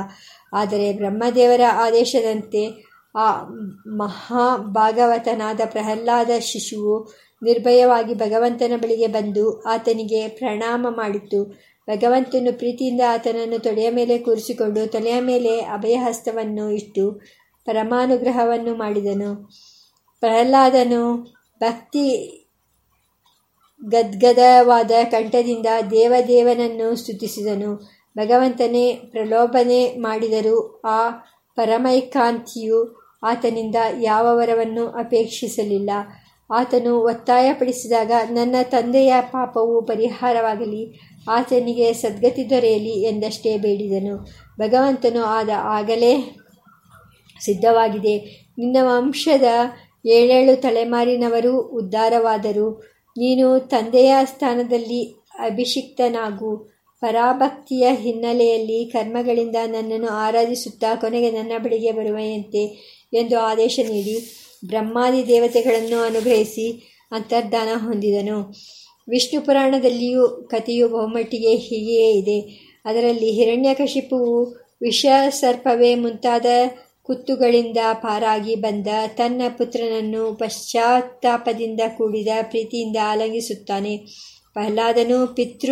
ಆದರೆ 0.54 0.94
ಬ್ರಹ್ಮದೇವರ 0.94 1.62
ಆದೇಶದಂತೆ 1.74 2.91
ಆ 3.16 3.44
ಮಹಾಭಾಗವತನಾದ 3.88 5.62
ಪ್ರಹ್ಲಾದ 5.66 6.30
ಶಿಶುವು 6.40 7.14
ನಿರ್ಭಯವಾಗಿ 7.44 8.14
ಭಗವಂತನ 8.14 8.72
ಬಳಿಗೆ 8.82 9.08
ಬಂದು 9.08 9.62
ಆತನಿಗೆ 9.62 10.28
ಪ್ರಣಾಮ 10.28 10.88
ಮಾಡಿತು. 10.90 11.44
ಭಗವಂತನು 11.90 12.58
ಪ್ರೀತಿಯಿಂದ 12.58 13.02
ಆತನನ್ನು 13.10 13.60
ತೊಡೆಯ 13.60 13.90
ಮೇಲೆ 13.90 14.18
ಕೂರಿಸಿಕೊಂಡು 14.18 14.92
ತೊಲೆಯ 14.92 15.20
ಮೇಲೆ 15.20 15.60
ಅಭಯಹಸ್ತವನ್ನು 15.60 16.70
ಇಟ್ಟು 16.70 17.12
ಪರಮಾನುಗ್ರಹವನ್ನು 17.66 18.76
ಮಾಡಿದನು. 18.76 19.50
ಪ್ರಹ್ಲಾದನು 20.20 21.24
ಭಕ್ತಿ 21.60 22.38
ಗದ್ಗದವಾದ 23.86 24.92
ಕಂಠದಿಂದ 25.12 25.66
ದೇವದೇವನನ್ನು 25.92 26.96
ಸ್ತುತಿಸಿದನು. 26.96 27.76
ಭಗವಂತನೇ 28.18 28.94
ಪ್ರಲೋಭನೆ 28.94 29.96
ಮಾಡಿದರು 29.98 30.82
ಆ 30.82 31.10
ಪರಮೈಕಾಂತಿಯು 31.56 33.01
ಆತನಿಂದ 33.24 33.76
ಯಾವ 34.02 34.38
ವರವನ್ನು 34.38 34.88
ಅಪೇಕ್ಷಿಸಲಿಲ್ಲ. 34.88 35.90
ಆತನು 36.54 37.00
ಒತ್ತಾಯಪಡಿಸಿದಾಗ, 37.00 38.12
ನನ್ನ 38.32 38.56
ತಂದೆಯ 38.64 39.14
ಪಾಪವು 39.22 39.82
ಪರಿಹಾರವಾಗಲಿ, 39.82 41.00
ಆತನಿಗೆ 41.30 41.94
ಸದ್ಗತಿ 41.94 42.50
ದೊರೆಯಲಿ 42.50 43.04
ಎಂದಷ್ಟೇ 43.04 43.58
ಬೇಡಿದನು. 43.58 44.18
ಭಗವಂತನು 44.60 45.24
ಆದ 45.24 45.50
ಆಗಲೇ 45.56 46.36
ಸಿದ್ಧವಾಗಿದೆ. 47.46 48.46
ನಿನ್ನ 48.58 48.78
ವಂಶದ 48.82 49.44
ಏಳೇಳು 50.06 50.62
ತಲೆಮಾರಿನವರು 50.62 51.62
ಉದ್ಧಾರವಾದರು. 51.62 52.92
ನೀನು 53.18 53.60
ತಂದೆಯ 53.60 54.16
ಸ್ಥಾನದಲ್ಲಿ 54.24 55.24
ಅಭಿಷಿಕ್ತನಾಗು. 55.40 56.72
ಪರಾಭಕ್ತಿಯ 57.02 57.88
ಹಿನ್ನೆಲೆಯಲ್ಲಿ 57.92 58.86
ಕರ್ಮಗಳಿಂದ 58.86 59.56
ನನ್ನನ್ನು 59.66 60.10
ಆರಾಧಿಸುತ್ತಾ 60.10 60.96
ಕೊನೆಗೆ 60.96 61.32
ನನ್ನ 61.32 61.52
ಬಳಿಗೆ 61.64 61.92
ಬರುವೆಯಂತೆ. 61.92 62.92
ಎಂದು 63.14 63.40
ಆದೇಶ 63.40 63.80
ನೀಡಿ 63.90 64.46
ಬ್ರಹ್ಮಾದಿ 64.66 65.28
ದೇವತೆಗಳನ್ನು 65.28 66.02
ಅನುಗ್ರಹಿಸಿ 66.02 66.98
ಅಂತರ್ಧಾನ 67.12 67.68
ಹೊಂದಿದನು. 67.88 68.56
ವಿಷ್ಣು 69.10 69.42
ಪುರಾಣದಲ್ಲಿಯೂ 69.42 70.28
ಕಥೆಯು 70.28 70.90
ಬಹುಮಟ್ಟಿಗೆ 70.90 71.56
ಹೀಗೆಯೇ 71.56 72.12
ಇದೆ. 72.12 72.40
ಅದರಲ್ಲಿ 72.86 73.32
ಹಿರಣ್ಯಕಶಿಪುವು 73.32 74.62
ವಿಷ 74.82 75.06
ಸರ್ಪವೇ 75.30 75.96
ಮುಂತಾದ 75.96 76.46
ಕುತ್ತುಗಳಿಂದ 77.04 77.78
ಪಾರಾಗಿ 77.94 78.56
ಬಂದ 78.56 78.88
ತನ್ನ 79.08 79.42
ಪುತ್ರನನ್ನು 79.58 80.34
ಪಶ್ಚಾತ್ತಾಪದಿಂದ 80.34 81.82
ಕೂಡಿದ 81.98 82.28
ಪ್ರೀತಿಯಿಂದ 82.42 82.98
ಆಲಂಗಿಸುತ್ತಾನೆ. 83.04 83.98
ಪ್ರಹ್ಲಾದನು 84.54 85.36
ಪಿತೃ 85.36 85.72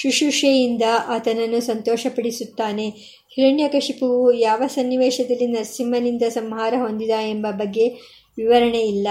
ಶುಶ್ರೂಷೆಯಿಂದ 0.00 0.82
ಆತನನ್ನು 1.06 1.60
ಸಂತೋಷಪಡಿಸುತ್ತಾನೆ. 1.60 2.88
ಹಿರಣ್ಯಕಶಿಪುವು 3.28 4.32
ಯಾವ 4.32 4.62
ಸನ್ನಿವೇಶದಲ್ಲಿ 4.66 5.46
ನರಸಿಂಹನಿಂದ 5.46 6.22
ಸಂಹಾರ 6.22 6.74
ಹೊಂದಿದ 6.80 7.10
ಎಂಬ 7.10 7.46
ಬಗ್ಗೆ 7.50 7.88
ವಿವರಣೆ 8.36 8.80
ಇಲ್ಲ. 8.80 9.08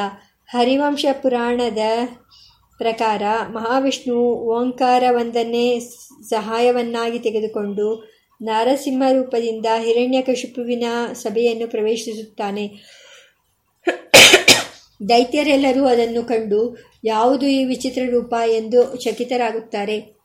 ಹರಿವಂಶ 0.50 1.06
ಪುರಾಣದ 1.22 1.78
ಪ್ರಕಾರ 2.78 3.22
ಮಹಾವಿಷ್ಣು 3.48 4.16
ಓಂಕಾರವೊಂದನ್ನೇ 4.24 5.80
ಸಹಾಯವನ್ನಾಗಿ 6.30 7.20
ತೆಗೆದುಕೊಂಡು 7.20 8.18
ನರಸಿಂಹ 8.42 9.04
ರೂಪದಿಂದ 9.12 9.66
ಹಿರಣ್ಯಕಶಿಪುವಿನ 9.80 10.84
ಸಭೆಯನ್ನು 11.14 11.68
ಪ್ರವೇಶಿಸುತ್ತಾನೆ. 11.68 12.72
ದೈತ್ಯರೆಲ್ಲರೂ 15.10 15.86
ಅದನ್ನು 15.86 16.24
ಕಂಡು, 16.24 16.78
ಯಾವುದು 17.04 17.46
ಈ 17.46 17.64
ವಿಚಿತ್ರ 17.64 18.02
ರೂಪ? 18.10 18.34
ಎಂದು 18.48 18.96
ಚಕಿತರಾಗುತ್ತಾರೆ. 18.96 20.17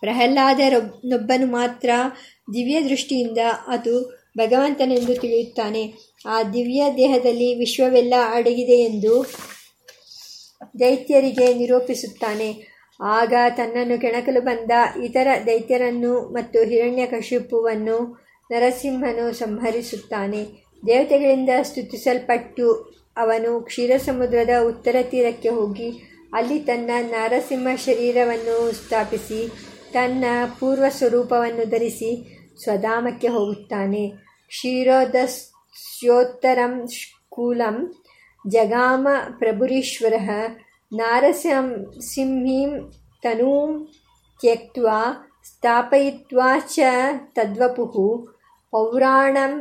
ಪ್ರಹ್ಲಾದರೊಬ್ಬನು 0.00 1.46
ಮಾತ್ರ 1.46 1.90
ದಿವ್ಯ 2.54 2.88
ದೃಷ್ಟಿಯಿಂದ 2.88 3.38
ಅದು 3.66 4.18
ಭಗವಂತನೆಂದು 4.38 5.14
ತಿಳಿಯುತ್ತಾನೆ. 5.14 5.92
ಆ 6.26 6.42
ದಿವ್ಯ 6.42 6.84
ದೇಹದಲ್ಲಿ 6.96 7.54
ವಿಶ್ವವೆಲ್ಲ 7.54 8.14
ಅಡಗಿದೆ 8.30 8.72
ಎಂದು 8.72 9.26
ದೈತ್ಯರಿಗೆ 10.80 11.54
ನಿರೂಪಿಸುತ್ತಾನೆ. 11.54 12.78
ಆಗ 13.00 13.32
ತನ್ನನ್ನು 13.56 14.00
ಕೆಣಕಲು 14.00 14.40
ಬಂದ 14.40 14.70
ಇತರ 15.04 15.28
ದೈತ್ಯರನ್ನು 15.46 16.20
ಮತ್ತು 16.20 16.64
ಹಿರಣ್ಯಕಶಿಪುವನ್ನು 16.64 18.26
ನರಸಿಂಹನು 18.50 19.32
ಸಂಹರಿಸುತ್ತಾನೆ. 19.32 20.68
ದೇವತೆಗಳಿಂದ 20.86 21.50
ಸ್ತುತಿಸಲ್ಪಟ್ಟು 21.62 22.98
ಅವನು 23.16 23.60
ಕ್ಷೀರಸಮುದ್ರದ 23.60 24.50
ಉತ್ತರ 24.66 24.96
ತೀರಕ್ಕೆ 25.02 25.48
ಹೋಗಿ 25.48 25.88
ಅಲ್ಲಿ 26.32 26.58
ತನ್ನ 26.58 26.90
ನರಸಿಂಹ 27.10 27.76
ಶರೀರವನ್ನು 27.76 28.72
ಸ್ಥಾಪಿಸಿ 28.72 29.67
ತನ್ನ 29.94 30.24
ಪೂರ್ವ 30.58 30.84
ಸ್ವರೂಪವನ್ನು 30.98 31.64
ಧರಿಸಿ 31.64 32.10
ಸ್ವಧಾಮಕ್ಕೆ 32.62 33.28
ಹೋಗುತ್ತಾನೆ. 33.28 34.08
ಕ್ಷೀರೋದಸ್ಯೋತ್ತರಂ 34.50 36.86
ಕೂಲಂ 37.28 37.94
ಜಗಾಮ 38.44 39.08
ಪ್ರಭುರೀಶ್ವರ 39.38 40.14
ನಾರಸಿಂಹೀಂ 40.92 42.90
ತನೂಂ 43.22 43.88
ತ್ಯಕ್ವಾ 44.40 44.98
ಸ್ಥಾಪಯಿತ್ವಾ 45.44 46.58
ಚ 46.74 46.78
ತದ್ವಪುಃ 47.36 47.94
ಪೌರಾಣಂ 48.72 49.52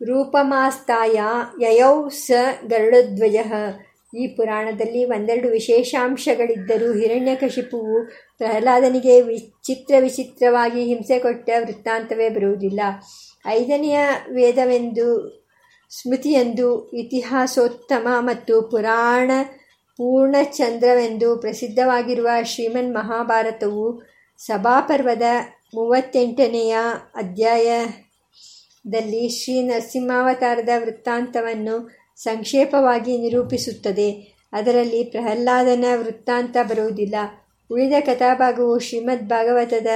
ರೂಪಮಾಸ್ತಾಯ 0.00 1.20
ಯಯೌ 1.60 2.08
ಸ 2.24 2.30
ಗರುಡಧ್ವಜ 2.64 3.36
ಈ 4.14 4.26
ಪುರಾಣದಲ್ಲಿ 4.26 5.04
ಒಂದೆರಡು 5.04 5.48
ವಿಶೇಷಾಂಶಗಳಿದ್ದರೂ 5.48 6.92
ಹಿರಣ್ಯಕಶಿಪುವು 6.92 8.10
ಪ್ರಹ್ಲಾದನಿಗೆ 8.38 9.20
ವಿಚಿತ್ರ 9.20 9.94
ವಿಚಿತ್ರವಾಗಿ 10.00 10.84
ಹಿಂಸೆ 10.84 11.18
ಕೊಟ್ಟ 11.18 11.50
ವೃತ್ತಾಂತವೇ 11.58 12.28
ಬರುವುದಿಲ್ಲ. 12.28 12.80
ಐದನೆಯ 13.46 13.98
ವೇದವೆಂದು, 14.30 15.38
ಸ್ಮೃತಿಯೆಂದು, 15.90 16.90
ಇತಿಹಾಸೋತ್ತಮ 16.90 18.08
ಮತ್ತು 18.18 18.62
ಪುರಾಣ 18.62 19.30
ಪೂರ್ಣಚಂದ್ರವೆಂದು 19.96 21.36
ಪ್ರಸಿದ್ಧವಾಗಿರುವ 21.36 22.28
ಶ್ರೀಮನ್ 22.42 22.94
ಮಹಾಭಾರತವು 22.94 24.02
ಸಭಾಪರ್ವದ 24.38 25.22
ಮೂವತ್ತೆಂಟನೆಯ 25.74 26.76
ಅಧ್ಯಾಯದಲ್ಲಿ 27.14 29.28
ಶ್ರೀ 29.28 29.62
ನರಸಿಂಹಾವತಾರದ 29.62 30.68
ವೃತ್ತಾಂತವನ್ನು 30.78 31.95
ಸಂಕ್ಷೇಪವಾಗಿ 32.16 33.18
ನಿರೂಪಿಸುತ್ತದೆ. 33.18 34.36
ಅದರಲ್ಲಿ 34.52 35.04
ಪ್ರಹ್ಲಾದನ 35.04 35.84
ವೃತ್ತಾಂತ 35.94 36.56
ಬರುವುದಿಲ್ಲ. 36.62 37.14
ಉಳಿದ 37.70 37.92
ಕಥಾಭಾಗವು 38.00 38.78
ಶ್ರೀಮದ್ 38.78 39.28
ಭಾಗವತದ 39.28 39.86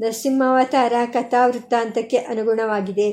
ನರಸಿಂಹಾವತಾರ 0.00 0.92
ಕಥಾವೃತ್ತಾಂತಕ್ಕೆ 1.12 2.16
ಅನುಗುಣವಾಗಿದೆ. 2.16 3.10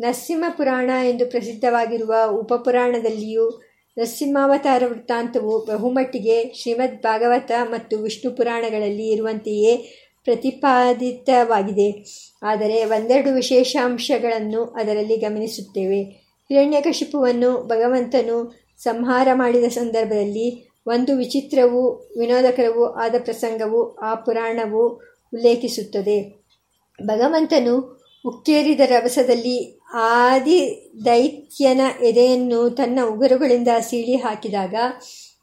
ನರಸಿಂಹ 0.00 0.44
ಪುರಾಣ 0.48 0.90
ಎಂದು 1.08 1.26
ಪ್ರಸಿದ್ಧವಾಗಿರುವ 1.26 2.14
ಉಪಪುರಾಣದಲ್ಲಿಯೂ 2.30 3.62
ನರಸಿಂಹಾವತಾರ 3.98 4.82
ವೃತ್ತಾಂತವು 4.86 5.64
ಬಹುಮಟ್ಟಿಗೆ 5.64 6.54
ಶ್ರೀಮದ್ 6.54 7.02
ಭಾಗವತ 7.02 7.50
ಮತ್ತು 7.62 7.98
ವಿಷ್ಣು 7.98 8.30
ಪುರಾಣಗಳಲ್ಲಿ 8.30 9.08
ಇರುವಂತೆಯೇ 9.08 9.76
ಪ್ರತಿಪಾದಿತವಾಗಿದೆ. 10.24 12.04
ಆದರೆ 12.42 12.84
ಒಂದೆರಡು 12.84 13.34
ವಿಶೇಷಾಂಶಗಳನ್ನು 13.34 14.64
ಅದರಲ್ಲಿ 14.64 15.16
ಗಮನಿಸುತ್ತೇವೆ. 15.16 16.25
ಹಿರಣ್ಯಕಶಿಪುವನ್ನು 16.48 17.62
ಭಗವಂತನು 17.66 18.66
ಸಂಹಾರ 18.78 19.28
ಮಾಡಿದ 19.34 19.64
ಸಂದರ್ಭದಲ್ಲಿ 19.64 20.68
ಒಂದು 20.86 21.16
ವಿಚಿತ್ರವೂ 21.16 22.10
ವಿನೋದಕರವೂ 22.18 22.84
ಆದ 22.84 23.14
ಪ್ರಸಂಗವು 23.18 23.94
ಆ 23.94 24.14
ಪುರಾಣವು 24.14 24.88
ಉಲ್ಲೇಖಿಸುತ್ತದೆ. 25.34 26.44
ಭಗವಂತನು 27.02 27.96
ಉಕ್ಕೇರಿದ 28.26 28.80
ರಭಸದಲ್ಲಿ 28.80 29.80
ಆದಿ 29.94 30.90
ದೈತ್ಯನ 31.04 31.80
ಎದೆಯನ್ನು 32.02 32.70
ತನ್ನ 32.70 32.98
ಉಗುರುಗಳಿಂದ 33.06 33.68
ಸೀಳಿ 33.80 34.16
ಹಾಕಿದಾಗ 34.16 34.74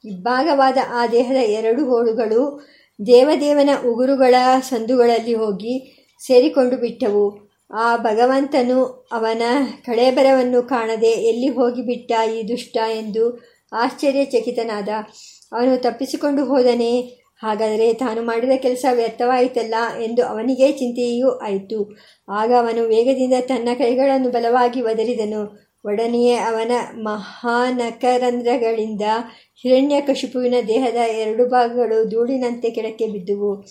ಇಬ್ಬಾಗವಾದ 0.04 0.78
ಆ 0.88 1.06
ದೇಹದ 1.06 1.36
ಎರಡು 1.36 1.84
ಹೋಳುಗಳು 1.84 2.68
ದೇವದೇವನ 3.06 3.70
ಉಗುರುಗಳ 3.86 4.34
ಸಂದುಗಳಲ್ಲಿ 4.60 5.34
ಹೋಗಿ 5.34 6.04
ಸೇರಿಕೊಂಡು 6.26 6.76
ಬಿಟ್ಟವು. 6.76 7.53
ಆ 7.72 7.96
ಭಗವಂತನು 7.96 9.08
ಅವನ 9.12 9.42
ಕಳೇಬರವನ್ನು 9.84 10.62
ಕಾಣದೆ 10.62 11.06
ಎಲ್ಲಿ 11.06 11.48
ಹೋಗಿಬಿಟ್ಟ 11.48 12.12
ಈ 12.34 12.48
ದುಷ್ಟ 12.48 12.76
ಎಂದು 12.76 13.42
ಆಶ್ಚರ್ಯಚಕಿತನಾದ. 13.72 14.88
ಅವನು 15.52 15.82
ತಪ್ಪಿಸಿಕೊಂಡು 15.82 16.44
ಹೋದನೆ. 16.44 17.24
ಹಾಗಾದರೆ 17.36 17.94
ತಾನು 17.94 18.22
ಮಾಡಿದ 18.22 18.50
ಕೆಲಸ 18.56 18.84
ವ್ಯರ್ಥವಾಯಿತಲ್ಲ 18.92 19.74
ಎಂದು 20.02 20.24
ಅವನಿಗೆ 20.24 20.72
ಚಿಂತೆಯೂ 20.72 21.30
ಆಯಿತು. 21.30 21.96
ಆಗ 22.28 22.52
ಅವನು 22.52 22.82
ವೇಗದಿಂದ 22.82 23.32
ತನ್ನ 23.40 23.68
ಕೈಗಳನ್ನು 23.78 24.30
ಬಲವಾಗಿ 24.30 24.82
ಒದರಿದನು. 24.82 25.64
ಒಡನೆಯೇ 25.84 26.36
ಅವನ 26.36 26.70
ಮಹಾನಕರಂಧ್ರಗಳಿಂದ 26.94 29.02
ಹಿರಣ್ಯಕಶಿಪುವಿನ 29.54 30.54
ದೇಹದ 30.68 30.94
ಎರಡು 30.94 31.46
ಭಾಗಗಳು 31.46 32.08
ಧೂಳಿನಂತೆ 32.08 32.70
ಕೆಳಕ್ಕೆ 32.70 33.06
ಬಿದ್ದುವು 33.06 33.64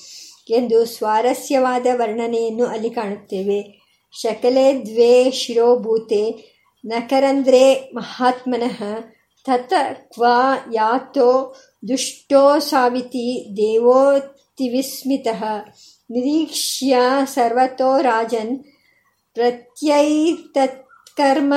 ಎಂದು 0.50 0.86
ಸ್ವಾರಸ್ಯವಾದ 0.86 1.88
ವರ್ಣನೆಯನ್ನು 1.94 2.66
ಅಲ್ಲಿ 2.66 2.90
ಕಾಣುತ್ತೇವೆ. 2.90 3.83
ಶಕಲೆ 4.14 4.86
ದ್ವೇ 4.86 5.32
ಶಿರೋಭೂತೆ 5.32 6.54
ನಕರಂಧ್ರೆ 6.84 7.92
ಮಹಾತ್ಮನಃ 7.96 9.04
ತತ 9.46 9.74
ಕ್ವಾ 10.14 10.64
ಯಾತೋ 10.74 11.56
ದುಷ್ಟೋ 11.90 12.60
ಸಾವಿತಿ 12.60 13.56
ದೇವೋತಿವಿಸ್ಮಿತಃ 13.58 15.44
ನಿರೀಕ್ಷ್ಯ 16.10 16.98
ಸರ್ವತೋ 17.34 18.02
ರಾಜನ್ 18.02 18.64
ಪ್ರತ್ಯೈತತ್ಕರ್ಮ 19.36 21.54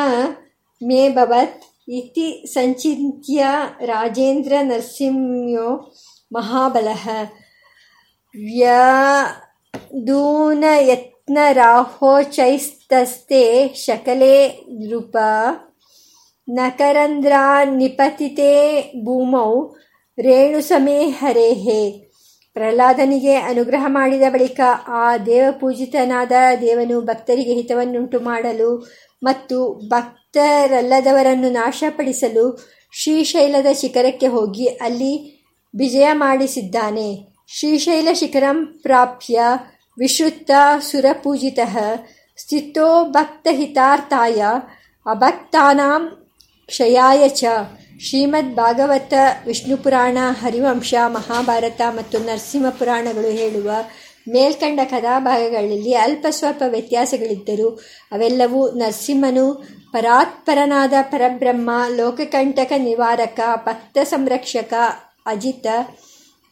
ಮೇ 0.80 1.08
ಭವತ್ 1.08 1.64
ಇತಿ 1.88 2.46
ಸಂಚಿತ್ಯ 2.46 3.44
ರಾಜೇಂದ್ರ 3.86 4.52
ನರಸಿಂಹೋ 4.62 5.94
ಮಹಾಬಲಃ 6.32 7.08
ವ್ಯದೂನಯತ್ನರಾಹೋಚೈಸ್ತಸ್ತೆ 11.30 13.74
ಶಕಲೆ 13.74 14.68
ನೃಪ 14.68 15.16
ನಕರಂಧ್ರಾನ್ನಿಪತಿತೆ 16.48 18.82
ಭೂಮೌ 19.04 19.74
ರೇಣುಸಮೇ 20.18 21.04
ಹರೇಹೇ. 21.04 22.08
ಪ್ರಹ್ಲಾದನಿಗೆ 22.54 23.34
ಅನುಗ್ರಹ 23.34 23.84
ಮಾಡಿದ 23.88 24.22
ಬಳಿಕ 24.28 24.60
ಆ 24.88 25.18
ದೇವಪೂಜಿತನಾದ 25.18 26.32
ದೇವನು 26.60 27.00
ಭಕ್ತರಿಗೆ 27.00 27.54
ಹಿತವನ್ನುಂಟು 27.54 28.20
ಮಾಡಲು 28.20 28.88
ಮತ್ತು 29.22 29.88
ಭಕ್ತರಲ್ಲದವರನ್ನು 29.88 31.50
ನಾಶಪಡಿಸಲು 31.50 32.66
ಶ್ರೀಶೈಲದ 33.02 33.72
ಶಿಖರಕ್ಕೆ 33.72 34.26
ಹೋಗಿ 34.26 34.66
ಅಲ್ಲಿ 34.66 35.44
ವಿಜಯ 35.76 36.06
ಮಾಡಿಸಿದ್ದಾನೆ. 36.12 37.36
ಶ್ರೀಶೈಲ 37.48 38.08
ಶಿಖರಂ 38.12 38.80
ಪ್ರಾಪ್ಯ 38.82 39.40
ವಿಶ್ರುತ 39.98 40.50
ಸುರಪೂಜಿತ 40.80 41.58
ಸ್ಥಿತೋ 42.38 42.88
ಭಕ್ತಹಿತಾರ್ಥಾಯ 43.04 44.40
ಅಭಕ್ತಾನಾಂ 45.06 46.02
ಕ್ಷಯಾಯ 46.68 47.28
ಚ 47.28 47.44
ಶ್ರೀಮದ್ 48.00 48.54
ಭಾಗವತ 48.54 49.14
ವಿಷ್ಣು 49.46 49.76
ಪುರಾಣ 49.76 50.18
ಹರಿವಂಶ 50.40 50.94
ಮಹಾಭಾರತ 51.08 51.80
ಮತ್ತು 51.96 52.18
ನರಸಿಂಹ 52.18 52.70
ಪುರಾಣಗಳು 52.70 53.30
ಹೇಳುವ 53.30 53.68
ಮೇಲ್ಕಂಡ 54.28 54.80
ಕಥಾಭಾಗಗಳಲ್ಲಿ 54.90 55.94
ಅಲ್ಪ 55.94 56.26
ಸ್ವಲ್ಪ 56.30 56.62
ವ್ಯತ್ಯಾಸಗಳಿದ್ದರೂ 56.66 57.68
ಅವೆಲ್ಲವೂ 58.12 58.62
ನರಸಿಂಹನು 58.78 59.46
ಪರಾತ್ಪರನಾದ 59.92 60.92
ಪರಬ್ರಹ್ಮ, 61.02 61.70
ಲೋಕಕಂಟಕ 61.96 62.72
ನಿವಾರಕ, 62.78 63.40
ಭಕ್ತ 63.66 63.98
ಸಂರಕ್ಷಕ, 64.04 64.72
ಅಜಿತ 65.26 65.66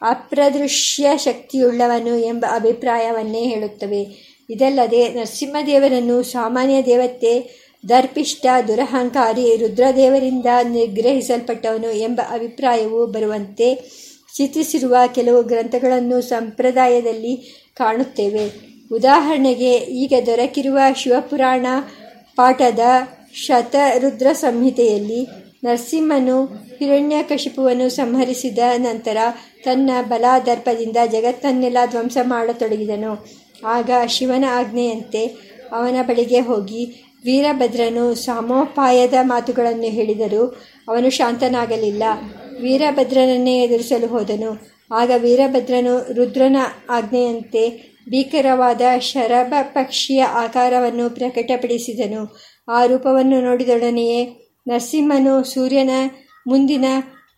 ಅಪ್ರದೃಶ್ಯ 0.04 1.10
ಶಕ್ತಿಯುಳ್ಳವನು 1.16 2.18
ಎಂಬ 2.18 2.46
ಅಭಿಪ್ರಾಯವನ್ನೇ 2.54 3.42
ಹೇಳುತ್ತವೆ. 3.42 4.02
ಇದಲ್ಲದೆ 4.50 5.08
ನರಸಿಂಹದೇವರನ್ನು 5.08 6.22
ಸಾಮಾನ್ಯ 6.22 6.82
ದೇವತೆ 6.82 7.64
ದರ್ಪಿಷ್ಟ 7.88 8.46
ದುರಹಂಕಾರಿ, 8.68 9.56
ರುದ್ರದೇವರಿಂದ 9.56 10.46
ನಿಗ್ರಹಿಸಲ್ಪಟ್ಟವನು 10.62 11.90
ಎಂಬ 11.90 12.20
ಅಭಿಪ್ರಾಯವು 12.30 13.06
ಬರುವಂತೆ 13.06 13.68
ಚಿತ್ರಿಸಿರುವ 14.36 14.96
ಕೆಲವು 15.14 15.42
ಗ್ರಂಥಗಳನ್ನು 15.42 16.20
ಸಂಪ್ರದಾಯದಲ್ಲಿ 16.20 17.34
ಕಾಣುತ್ತೇವೆ. 17.76 18.44
ಉದಾಹರಣೆಗೆ, 18.92 19.74
ಈಗ 19.74 20.12
ದೊರಕಿರುವ 20.26 20.78
ಶಿವಪುರಾಣ 20.96 21.66
ಪಾಠದ 22.36 22.80
ಶತರುದ್ರ 23.34 24.26
ಸಂಹಿತೆಯಲ್ಲಿ 24.32 25.43
ನರಸಿಂಹನು 25.64 26.44
ಹಿರಣ್ಯಕಶಿಪುವನ್ನು 26.78 27.88
ಸಂಹರಿಸಿದ 27.88 28.58
ನಂತರ 28.76 29.16
ತನ್ನ 29.64 29.90
ಬಲಾದರ್ಪದಿಂದ 30.08 30.96
ಜಗತ್ತನ್ನೆಲ್ಲ 31.06 31.78
ಧ್ವಂಸ 31.90 32.16
ಮಾಡತೊಡಗಿದನು. 32.22 33.26
ಆಗ 33.66 33.90
ಶಿವನ 34.06 34.44
ಆಜ್ಞೆಯಂತೆ 34.50 35.26
ಅವನ 35.72 35.96
ಬಳಿಗೆ 36.02 36.40
ಹೋಗಿ 36.40 36.84
ವೀರಭದ್ರನು 37.24 38.14
ಸಾಮೋಪಾಯದ 38.14 39.14
ಮಾತುಗಳನ್ನು 39.22 39.84
ಹೇಳಿದರೂ 39.84 40.46
ಅವನು 40.88 41.10
ಶಾಂತನಾಗಲಿಲ್ಲ. 41.10 42.02
ವೀರಭದ್ರನನ್ನೇ 42.60 43.62
ಎದುರಿಸಲು 43.62 44.06
ಹೋದನು. 44.06 44.74
ಆಗ 44.94 45.10
ವೀರಭದ್ರನು 45.18 46.12
ರುದ್ರನ 46.12 46.56
ಆಜ್ಞೆಯಂತೆ 46.90 47.94
ಭೀಕರವಾದ 48.08 48.80
ಶರಭ 48.98 49.54
ಪಕ್ಷಿಯ 49.62 50.24
ಆಕಾರವನ್ನು 50.24 51.10
ಪ್ರಕಟಪಡಿಸಿದನು. 51.10 52.36
ಆ 52.68 52.84
ರೂಪವನ್ನು 52.84 53.40
ನೋಡಿದೊಡನೆಯೇ 53.40 54.43
ನರಸಿಂಹನು 54.66 55.44
ಸೂರ್ಯನ 55.44 55.90
ಮುಂದಿನ 56.46 56.84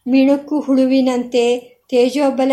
ಮಿಣುಕು 0.09 0.61
ಹುಳುವಿನಂತೆ 0.61 1.59
ತೇಜೋಬಲ 1.91 2.53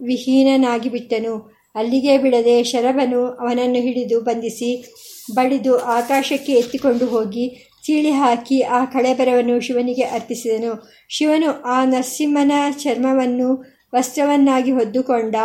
ವಿಹೀನನಾಗಿಬಿಟ್ಟನು. 0.00 1.56
ಅಲ್ಲಿಗೆ 1.74 2.18
ಬಿಡದೆ 2.18 2.64
ಶರಭನು 2.64 3.26
ಅವನನ್ನು 3.26 3.80
ಹಿಡಿದು 3.80 4.20
ಬಂಧಿಸಿ 4.20 4.94
ಬಡಿದು 5.34 5.78
ಆಕಾಶಕ್ಕೆ 5.78 6.52
ಎತ್ತಿಕೊಂಡು 6.52 7.06
ಹೋಗಿ 7.06 7.72
ಚೀಳಿ 7.84 8.10
ಹಾಕಿ 8.10 8.60
ಆ 8.60 8.84
ಕಳೆಬರವನ್ನು 8.84 9.60
ಶಿವನಿಗೆ 9.60 10.02
ಅರ್ಪಿಸಿದನು. 10.02 10.90
ಶಿವನು 11.08 11.62
ಆ 11.62 11.84
ನರಸಿಂಹನ 11.84 12.52
ಚರ್ಮವನ್ನು 12.70 13.76
ವಸ್ತ್ರವನ್ನಾಗಿ 13.94 14.72
ಹೊದ್ದುಕೊಂಡ 14.72 15.36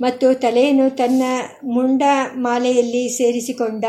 ಮತ್ತು 0.00 0.34
ತಲೆಯನ್ನು 0.34 0.96
ತನ್ನ 0.96 1.22
ಮುಂಡ 1.64 2.02
ಮಾಲೆಯಲ್ಲಿ 2.34 3.08
ಸೇರಿಸಿಕೊಂಡ 3.08 3.84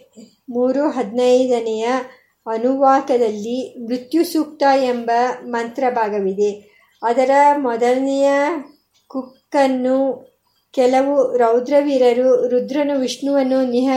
ಮೂರು 0.49 0.89
ಹದಿನೈದನೆಯ 0.89 1.87
ಅನುವಾಕದಲ್ಲಿ 2.47 3.85
ಮೃತ್ಯು 3.85 4.23
ಸೂಕ್ತ 4.23 4.63
ಎಂಬ 4.83 5.11
ಮಂತ್ರಭಾಗವಿದೆ. 5.45 6.71
ಅದರ 7.03 7.31
ಮೊದಲನೆಯ 7.57 8.29
ಕುಕ್ಕನ್ನು 9.07 10.31
ಕೆಲವು 10.73 11.37
ರೌದ್ರವೀರರು 11.37 12.47
ರುದ್ರನು 12.47 12.99
ವಿಷ್ಣುವನ್ನು 12.99 13.65
ನಿಹ, 13.65 13.89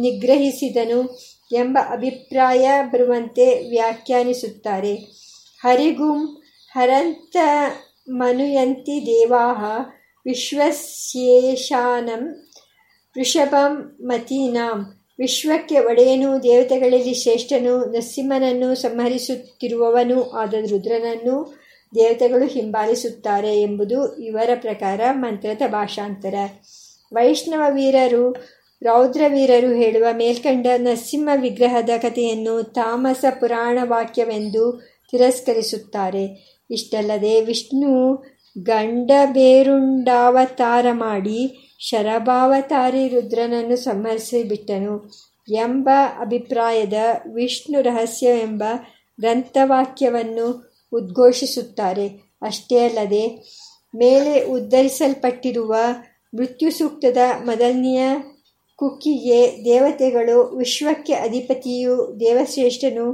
ನಿಗ್ರಹಿಸಿದನು. 0.00 1.18
ಎಂಬ 1.52 1.78
ಅಭಿಪ್ರಾಯ 1.90 2.68
ಬರುವಂತೆ 2.92 3.70
ವ್ಯಾಖ್ಯಾನಿಸುತ್ತಾರೆ. 3.70 4.98
ಹರಿಗುಂ 5.62 6.42
ಹರಂತ 6.72 7.36
ಮನುಯಂತಿ 8.08 9.06
ದೇವಾಹ 9.06 9.64
ವಿಶ್ವಶೇಷಾನಂ 10.26 12.48
ವೃಷಭಂ 13.18 13.96
ಮತೀನಾಂ. 14.00 14.98
ವಿಶ್ವಕ್ಕೆ 15.18 15.78
ಒಡೆಯನು, 15.78 16.42
ದೇವತೆಗಳಲ್ಲಿ 16.42 17.14
ಶ್ರೇಷ್ಠನು, 17.14 17.84
ನರಸಿಂಹನನ್ನು 17.84 18.74
ಸಂಹರಿಸುತ್ತಿರುವವನು 18.74 20.30
ಆದ 20.30 20.54
ರುದ್ರನನ್ನು 20.54 21.62
ದೇವತೆಗಳು 21.94 22.46
ಹಿಂಬಾಲಿಸುತ್ತಾರೆ 22.46 23.60
ಎಂಬುದು 23.60 24.16
ಇವರ 24.16 24.50
ಪ್ರಕಾರ 24.54 25.00
ಮಂತ್ರದ 25.12 25.62
ಭಾಷಾಂತರ. 25.66 26.34
ವೈಷ್ಣವ 27.12 27.74
ವೀರರು 27.74 28.36
ರೌದ್ರವೀರರು 28.82 29.72
ಹೇಳುವ 29.72 30.06
ಮೇಲ್ಕಂಡ 30.12 30.66
ನರಸಿಂಹ 30.76 31.28
ವಿಗ್ರಹದ 31.40 31.90
ಕಥೆಯನ್ನು 32.02 32.62
ತಾಮಸ 32.62 33.24
ಪುರಾಣ 33.40 33.78
ವಾಕ್ಯವೆಂದು 33.82 34.90
ತಿರಸ್ಕರಿಸುತ್ತಾರೆ. 35.10 36.54
ಇಷ್ಟಲ್ಲದೆ 36.70 37.40
ವಿಷ್ಣು 37.40 38.24
ಗಂಡಬೇರುಂಡಾವತಾರ 38.58 40.86
ಮಾಡಿ 40.92 41.70
ಶರಭಾವತಾರಿ 41.78 43.08
ರುದ್ರನನ್ನು 43.08 43.76
ಸಂಹರಿಸಿಬಿಟ್ಟನು 43.76 45.10
ಎಂಬ 45.48 45.88
ಅಭಿಪ್ರಾಯದ 46.20 46.94
ವಿಷ್ಣು 47.34 47.80
ರಹಸ್ಯವೆಂಬ 47.80 48.62
ಗ್ರಂಥವಾಕ್ಯವನ್ನು 49.20 50.72
ಉದ್ಘೋಷಿಸುತ್ತಾರೆ. 50.92 52.32
ಅಷ್ಟೇ 52.42 52.78
ಅಲ್ಲದೆ 52.78 53.52
ಮೇಲೆ 53.94 54.44
ಉದ್ಧರಿಸಲ್ಪಟ್ಟಿರುವ 54.44 55.74
ಮೃತ್ಯು 56.34 56.70
ಸೂಕ್ತದ 56.70 57.16
ಮೊದಲನೆಯ 57.44 58.02
ಕುಕ್ಕಿಗೆ 58.82 59.64
ದೇವತೆಗಳು, 59.64 60.56
ವಿಶ್ವಕ್ಕೆ 60.56 61.12
ಅಧಿಪತಿಯು 61.12 62.16
ದೇವಶ್ರೇಷ್ಠನು, 62.20 63.12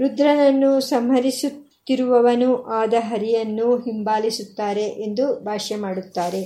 ರುದ್ರನನ್ನು 0.00 0.80
ಸಂಹರಿಸುತ್ತಿರುವವನು 0.80 2.62
ಆದ 2.62 2.94
ಹರಿಯನ್ನು 2.98 3.76
ಹಿಂಬಾಲಿಸುತ್ತಾರೆ 3.76 4.82
ಎಂದು 4.82 5.44
ಭಾಷ್ಯ 5.44 5.76
ಮಾಡುತ್ತಾರೆ. 5.76 6.42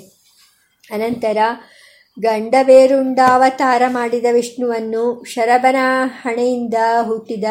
ಅನಂತರ, 0.91 1.37
ಗಂಡವೇರುಂಡಾವತಾರ 2.21 3.83
ಮಾಡಿದ 3.89 4.25
ವಿಷ್ಣುವನ್ನು 4.33 5.25
ಶರಬನ 5.25 5.77
ಹಣೆಯಿಂದ 6.05 6.75
ಹುಟ್ಟಿದ 7.03 7.45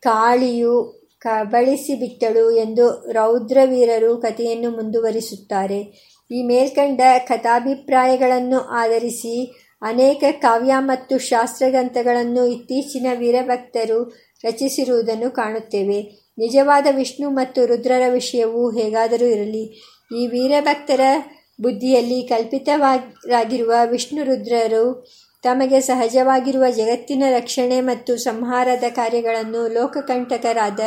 ಕಾಳಿಯು 0.00 1.06
ಕಬಳಿಸಿಬಿಟ್ಟಳು 1.18 2.50
ಎಂದು 2.50 3.12
ರೌದ್ರವೀರರು 3.12 4.16
ಕಥೆಯನ್ನು 4.16 4.70
ಮುಂದುವರಿಸುತ್ತಾರೆ. 4.70 5.80
ಈ 6.30 6.42
ಮೇಲ್ಕಂಡ 6.42 7.00
ಕಥಾಭಿಪ್ರಾಯಗಳನ್ನು 7.18 8.58
ಆಧರಿಸಿ 8.58 9.65
ಅನೇಕ 9.82 10.24
ಕಾವ್ಯ 10.42 10.74
ಮತ್ತು 10.78 11.18
ಶಾಸ್ತ್ರಗ್ರಂಥಗಳನ್ನು 11.18 12.46
ಇತ್ತೀಚಿನ 12.46 13.06
ವೀರಭಕ್ತರು 13.18 13.98
ರಚಿಸಿರುವುದನ್ನು 14.44 15.30
ಕಾಣುತ್ತೇವೆ. 15.30 15.98
ನಿಜವಾದ 16.38 16.86
ವಿಷ್ಣು 16.90 17.30
ಮತ್ತು 17.30 17.66
ರುದ್ರರ 17.66 18.04
ವಿಷಯವು 18.12 18.62
ಹೇಗಾದರೂ 18.70 19.26
ಇರಲಿ, 19.26 19.64
ಈ 20.16 20.26
ವೀರಭಕ್ತರ 20.26 21.00
ಬುದ್ಧಿಯಲ್ಲಿ 21.60 22.22
ಕಲ್ಪಿತವಾಗಿರುವ 22.22 23.72
ವಿಷ್ಣು 23.84 24.22
ರುದ್ರರು 24.24 24.84
ತಮಗೆ 25.44 25.80
ಸಹಜವಾಗಿರುವ 25.80 26.64
ಜಗತ್ತಿನ 26.70 27.22
ರಕ್ಷಣೆ 27.28 27.80
ಮತ್ತು 27.80 28.16
ಸಂಹಾರದ 28.16 28.84
ಕಾರ್ಯಗಳನ್ನು 28.88 29.68
ಲೋಕಕಂಟಕರಾದ 29.68 30.80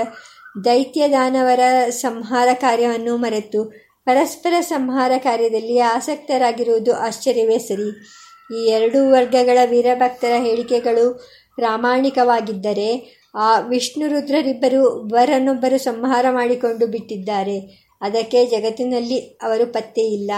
ದೈತ್ಯ 0.66 1.08
ದಾನವರ 1.08 1.64
ಸಂಹಾರ 1.90 2.50
ಕಾರ್ಯವನ್ನು 2.54 3.18
ಮರೆತು 3.18 3.62
ಪರಸ್ಪರ 4.06 4.54
ಸಂಹಾರ 4.62 5.12
ಕಾರ್ಯದಲ್ಲಿ 5.18 5.80
ಆಸಕ್ತರಾಗಿರುವುದು 5.80 6.94
ಆಶ್ಚರ್ಯವೇ 6.94 7.58
ಸರಿ. 7.60 7.90
ಈ 8.58 8.66
ಎರಡೂ 8.68 9.12
ವರ್ಗಗಳ 9.12 9.58
ವೀರಭಕ್ತರ 9.66 10.32
ಹೇಳಿಕೆಗಳು 10.38 11.14
ಪ್ರಾಮಾಣಿಕವಾಗಿದ್ದರೆ 11.56 13.20
ಆ 13.36 13.60
ವಿಷ್ಣು 13.60 14.08
ರುದ್ರರಿಬ್ಬರು 14.08 15.00
ಒಬ್ಬರನ್ನೊಬ್ಬರು 15.00 15.78
ಸಂಹಾರ 15.78 16.26
ಮಾಡಿಕೊಂಡು 16.32 16.88
ಬಿಟ್ಟಿದ್ದಾರೆ. 16.88 17.60
ಅದಕ್ಕೆ 18.02 18.46
ಜಗತ್ತಿನಲ್ಲಿ 18.46 19.20
ಅವರು 19.20 19.74
ಪತ್ತೆ 19.74 20.02
ಇಲ್ಲ. 20.02 20.32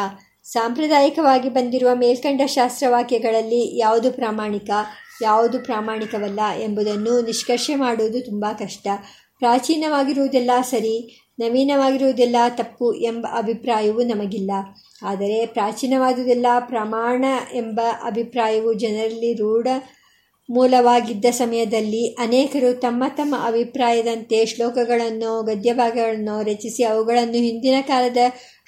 ಸಾಂಪ್ರದಾಯಿಕವಾಗಿ 0.44 1.50
ಬಂದಿರುವ 1.50 1.96
ಮೇಲ್ಕಂಡ 1.96 2.42
ಶಾಸ್ತ್ರವಾಕ್ಯಗಳಲ್ಲಿ 2.46 3.80
ಯಾವುದು 3.80 4.12
ಪ್ರಾಮಾಣಿಕ, 4.12 4.70
ಯಾವುದು 5.22 5.60
ಪ್ರಾಮಾಣಿಕವಲ್ಲ 5.60 6.40
ಎಂಬುದನ್ನು 6.64 7.22
ನಿಷ್ಕರ್ಷೆ 7.22 7.76
ಮಾಡುವುದು 7.76 8.26
ತುಂಬ 8.26 8.46
ಕಷ್ಟ. 8.60 8.88
ಪ್ರಾಚೀನವಾಗಿರುವುದೆಲ್ಲ 9.40 10.52
ಸರಿ 10.62 11.21
ನವೀನವಾಗಿರುವುದೆಲ್ಲ 11.42 12.36
ತಪ್ಪು 12.50 12.94
ಎಂಬ 12.94 13.28
ಅಭಿಪ್ರಾಯವು 13.34 14.04
ನಮಗಿಲ್ಲ. 14.04 14.52
ಆದರೆ 15.02 15.46
ಪ್ರಾಚೀನವಾದುದೆಲ್ಲ 15.46 16.46
ಪ್ರಮಾಣ 16.60 17.26
ಎಂಬ 17.54 17.80
ಅಭಿಪ್ರಾಯವು 18.04 18.74
ಜನರಲ್ಲಿ 18.74 19.34
ರೂಢ 19.34 19.68
ಮೂಲವಾಗಿದ್ದ 20.50 21.26
ಸಮಯದಲ್ಲಿ 21.32 22.08
ಅನೇಕರು 22.08 22.80
ತಮ್ಮ 22.80 23.04
ತಮ್ಮ 23.18 23.36
ಅಭಿಪ್ರಾಯದಂತೆ 23.46 24.46
ಶ್ಲೋಕಗಳನ್ನು, 24.46 25.44
ಗದ್ಯಭಾಗಗಳನ್ನು 25.44 26.42
ರಚಿಸಿ 26.42 26.84
ಅವುಗಳನ್ನು 26.84 27.34
ಹಿಂದಿನ 27.34 27.76
ಕಾಲದ 27.82 28.18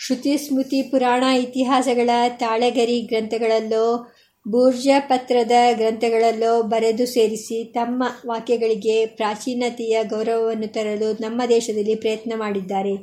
ಶ್ರುತಿ 0.06 0.38
ಸ್ಮೃತಿ 0.38 0.82
ಪುರಾಣ 0.82 1.24
ಇತಿಹಾಸಗಳ 1.24 2.10
ತಾಳೆಗರಿ 2.40 3.02
ಗ್ರಂಥಗಳಲ್ಲೋ 3.02 4.13
ಪತ್ರದ 5.00 5.52
ಗ್ರಂಥಗಳಲ್ಲೋ 5.74 6.64
ಬರೆದು 6.64 7.06
ಸೇರಿಸಿ 7.06 7.64
ತಮ್ಮ 7.64 8.04
ವಾಕ್ಯಗಳಿಗೆ 8.28 9.06
ಪ್ರಾಚೀನತೆಯ 9.06 10.04
ಗೌರವವನ್ನು 10.04 10.68
ತರಲು 10.68 11.14
ನಮ್ಮ 11.14 11.42
ದೇಶದಲ್ಲಿ 11.50 11.96
ಪ್ರಯತ್ನ 11.96 12.34
ಮಾಡಿದ್ದಾರೆ. 12.36 12.94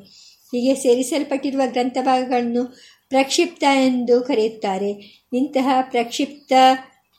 ಹೀಗೆ 0.53 0.74
ಸೇರಿಸಲ್ಪಟ್ಟಿರುವ 0.74 1.61
ಗ್ರಂಥಭಾಗಗಳನ್ನು 1.66 2.64
ಪ್ರಕ್ಷಿಪ್ತ 3.09 3.64
ಎಂದು 3.64 4.20
ಕರೆಯುತ್ತಾರೆ. 4.20 4.91
ಇಂತಹ 5.32 5.68
ಪ್ರಕ್ಷಿಪ್ತ 5.80 6.53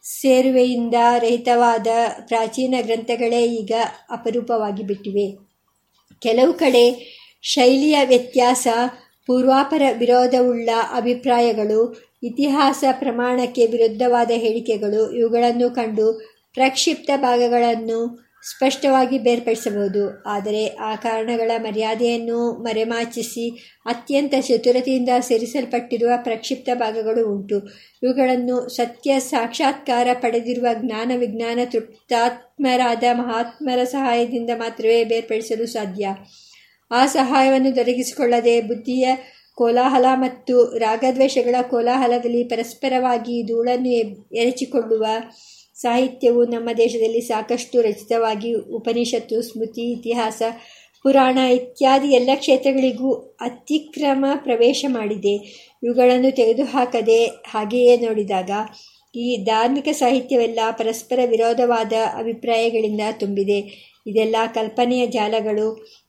ಸೇರುವೆಯಿಂದ 0.03 0.95
ರಹಿತವಾದ 1.19 1.87
ಪ್ರಾಚೀನ 2.27 2.75
ಗ್ರಂಥಗಳೇ 2.81 3.45
ಈಗ 3.45 3.71
ಅಪರೂಪವಾಗಿ 4.09 4.83
ಬಿಟ್ಟಿವೆ. 4.83 5.37
ಕೆಲವು 6.19 6.53
ಕಡೆ 6.53 7.17
ಶೈಲಿಯ 7.41 7.99
ವ್ಯತ್ಯಾಸ, 8.05 8.67
ಪೂರ್ವಾಪರ 9.27 9.81
ವಿರೋಧವುಳ್ಳ 9.97 10.69
ಅಭಿಪ್ರಾಯಗಳು 10.95 12.10
ಇತಿಹಾಸ 12.23 12.83
ಪ್ರಮಾಣಕ್ಕೆ 12.91 13.65
ವಿರುದ್ಧವಾದ 13.65 14.31
ಹೇಳಿಕೆಗಳು 14.35 15.11
ಇವುಗಳನ್ನು 15.11 15.69
ಕಂಡು 15.69 16.07
ಪ್ರಕ್ಷಿಪ್ತ 16.53 17.09
ಭಾಗಗಳನ್ನು 17.17 18.31
ಸ್ಪಷ್ಟವಾಗಿ 18.49 19.17
ಬೇರ್ಪಡಿಸಬಹುದು. 19.19 20.23
ಆದರೆ 20.23 20.67
ಆ 20.67 20.95
ಕಾರಣಗಳ 20.95 21.51
ಮರ್ಯಾದೆಯನ್ನು 21.57 22.63
ಮರೆಮಾಚಿಸಿ 22.63 23.45
ಅತ್ಯಂತ 23.85 24.33
ಚತುರತೆಯಿಂದ 24.41 25.09
ಸೇರಿಸಲ್ಪಟ್ಟಿರುವ 25.19 26.11
ಪ್ರಕ್ಷಿಪ್ತ 26.23 26.69
ಭಾಗಗಳು 26.73 27.35
ಉಂಟು. 27.35 27.59
ಇವುಗಳನ್ನು 28.03 28.69
ಸತ್ಯ 28.69 29.19
ಸಾಕ್ಷಾತ್ಕಾರ 29.19 30.07
ಪಡೆದಿರುವ 30.13 30.67
ಜ್ಞಾನ 30.73 31.11
ವಿಜ್ಞಾನ 31.15 31.59
ತೃಪ್ತಾತ್ಮರಾದ 31.65 33.03
ಮಹಾತ್ಮರ 33.13 33.83
ಸಹಾಯದಿಂದ 33.83 34.49
ಮಾತ್ರವೇ 34.55 35.03
ಬೇರ್ಪಡಿಸಲು 35.03 35.67
ಸಾಧ್ಯ. 35.67 36.07
ಆ 36.91 37.05
ಸಹಾಯವನ್ನು 37.05 37.75
ದೊರಕಿಸಿಕೊಳ್ಳದೆ 37.75 38.61
ಬುದ್ಧಿಯ 38.61 39.07
ಕೋಲಾಹಲ 39.61 40.05
ಮತ್ತು 40.15 40.55
ರಾಗದ್ವೇಷಗಳ 40.77 41.55
ಕೋಲಾಹಲದಲ್ಲಿ 41.69 42.43
ಪರಸ್ಪರವಾಗಿ 42.43 43.35
ಧೂಳನ್ನು 43.43 43.91
ಎರಚಿಕೊಳ್ಳುವ 44.35 45.05
ಸಾಹಿತ್ಯವು 45.75 46.41
ನಮ್ಮ 46.45 46.69
ದೇಶದಲ್ಲಿ 46.77 47.21
ಸಾಕಷ್ಟು 47.21 47.81
ರಚಿತವಾಗಿ 47.81 48.53
ಉಪನಿಷತ್ತು, 48.53 49.37
ಸ್ಮೃತಿ, 49.41 49.85
ಇತಿಹಾಸ, 49.91 50.41
ಪುರಾಣ 51.05 51.37
ಇತ್ಯಾದಿ 51.37 52.09
ಎಲ್ಲ 52.09 52.29
ಕ್ಷೇತ್ರಗಳಿಗೂ 52.35 53.11
ಅತಿಕ್ರಮ 53.41 54.25
ಪ್ರವೇಶ 54.35 54.85
ಮಾಡಿದೆ. 54.89 55.35
ಇವುಗಳನ್ನು 55.83 56.31
ತೆಗೆದುಹಾಕದೆ 56.35 57.19
ಹಾಗೆಯೇ 57.25 57.95
ನೋಡಿದಾಗ 57.97 58.51
ಈ 59.15 59.29
ಧಾರ್ಮಿಕ 59.45 59.87
ಸಾಹಿತ್ಯವೆಲ್ಲ 59.91 60.59
ಪರಸ್ಪರ 60.71 61.19
ವಿರೋಧವಾದ 61.25 61.93
ಅಭಿಪ್ರಾಯಗಳಿಂದ 62.17 63.01
ತುಂಬಿದೆ. 63.19 63.59
ಇದೆಲ್ಲ 64.07 64.35
ಕಲ್ಪನೆಯ 64.53 65.07
ಜಾಲಗಳು 65.07 65.67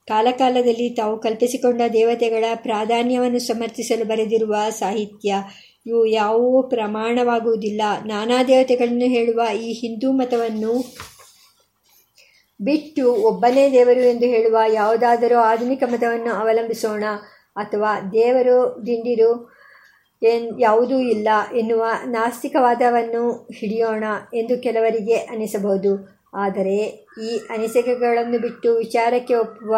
ಕಾಲಕಾಲದಲ್ಲಿ 0.09 0.90
ತಾವು 0.90 1.20
ಕಲ್ಪಿಸಿಕೊಂಡ 1.20 1.82
ದೇವತೆಗಳ 1.92 2.44
ಪ್ರಾಧಾನ್ಯವನ್ನು 2.55 3.38
ಸಮರ್ಥಿಸಲು 3.38 4.05
ಬರೆದಿರುವ 4.05 4.57
ಸಾಹಿತ್ಯ, 4.70 5.34
ಇವು 5.86 6.07
ಯಾವುವೂ 6.07 6.62
ಪ್ರಮಾಣವಾಗುವುದಿಲ್ಲ. 6.62 7.82
ನಾನಾ 8.07 8.42
ದೇವತೆಗಳನ್ನು 8.42 9.07
ಹೇಳುವ 9.07 9.57
ಈ 9.57 9.72
ಹಿಂದೂ 9.72 10.12
ಮತವನ್ನು 10.12 10.72
ಬಿಟ್ಟು 12.61 13.14
ಒಬ್ಬನೇ 13.14 13.72
ದೇವರು 13.72 14.00
ಎಂದು 14.00 14.26
ಹೇಳುವ 14.26 14.59
ಯಾವುದಾದರೂ 14.72 15.38
ಆಧುನಿಕ 15.38 15.82
ಮತವನ್ನು 15.86 16.32
ಅವಲಂಬಿಸೋಣ 16.32 17.05
ಅಥವಾ 17.57 18.00
ದೇವರು 18.12 18.82
ದಿಂಡಿರು 18.86 19.53
ಎನ್ 20.22 20.61
ಯಾವುದೂ 20.61 20.98
ಇಲ್ಲ 20.98 21.28
ಎನ್ನುವ 21.57 21.86
ನಾಸ್ತಿಕವಾದವನ್ನು 22.05 23.48
ಹಿಡಿಯೋಣ 23.59 24.05
ಎಂದು 24.34 24.62
ಕೆಲವರಿಗೆ 24.62 25.16
ಅನಿಸಬಹುದು. 25.16 26.21
ಆದರೆ 26.34 26.76
ಈ 27.22 27.36
ಅನಿಸಿಕೆಗಳನ್ನು 27.50 28.38
ಬಿಟ್ಟು 28.38 28.76
ವಿಚಾರಕ್ಕೆ 28.76 29.34
ಒಪ್ಪುವ 29.34 29.76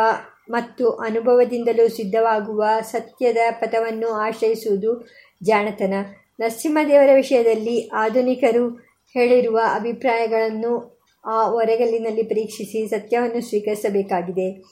ಮತ್ತು 0.51 0.91
ಅನುಭವದಿಂದಲೂ 0.91 1.89
ಸಿದ್ಧವಾಗುವ 1.89 2.65
ಸತ್ಯದ 2.81 3.37
ಪಥವನ್ನು 3.51 4.09
ಆಶ್ರಯಿಸುವುದು 4.13 5.09
ಜಾಣತನ. 5.43 5.95
ನರಸಿಂಹದೇವರ 6.41 7.11
ವಿಷಯದಲ್ಲಿ 7.15 7.89
ಆಧುನಿಕರು 7.89 8.71
ಹೇಳಿರುವ 9.15 9.61
ಅಭಿಪ್ರಾಯಗಳನ್ನು 9.75 10.95
ಆ 11.27 11.51
ಒರೆಗಲ್ಲಿನಲ್ಲಿ 11.51 12.23
ಪರೀಕ್ಷಿಸಿ 12.23 12.89
ಸತ್ಯವನ್ನು 12.89 13.41
ಸ್ವೀಕರಿಸಬೇಕಾಗಿದೆ. 13.49 14.63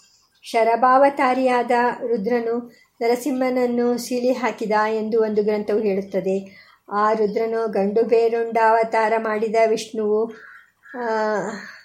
ಶರಭಾವತಾರಿಯಾದ 0.42 1.70
ರುದ್ರನು 2.06 2.72
ನರಸಿಂಹನನ್ನು 3.00 3.98
ಸೀಳಿ 3.98 4.32
ಹಾಕಿದ 4.32 4.72
ಎಂದು 4.96 5.22
ಒಂದು 5.22 5.42
ಗ್ರಂಥವು 5.42 5.80
ಹೇಳುತ್ತದೆ. 5.80 6.62
ಆ 6.92 7.12
ರುದ್ರನು 7.12 7.68
ಗಂಡು 7.70 8.02
ಬೇರುಂಡ 8.02 8.58
ಅವತಾರ 8.68 9.12
ಮಾಡಿದ 9.18 9.56
ವಿಷ್ಣುವು 9.66 10.51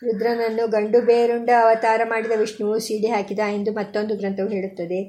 ರುದ್ರನನ್ನು 0.03 0.67
ಗಂಡು 0.67 1.01
ಬೇರುಂಡ 1.01 1.49
ಅವತಾರ 1.63 2.01
ಮಾಡಿದ 2.05 2.31
ವಿಷ್ಣುವು 2.35 2.79
ಸೀಡಿ 2.79 3.07
ಹಾಕಿದ 3.07 3.39
ಎಂದು 3.39 3.71
ಮತ್ತೊಂದು 3.71 4.15
ಗ್ರಂಥವು 4.15 4.47
ಹೇಳುತ್ತದೆ. 4.47 4.99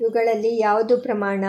ಇವುಗಳಲ್ಲಿ 0.00 0.60
ಯಾವುದು 0.60 0.98
ಪ್ರಮಾಣ? 0.98 1.44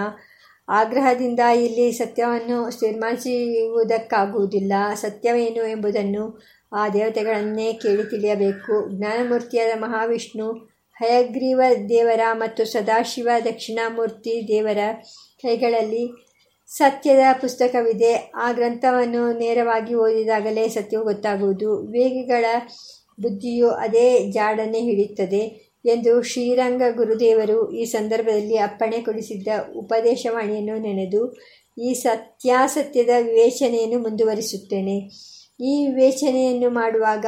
ಆಗ್ರಹದಿಂದ 0.69 1.39
ಇಲ್ಲಿ 1.39 1.91
ಸತ್ಯವನ್ನು 1.91 2.79
ತೀರ್ಮಾನಿಸುವುದಕ್ಕಾಗುವುದಿಲ್ಲ 2.79 4.73
ಸತ್ಯವೇನು 4.93 5.67
ಎಂಬುದನ್ನು 5.67 6.43
ಆ 6.73 6.89
ದೇವತೆಗಳನ್ನೇ 6.89 7.73
ಕೇಳಿ 7.73 8.09
ತಿಳಿಯಬೇಕು. 8.09 8.97
ಜ್ಞಾನಮೂರ್ತಿಯಾದ 8.97 9.79
ಮಹಾವಿಷ್ಣು, 9.79 10.53
ಹಯಗ್ರೀವ 10.95 11.61
ದೇವರ 11.89 12.19
ಮತ್ತು 12.33 12.65
ಸದಾಶಿವ 12.65 13.29
ದಕ್ಷಿಣಾಮೂರ್ತಿ 13.45 14.45
ದೇವರ 14.47 14.77
ಕೈಗಳಲ್ಲಿ 15.41 16.26
ಸತ್ಯದ 16.67 17.19
ಪುಸ್ತಕವಿದೆ. 17.41 18.31
ಆ 18.35 18.51
ಗ್ರಂಥವನ್ನು 18.51 19.37
ನೇರವಾಗಿ 19.37 19.95
ಓದಿದಾಗಲೇ 19.95 20.67
ಸತ್ಯವು 20.67 21.03
ಗೊತ್ತಾಗುವುದು. 21.03 21.77
ವೇಗಿಗಳ 21.77 22.45
ಬುದ್ಧಿಯು 23.21 23.69
ಅದೇ 23.69 24.31
ಜಾಡನೆ 24.31 24.79
ಹಿಡಿಯುತ್ತದೆ 24.79 25.73
ಎಂದು 25.85 26.21
ಶ್ರೀರಂಗ 26.21 26.81
ಗುರುದೇವರು 26.95 27.71
ಈ 27.71 27.85
ಸಂದರ್ಭದಲ್ಲಿ 27.85 28.57
ಅಪ್ಪಣೆ 28.57 29.01
ಕೊಡಿಸಿದ್ದ 29.01 29.47
ಉಪದೇಶವಾಣಿಯನ್ನು 29.75 30.77
ನೆನೆದು, 30.81 31.35
ಈ 31.77 31.93
ಸತ್ಯಾಸತ್ಯದ 31.93 33.09
ವಿವೇಚನೆಯನ್ನು 33.23 33.99
ಮುಂದುವರಿಸುತ್ತೇನೆ. 33.99 34.97
ಈ 35.63 35.87
ವಿವೇಚನೆಯನ್ನು 35.87 36.69
ಮಾಡುವಾಗ 36.69 37.25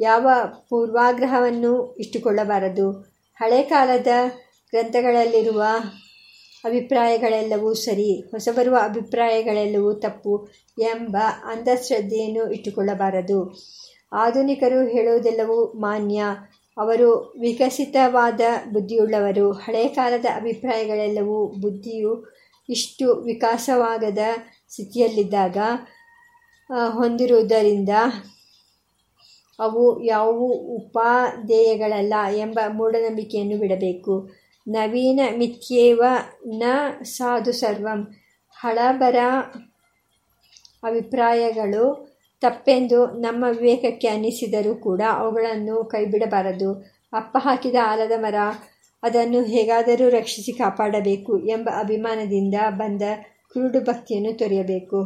ಯಾವ 0.00 0.28
ಪೂರ್ವಾಗ್ರಹವನ್ನು 0.68 1.94
ಇಟ್ಟುಕೊಳ್ಳಬಾರದು. 1.94 2.90
ಹಳೆ 3.36 3.62
ಕಾಲದ 3.62 4.06
ಗ್ರಂಥಗಳಲ್ಲಿರುವ 4.70 5.62
ಅಭಿಪ್ರಾಯಗಳೆಲ್ಲವೂ 6.64 7.74
ಸರಿ. 7.74 8.20
ಹೊಸಬರುವ 8.30 8.76
ಅಭಿಪ್ರಾಯಗಳೆಲ್ಲವೂ 8.82 9.92
ತಪ್ಪು 9.92 10.48
ಎಂಬ 10.78 11.16
ಅಂಧಶ್ರದ್ಧೆಯನ್ನು 11.44 12.52
ಇಟ್ಟುಕೊಳ್ಳಬಾರದು. 12.52 13.38
ಆಧುನಿಕರು 14.12 14.86
ಹೇಳುವುದೆಲ್ಲವೂ 14.86 15.64
ಮಾನ್ಯ. 15.64 16.22
ಅವರು 16.76 17.34
ವಿಕಸಿತವಾದ 17.40 18.40
ಬುದ್ಧಿಯುಳ್ಳವರು. 18.72 19.52
ಹಳೆಯ 19.52 19.88
ಕಾಲದ 19.88 20.26
ಅಭಿಪ್ರಾಯಗಳೆಲ್ಲವೂ 20.36 21.46
ಬುದ್ಧಿಯು 21.60 22.12
ಇಷ್ಟು 22.68 23.14
ವಿಕಾಸವಾಗದ 23.14 24.18
ಸ್ಥಿತಿಯಲ್ಲಿದ್ದಾಗ 24.68 25.56
ಹೊಂದಿರುವುದರಿಂದ 26.90 27.88
ಅವು 29.58 30.02
ಯಾವುವು 30.04 30.46
ಉಪಾದೇಯಗಳಲ್ಲ 30.76 32.14
ಎಂಬ 32.36 32.60
ಮೂಢನಂಬಿಕೆಯನ್ನು 32.72 33.58
ಬಿಡಬೇಕು. 33.58 34.39
ನವೀನ 34.66 35.20
ಮಿಥ್ಯೇವ 35.38 36.02
ನ 36.46 36.62
ಸಾಧು 37.02 37.52
ಸರ್ವಂ. 37.52 38.00
ಹಳಬರ 38.56 39.16
ಅಭಿಪ್ರಾಯಗಳು 40.84 41.84
ತಪ್ಪೆಂದು 42.42 43.06
ನಮ್ಮ 43.06 43.44
ವಿವೇಕಕ್ಕೆ 43.48 44.08
ಅನ್ನಿಸಿದರೂ 44.08 44.74
ಕೂಡ 44.74 45.02
ಅವುಗಳನ್ನು 45.16 45.84
ಕೈಬಿಡಬಾರದು. 45.84 46.70
ಅಪ್ಪ 47.12 47.36
ಹಾಕಿದ 47.40 47.74
ಆಲದ 47.82 48.12
ಮರ, 48.16 48.34
ಅದನ್ನು 49.02 49.42
ಹೇಗಾದರೂ 49.42 50.08
ರಕ್ಷಿಸಿ 50.08 50.52
ಕಾಪಾಡಬೇಕು 50.52 51.38
ಎಂಬ 51.38 51.68
ಅಭಿಮಾನದಿಂದ 51.78 52.54
ಬಂದ 52.70 53.02
ಕುರುಡು 53.52 53.80
ಭಕ್ತಿಯನ್ನು 53.80 54.38
ತೊರೆಯಬೇಕು. 54.38 55.02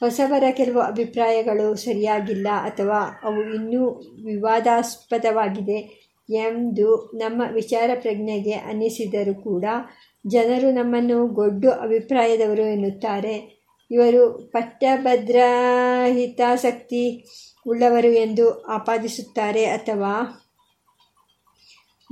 ಹೊಸಬರ 0.00 0.44
ಕೆಲವು 0.50 0.80
ಅಭಿಪ್ರಾಯಗಳು 0.80 1.74
ಸರಿಯಾಗಿಲ್ಲ 1.74 2.48
ಅಥವಾ 2.64 2.98
ಅವು 3.24 3.40
ಇನ್ನೂ 3.54 3.88
ವಿವಾದಾಸ್ಪದವಾಗಿದೆ 4.24 6.07
ಎಂದು 6.30 7.12
ನಮ್ಮ 7.14 7.42
ವಿಚಾರ 7.52 7.90
ಪ್ರಜ್ಞೆಗೆ 8.00 8.52
ಅನ್ನಿಸಿದರೂ 8.52 9.34
ಕೂಡ 9.34 9.64
ಜನರು 10.26 10.70
ನಮ್ಮನ್ನು 10.70 11.26
ಗೊಡ್ಡು 11.26 11.70
ಅಭಿಪ್ರಾಯದವರು 11.70 12.62
ಎನ್ನುತ್ತಾರೆ. 12.62 13.58
ಇವರು 13.90 14.50
ಪಟ್ಟಭದ್ರ 14.52 15.36
ಹಿತಾಸಕ್ತಿ 16.12 17.24
ಉಳ್ಳವರು 17.66 18.08
ಎಂದು 18.08 18.62
ಆಪಾದಿಸುತ್ತಾರೆ 18.62 19.64
ಅಥವಾ 19.64 20.44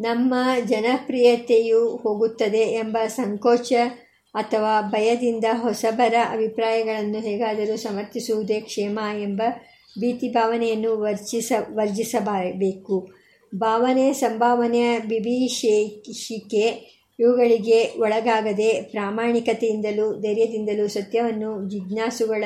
ನಮ್ಮ 0.01 0.35
ಜನಪ್ರಿಯತೆಯು 0.65 1.97
ಹೋಗುತ್ತದೆ 1.97 2.59
ಎಂಬ 2.59 2.99
ಸಂಕೋಚ 3.07 3.73
ಅಥವಾ 4.35 4.81
ಭಯದಿಂದ 4.81 5.45
ಹೊಸಬರ 5.53 6.15
ಅಭಿಪ್ರಾಯಗಳನ್ನು 6.31 7.19
ಹೇಗಾದರೂ 7.19 7.77
ಸಮರ್ಥಿಸುವುದೇ 7.77 8.61
ಕ್ಷೇಮ 8.61 9.01
ಎಂಬ 9.23 9.43
ಭೀತಿ 10.01 10.29
ಭಾವನೆಯನ್ನು 10.29 11.01
ವರ್ಜಿಸ 11.01 11.53
ವರ್ಜಿಸಬೇಕು 11.75 13.16
ಭಾವನೆ 13.59 14.13
ಸಂಭಾವನೆಯ 14.13 14.99
ಬಿಭೀಷಿಕೆ 14.99 16.67
ಇವುಗಳಿಗೆ 17.19 17.79
ಒಳಗಾಗದೆ 17.99 18.83
ಪ್ರಾಮಾಣಿಕತೆಯಿಂದಲೂ 18.83 20.21
ಧೈರ್ಯದಿಂದಲೂ 20.21 20.89
ಸತ್ಯವನ್ನು 20.89 21.69
ಜಿಜ್ಞಾಸುಗಳ 21.71 22.45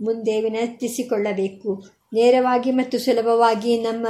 ಮುಂದೆ 0.00 0.40
ವಿನಂತಿಸಿಕೊಳ್ಳಬೇಕು. 0.40 1.84
ನೇರವಾಗಿ 2.14 2.70
ಮತ್ತು 2.70 2.98
ಸುಲಭವಾಗಿ 2.98 3.82
ನಮ್ಮ 3.82 4.06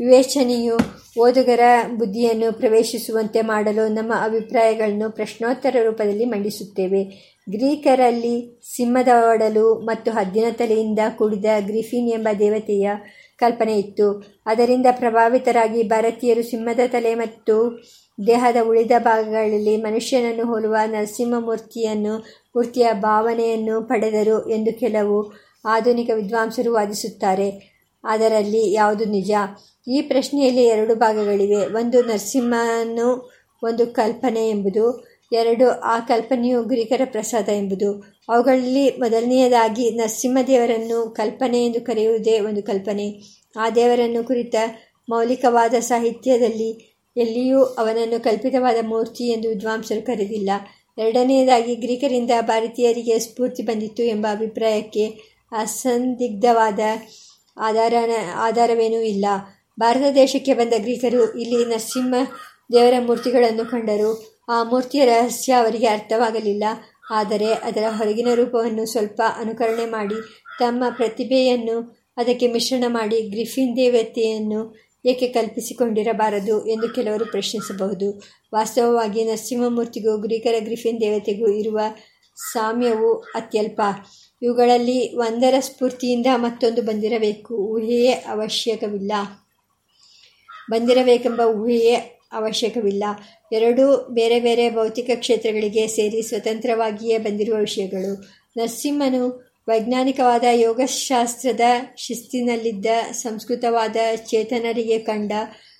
ವಿವೇಚನೆಯು 0.00 0.76
ಓದುಗರ 1.20 1.60
ಬುದ್ಧಿಯನ್ನು 1.96 2.52
ಪ್ರವೇಶಿಸುವಂತೆ 2.52 3.40
ಮಾಡಲು 3.40 3.88
ನಮ್ಮ 3.88 4.12
ಅಭಿಪ್ರಾಯಗಳನ್ನು 4.24 5.10
ಪ್ರಶ್ನೋತ್ತರ 5.10 5.76
ರೂಪದಲ್ಲಿ 5.82 6.24
ಮಂಡಿಸುತ್ತೇವೆ. 6.24 7.02
ಗ್ರೀಕರಲ್ಲಿ 7.50 8.60
ಸಿಂಹದ 8.76 9.08
ಒಡಲು 9.30 9.74
ಮತ್ತು 9.74 10.10
ಹದ್ದಿನ 10.10 10.44
ತಲೆಯಿಂದ 10.50 10.98
ಕೂಡಿದ 11.18 11.44
ಗ್ರಿಫಿನ್ 11.60 12.08
ಎಂಬ 12.08 12.28
ದೇವತೆಯ 12.38 12.90
ಕಲ್ಪನೆ 13.40 13.78
ಇತ್ತು. 13.78 14.24
ಅದರಿಂದ 14.46 14.86
ಪ್ರಭಾವಿತರಾಗಿ 14.90 15.82
ಭಾರತೀಯರು 15.82 16.42
ಸಿಂಹದ 16.50 16.80
ತಲೆ 16.88 17.14
ಮತ್ತು 17.14 17.82
ದೇಹದ 18.26 18.56
ಉಳಿದ 18.66 18.90
ಭಾಗಗಳಲ್ಲಿ 18.98 19.76
ಮನುಷ್ಯನನ್ನು 19.76 20.46
ಹೋಲುವ 20.46 20.76
ನರಸಿಂಹಮೂರ್ತಿಯನ್ನು, 20.86 22.18
ಮೂರ್ತಿಯ 22.56 22.86
ಭಾವನೆಯನ್ನು 22.92 23.82
ಪಡೆದರು 23.82 24.50
ಎಂದು 24.50 24.80
ಕೆಲವು 24.80 25.32
ಆಧುನಿಕ 25.64 26.10
ವಿದ್ವಾಂಸರು 26.14 26.72
ವಾದಿಸುತ್ತಾರೆ. 26.72 27.48
ಅದರಲ್ಲಿ 28.04 28.72
ಯಾವುದು 28.72 29.04
ನಿಜ? 29.04 29.30
ಈ 29.88 30.02
ಪ್ರಶ್ನೆಯಲ್ಲಿ 30.02 30.64
ಎರಡು 30.64 30.94
ಭಾಗಗಳಿವೆ. 30.94 31.56
ಒಂದು 31.56 32.02
ನರಸಿಂಹನು, 32.02 33.30
ಒಂದು 33.62 33.86
ಕಲ್ಪನೆ 33.86 34.50
ಎಂಬುದು. 34.50 35.09
ಎರಡು 35.32 35.80
ಆ 35.80 36.00
ಕಲ್ಪನೆಯು 36.00 36.62
ಗ್ರೀಕರ 36.62 37.00
ಪ್ರಸಾದ 37.04 37.48
ಎಂಬುದು. 37.48 38.04
ಅವುಗಳಲ್ಲಿ 38.28 38.90
ಮೊದಲನೆಯದಾಗಿ 38.90 39.90
ನರಸಿಂಹದೇವರನ್ನು 39.90 41.10
ಕಲ್ಪನೆ 41.10 41.66
ಎಂದು 41.66 41.80
ಕರೆಯುವುದೇ 41.80 42.40
ಒಂದು 42.40 42.62
ಕಲ್ಪನೆ. 42.62 43.20
ಆ 43.56 43.70
ದೇವರನ್ನು 43.70 44.24
ಕುರಿತ 44.24 44.54
ಮೌಲಿಕವಾದ 45.08 45.74
ಸಾಹಿತ್ಯದಲ್ಲಿ 45.74 46.96
ಎಲ್ಲಿಯೂ 47.16 47.64
ಅವನನ್ನು 47.64 48.22
ಕಲ್ಪಿತವಾದ 48.22 48.86
ಮೂರ್ತಿ 48.86 49.24
ಎಂದು 49.24 49.48
ವಿದ್ವಾಂಸರು 49.48 50.06
ಕರೆದಿಲ್ಲ. 50.06 50.50
ಎರಡನೆಯದಾಗಿ 50.98 51.74
ಗ್ರೀಕರಿಂದ 51.74 52.30
ಭಾರತೀಯರಿಗೆ 52.40 53.18
ಸ್ಫೂರ್ತಿ 53.18 53.62
ಬಂದಿತ್ತು 53.62 54.02
ಎಂಬ 54.02 54.26
ಅಭಿಪ್ರಾಯಕ್ಕೆ 54.30 55.06
ಅಸಂದಿಗ್ಧವಾದ 55.52 56.80
ಆಧಾರ 57.56 57.94
ಆಧಾರವೇನೂ 58.34 59.00
ಇಲ್ಲ. 59.00 59.24
ಭಾರತ 59.80 60.14
ದೇಶಕ್ಕೆ 60.14 60.54
ಬಂದ 60.54 60.72
ಗ್ರೀಕರು 60.78 61.38
ಇಲ್ಲಿ 61.38 61.64
ನರಸಿಂಹ 61.64 62.14
ದೇವರ 62.72 62.94
ಮೂರ್ತಿಗಳನ್ನು 63.06 63.70
ಕಂಡರು. 63.70 64.39
ಆ, 64.50 64.62
ಮೂರ್ತಿಯ 64.62 65.04
ರಹಸ್ಯ 65.04 65.52
ಅವರಿಗೆ 65.52 65.86
ಅರ್ಥವಾಗಲಿಲ್ಲ. 65.86 66.64
ಆದರೆ 67.10 67.52
ಅದರ 67.52 67.84
ಹೊರಗಿನ 67.88 68.28
ರೂಪವನ್ನು 68.34 68.86
ಸ್ವಲ್ಪ 68.86 69.22
ಅನುಕರಣೆ 69.36 69.84
ಮಾಡಿ, 69.84 70.14
ತಮ್ಮ 70.58 70.84
ಪ್ರತಿಭೆಯನ್ನು 70.90 72.06
ಅದಕ್ಕೆ 72.16 72.46
ಮಿಶ್ರಣ 72.46 72.84
ಮಾಡಿ 72.86 73.22
ಗ್ರಿಫಿನ್ 73.22 73.76
ದೇವತೆಯನ್ನು 73.76 74.76
ಏಕೆ 75.06 75.28
ಕಲ್ಪಿಸಿಕೊಂಡಿರಬಾರದು 75.28 76.66
ಎಂದು 76.66 76.88
ಕೆಲವರು 76.88 77.26
ಪ್ರಶ್ನಿಸಬಹುದು. 77.26 78.22
ವಾಸ್ತವವಾಗಿ 78.54 79.24
ನರಸಿಂಹಮೂರ್ತಿಗೂ 79.24 80.16
ಗ್ರೀಕರ 80.18 80.54
ಗ್ರಿಫಿನ್ 80.58 81.00
ದೇವತೆಗೂ 81.00 81.48
ಇರುವ 81.48 81.80
ಸಾಮ್ಯವು 82.52 83.14
ಅತ್ಯಲ್ಪ. 83.14 83.80
ಇವುಗಳಲ್ಲಿ 84.42 85.16
ಒಂದರ 85.16 85.54
ಸ್ಫೂರ್ತಿಯಿಂದ 85.60 86.26
ಮತ್ತೊಂದು 86.34 86.82
ಬಂದಿರಬೇಕು. 86.82 87.54
ಊಹೆಯೇ 87.54 88.12
ಅವಶ್ಯಕವಿಲ್ಲ. 88.12 89.12
ಬಂದಿರಬೇಕೆಂಬ 90.70 91.40
ಊಹೆಯೇ 91.40 92.19
ಅವಶ್ಯಕವಿಲ್ಲ. 92.32 93.04
ಎರಡೂ 93.52 94.08
ಬೇರೆ 94.10 94.40
ಬೇರೆ 94.40 94.70
ಭೌತಿಕ 94.70 95.10
ಕ್ಷೇತ್ರಗಳಿಗೆ 95.14 95.86
ಸೇರಿ 95.86 96.22
ಸ್ವತಂತ್ರವಾಗಿಯೇ 96.22 97.18
ಬಂದಿರುವ 97.18 97.58
ವಿಷಯಗಳು. 97.58 98.22
ನರಸಿಂಹನು 98.56 99.50
ವೈಜ್ಞಾನಿಕವಾದ 99.68 100.44
ಯೋಗಶಾಸ್ತ್ರದ 100.52 101.60
ಶಿಸ್ತಿನಲ್ಲಿದ್ದ 101.96 102.86
ಸಂಸ್ಕೃತವಾದ 103.12 103.96
ಚೇತನರಿಗೆ 104.16 104.98
ಕಂಡ, 104.98 105.32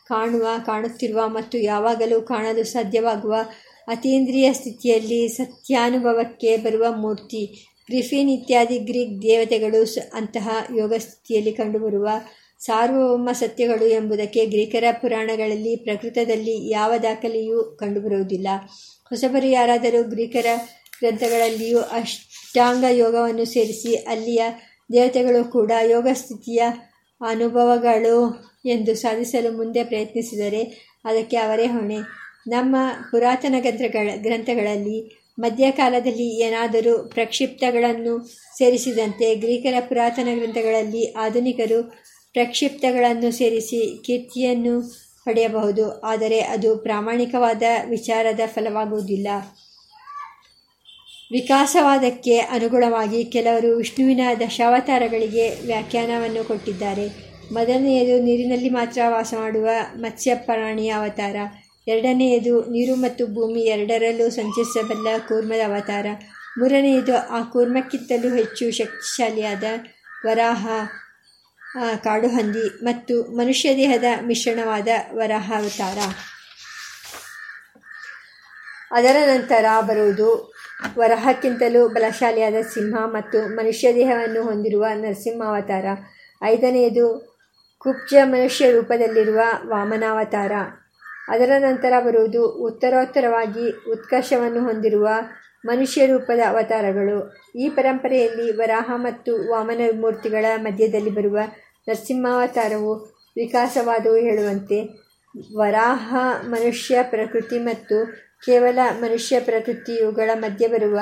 ಕಾಣುವ, 0.09 0.47
ಕಾಣುತ್ತಿರುವ 0.67 1.29
ಮತ್ತು 1.29 1.59
ಯಾವಾಗಲೂ 1.59 2.21
ಕಾಣಲು 2.21 2.65
ಸಾಧ್ಯವಾಗುವ 2.65 3.37
ಅತೀಂದ್ರಿಯ 3.89 4.53
ಸ್ಥಿತಿಯಲ್ಲಿ 4.53 5.29
ಸತ್ಯಾನುಭವಕ್ಕೆ 5.29 6.57
ಬರುವ 6.57 6.87
ಮೂರ್ತಿ. 6.97 7.67
ಗ್ರಿಫಿನ್ 7.91 8.31
ಇತ್ಯಾದಿ 8.31 8.79
ಗ್ರೀಕ್ 8.79 9.23
ದೇವತೆಗಳು 9.23 9.97
ಅಂತಹ 10.15 10.49
ಯೋಗ 10.77 10.95
ಸ್ಥಿತಿಯಲ್ಲಿ 10.99 11.53
ಕಂಡುಬರುವ 11.53 12.09
ಸಾರ್ವಭೌಮ 12.61 13.29
ಸತ್ಯಗಳು 13.33 13.87
ಎಂಬುದಕ್ಕೆ 13.87 14.47
ಗ್ರೀಕರ 14.47 14.85
ಪುರಾಣಗಳಲ್ಲಿ 14.93 15.77
ಪ್ರಕೃತದಲ್ಲಿ 15.77 16.71
ಯಾವ 16.71 16.93
ದಾಖಲೆಯೂ 17.03 17.77
ಕಂಡುಬರುವುದಿಲ್ಲ. 17.81 18.49
ಹೊಸಬರು 19.09 19.47
ಯಾರಾದರೂ 19.47 20.03
ಗ್ರೀಕರ 20.03 20.47
ಗ್ರಂಥಗಳಲ್ಲಿಯೂ 20.99 21.79
ಅಷ್ಟಾಂಗ 21.79 22.85
ಯೋಗವನ್ನು 22.91 23.45
ಸೇರಿಸಿ 23.45 23.95
ಅಲ್ಲಿಯ 23.95 24.43
ದೇವತೆಗಳು 24.93 25.53
ಕೂಡ 25.53 25.73
ಯೋಗ 25.85 26.09
ಸ್ಥಿತಿಯ 26.13 26.63
ಅನುಭವಗಳು 27.21 28.17
ಎಂದು 28.65 28.95
ಸಾಧಿಸಲು 28.95 29.57
ಮುಂದೆ 29.57 29.85
ಪ್ರಯತ್ನಿಸಿದರೆ 29.85 30.63
ಅದಕ್ಕೆ 31.05 31.37
ಅವರೇ 31.37 31.67
ಹೊಣೆ. 31.67 31.99
ನಮ್ಮ 32.49 32.77
ಪುರಾತನ 33.11 33.55
ಗ್ರಂಥಗಳ 33.61 34.11
ಗ್ರಂಥಗಳಲ್ಲಿ 34.17 34.99
ಮಧ್ಯಕಾಲದಲ್ಲಿ 35.39 36.29
ಏನಾದರೂ 36.41 36.99
ಪ್ರಕ್ಷಿಪ್ತಗಳನ್ನು 37.09 38.15
ಸೇರಿಸಿದಂತೆ 38.59 39.35
ಗ್ರೀಕರ 39.35 39.75
ಪುರಾತನ 39.81 40.29
ಗ್ರಂಥಗಳಲ್ಲಿ 40.35 41.13
ಆಧುನಿಕರು 41.13 42.10
ಪ್ರಕ್ಷಿಪ್ತಗಳನ್ನು 42.35 43.31
ಸೇರಿಸಿ 43.33 43.81
ಕೀರ್ತಿಯನ್ನು 44.07 44.75
ಪಡೆಯಬಹುದು, 45.27 45.85
ಆದರೆ 46.03 46.39
ಅದು 46.55 46.69
ಪ್ರಾಮಾಣಿಕವಾದ 46.77 47.63
ವಿಚಾರದ 47.89 48.43
ಫಲವಾಗುವುದಿಲ್ಲ. 48.47 49.29
ವಿಕಾಸವಾದಕ್ಕೆ 51.33 52.37
ಅನುಗುಣವಾಗಿ 52.55 53.21
ಕೆಲವರು 53.35 53.69
ವಿಷ್ಣುವಿನ 53.77 54.23
ದಶಾವತಾರಗಳಿಗೆ 54.41 55.45
ವ್ಯಾಖ್ಯಾನವನ್ನು 55.67 56.43
ಕೊಟ್ಟಿದ್ದಾರೆ. 56.45 57.07
ಮೊದಲನೆಯದು 57.53 58.17
ನೀರಿನಲ್ಲಿ 58.23 58.71
ಮಾತ್ರ 58.71 59.01
ವಾಸ 59.09 59.35
ಮಾಡುವ 59.39 59.69
ಮತ್ಸ್ಯ 59.97 60.35
ಪ್ರಾಣಿಯ 60.47 60.91
ಅವತಾರ, 60.91 61.37
ಎರಡನೆಯದು 61.89 62.55
ನೀರು 62.71 62.95
ಮತ್ತು 62.95 63.23
ಭೂಮಿ 63.27 63.63
ಎರಡರಲ್ಲೂ 63.67 64.27
ಸಂಚರಿಸಬಲ್ಲ 64.31 65.09
ಕೂರ್ಮದ 65.29 65.63
ಅವತಾರ, 65.67 66.07
ಮೂರನೆಯದು 66.59 67.15
ಆ 67.37 67.41
ಕೂರ್ಮಕ್ಕಿಂತಲೂ 67.53 68.29
ಹೆಚ್ಚು 68.37 68.67
ಶಕ್ತಿಶಾಲಿಯಾದ 68.71 69.65
ವರಾಹ 70.27 70.67
ಕಾಡುಹಂದಿ 72.05 72.85
ಮತ್ತು 72.85 73.37
ಮನುಷ್ಯ 73.37 73.77
ದೇಹದ 73.77 74.05
ಮಿಶ್ರಣವಾದ 74.27 74.89
ವರಹಾವತಾರ. 75.15 75.99
ಅದರ 78.91 79.17
ನಂತರ 79.27 79.65
ಬರುವುದು 79.81 80.55
ವರಹಕ್ಕಿಂತಲೂ 80.99 81.89
ಬಲಶಾಲಿಯಾದ 81.89 82.55
ಸಿಂಹ 82.75 82.97
ಮತ್ತು 83.05 83.57
ಮನುಷ್ಯ 83.57 83.95
ದೇಹವನ್ನು 83.95 84.43
ಹೊಂದಿರುವ 84.43 84.87
ನರಸಿಂಹಾವತಾರ. 84.95 85.85
ಐದನೆಯದು 86.45 87.39
ಕುಬ್ಜ 87.79 88.15
ಮನುಷ್ಯ 88.25 88.73
ರೂಪದಲ್ಲಿರುವ 88.73 89.41
ವಾಮನಾವತಾರ. 89.67 90.53
ಅದರ 91.29 91.53
ನಂತರ 91.59 91.93
ಬರುವುದು 92.01 92.47
ಉತ್ತರೋತ್ತರವಾಗಿ 92.47 93.91
ಉತ್ಕರ್ಷವನ್ನು 93.91 94.65
ಹೊಂದಿರುವ 94.65 95.09
ಮನುಷ್ಯ 95.65 96.07
ರೂಪದ 96.07 96.41
ಅವತಾರಗಳು. 96.49 97.40
ಈ 97.57 97.69
ಪರಂಪರೆಯಲ್ಲಿ 97.69 98.53
ವರಾಹ 98.53 98.91
ಮತ್ತು 98.95 99.51
ವಾಮನ 99.51 99.81
ಮೂರ್ತಿಗಳ 100.01 100.45
ಮಧ್ಯದಲ್ಲಿ 100.57 101.11
ಬರುವ 101.11 101.39
ನರಸಿಂಹಾವತಾರವು 101.89 103.21
ವಿಕಾಸವಾದವು 103.37 104.17
ಹೇಳುವಂತೆ, 104.17 104.83
ವರಾಹ 105.57 106.15
ಮನುಷ್ಯ 106.49 106.99
ಪ್ರಕೃತಿ 107.03 107.59
ಮತ್ತು 107.59 108.07
ಕೇವಲ 108.45 108.79
ಮನುಷ್ಯ 109.01 109.41
ಪ್ರಕೃತಿ 109.41 109.93
ಇವುಗಳ 109.93 110.31
ಮಧ್ಯೆ 110.35 110.67
ಬರುವ 110.67 111.01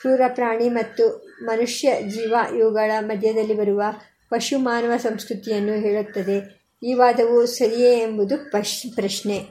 ಕ್ರೂರ 0.00 0.20
ಪ್ರಾಣಿ 0.28 0.68
ಮತ್ತು 0.68 1.34
ಮನುಷ್ಯ 1.42 1.96
ಜೀವ 2.08 2.34
ಇವುಗಳ 2.56 2.90
ಮಧ್ಯದಲ್ಲಿ 3.00 3.54
ಬರುವ 3.54 3.82
ಪಶು 4.30 4.58
ಮಾನವ 4.58 4.96
ಸಂಸ್ಕೃತಿಯನ್ನು 4.96 5.72
ಹೇಳುತ್ತದೆ. 5.72 6.60
ಈ 6.82 6.94
ವಾದವು 6.94 7.46
ಸರಿಯೇ 7.46 7.98
ಎಂಬುದು 7.98 8.50
ಪಶ್, 8.50 8.94
ಪ್ರಶ್ನೆ. 8.94 9.42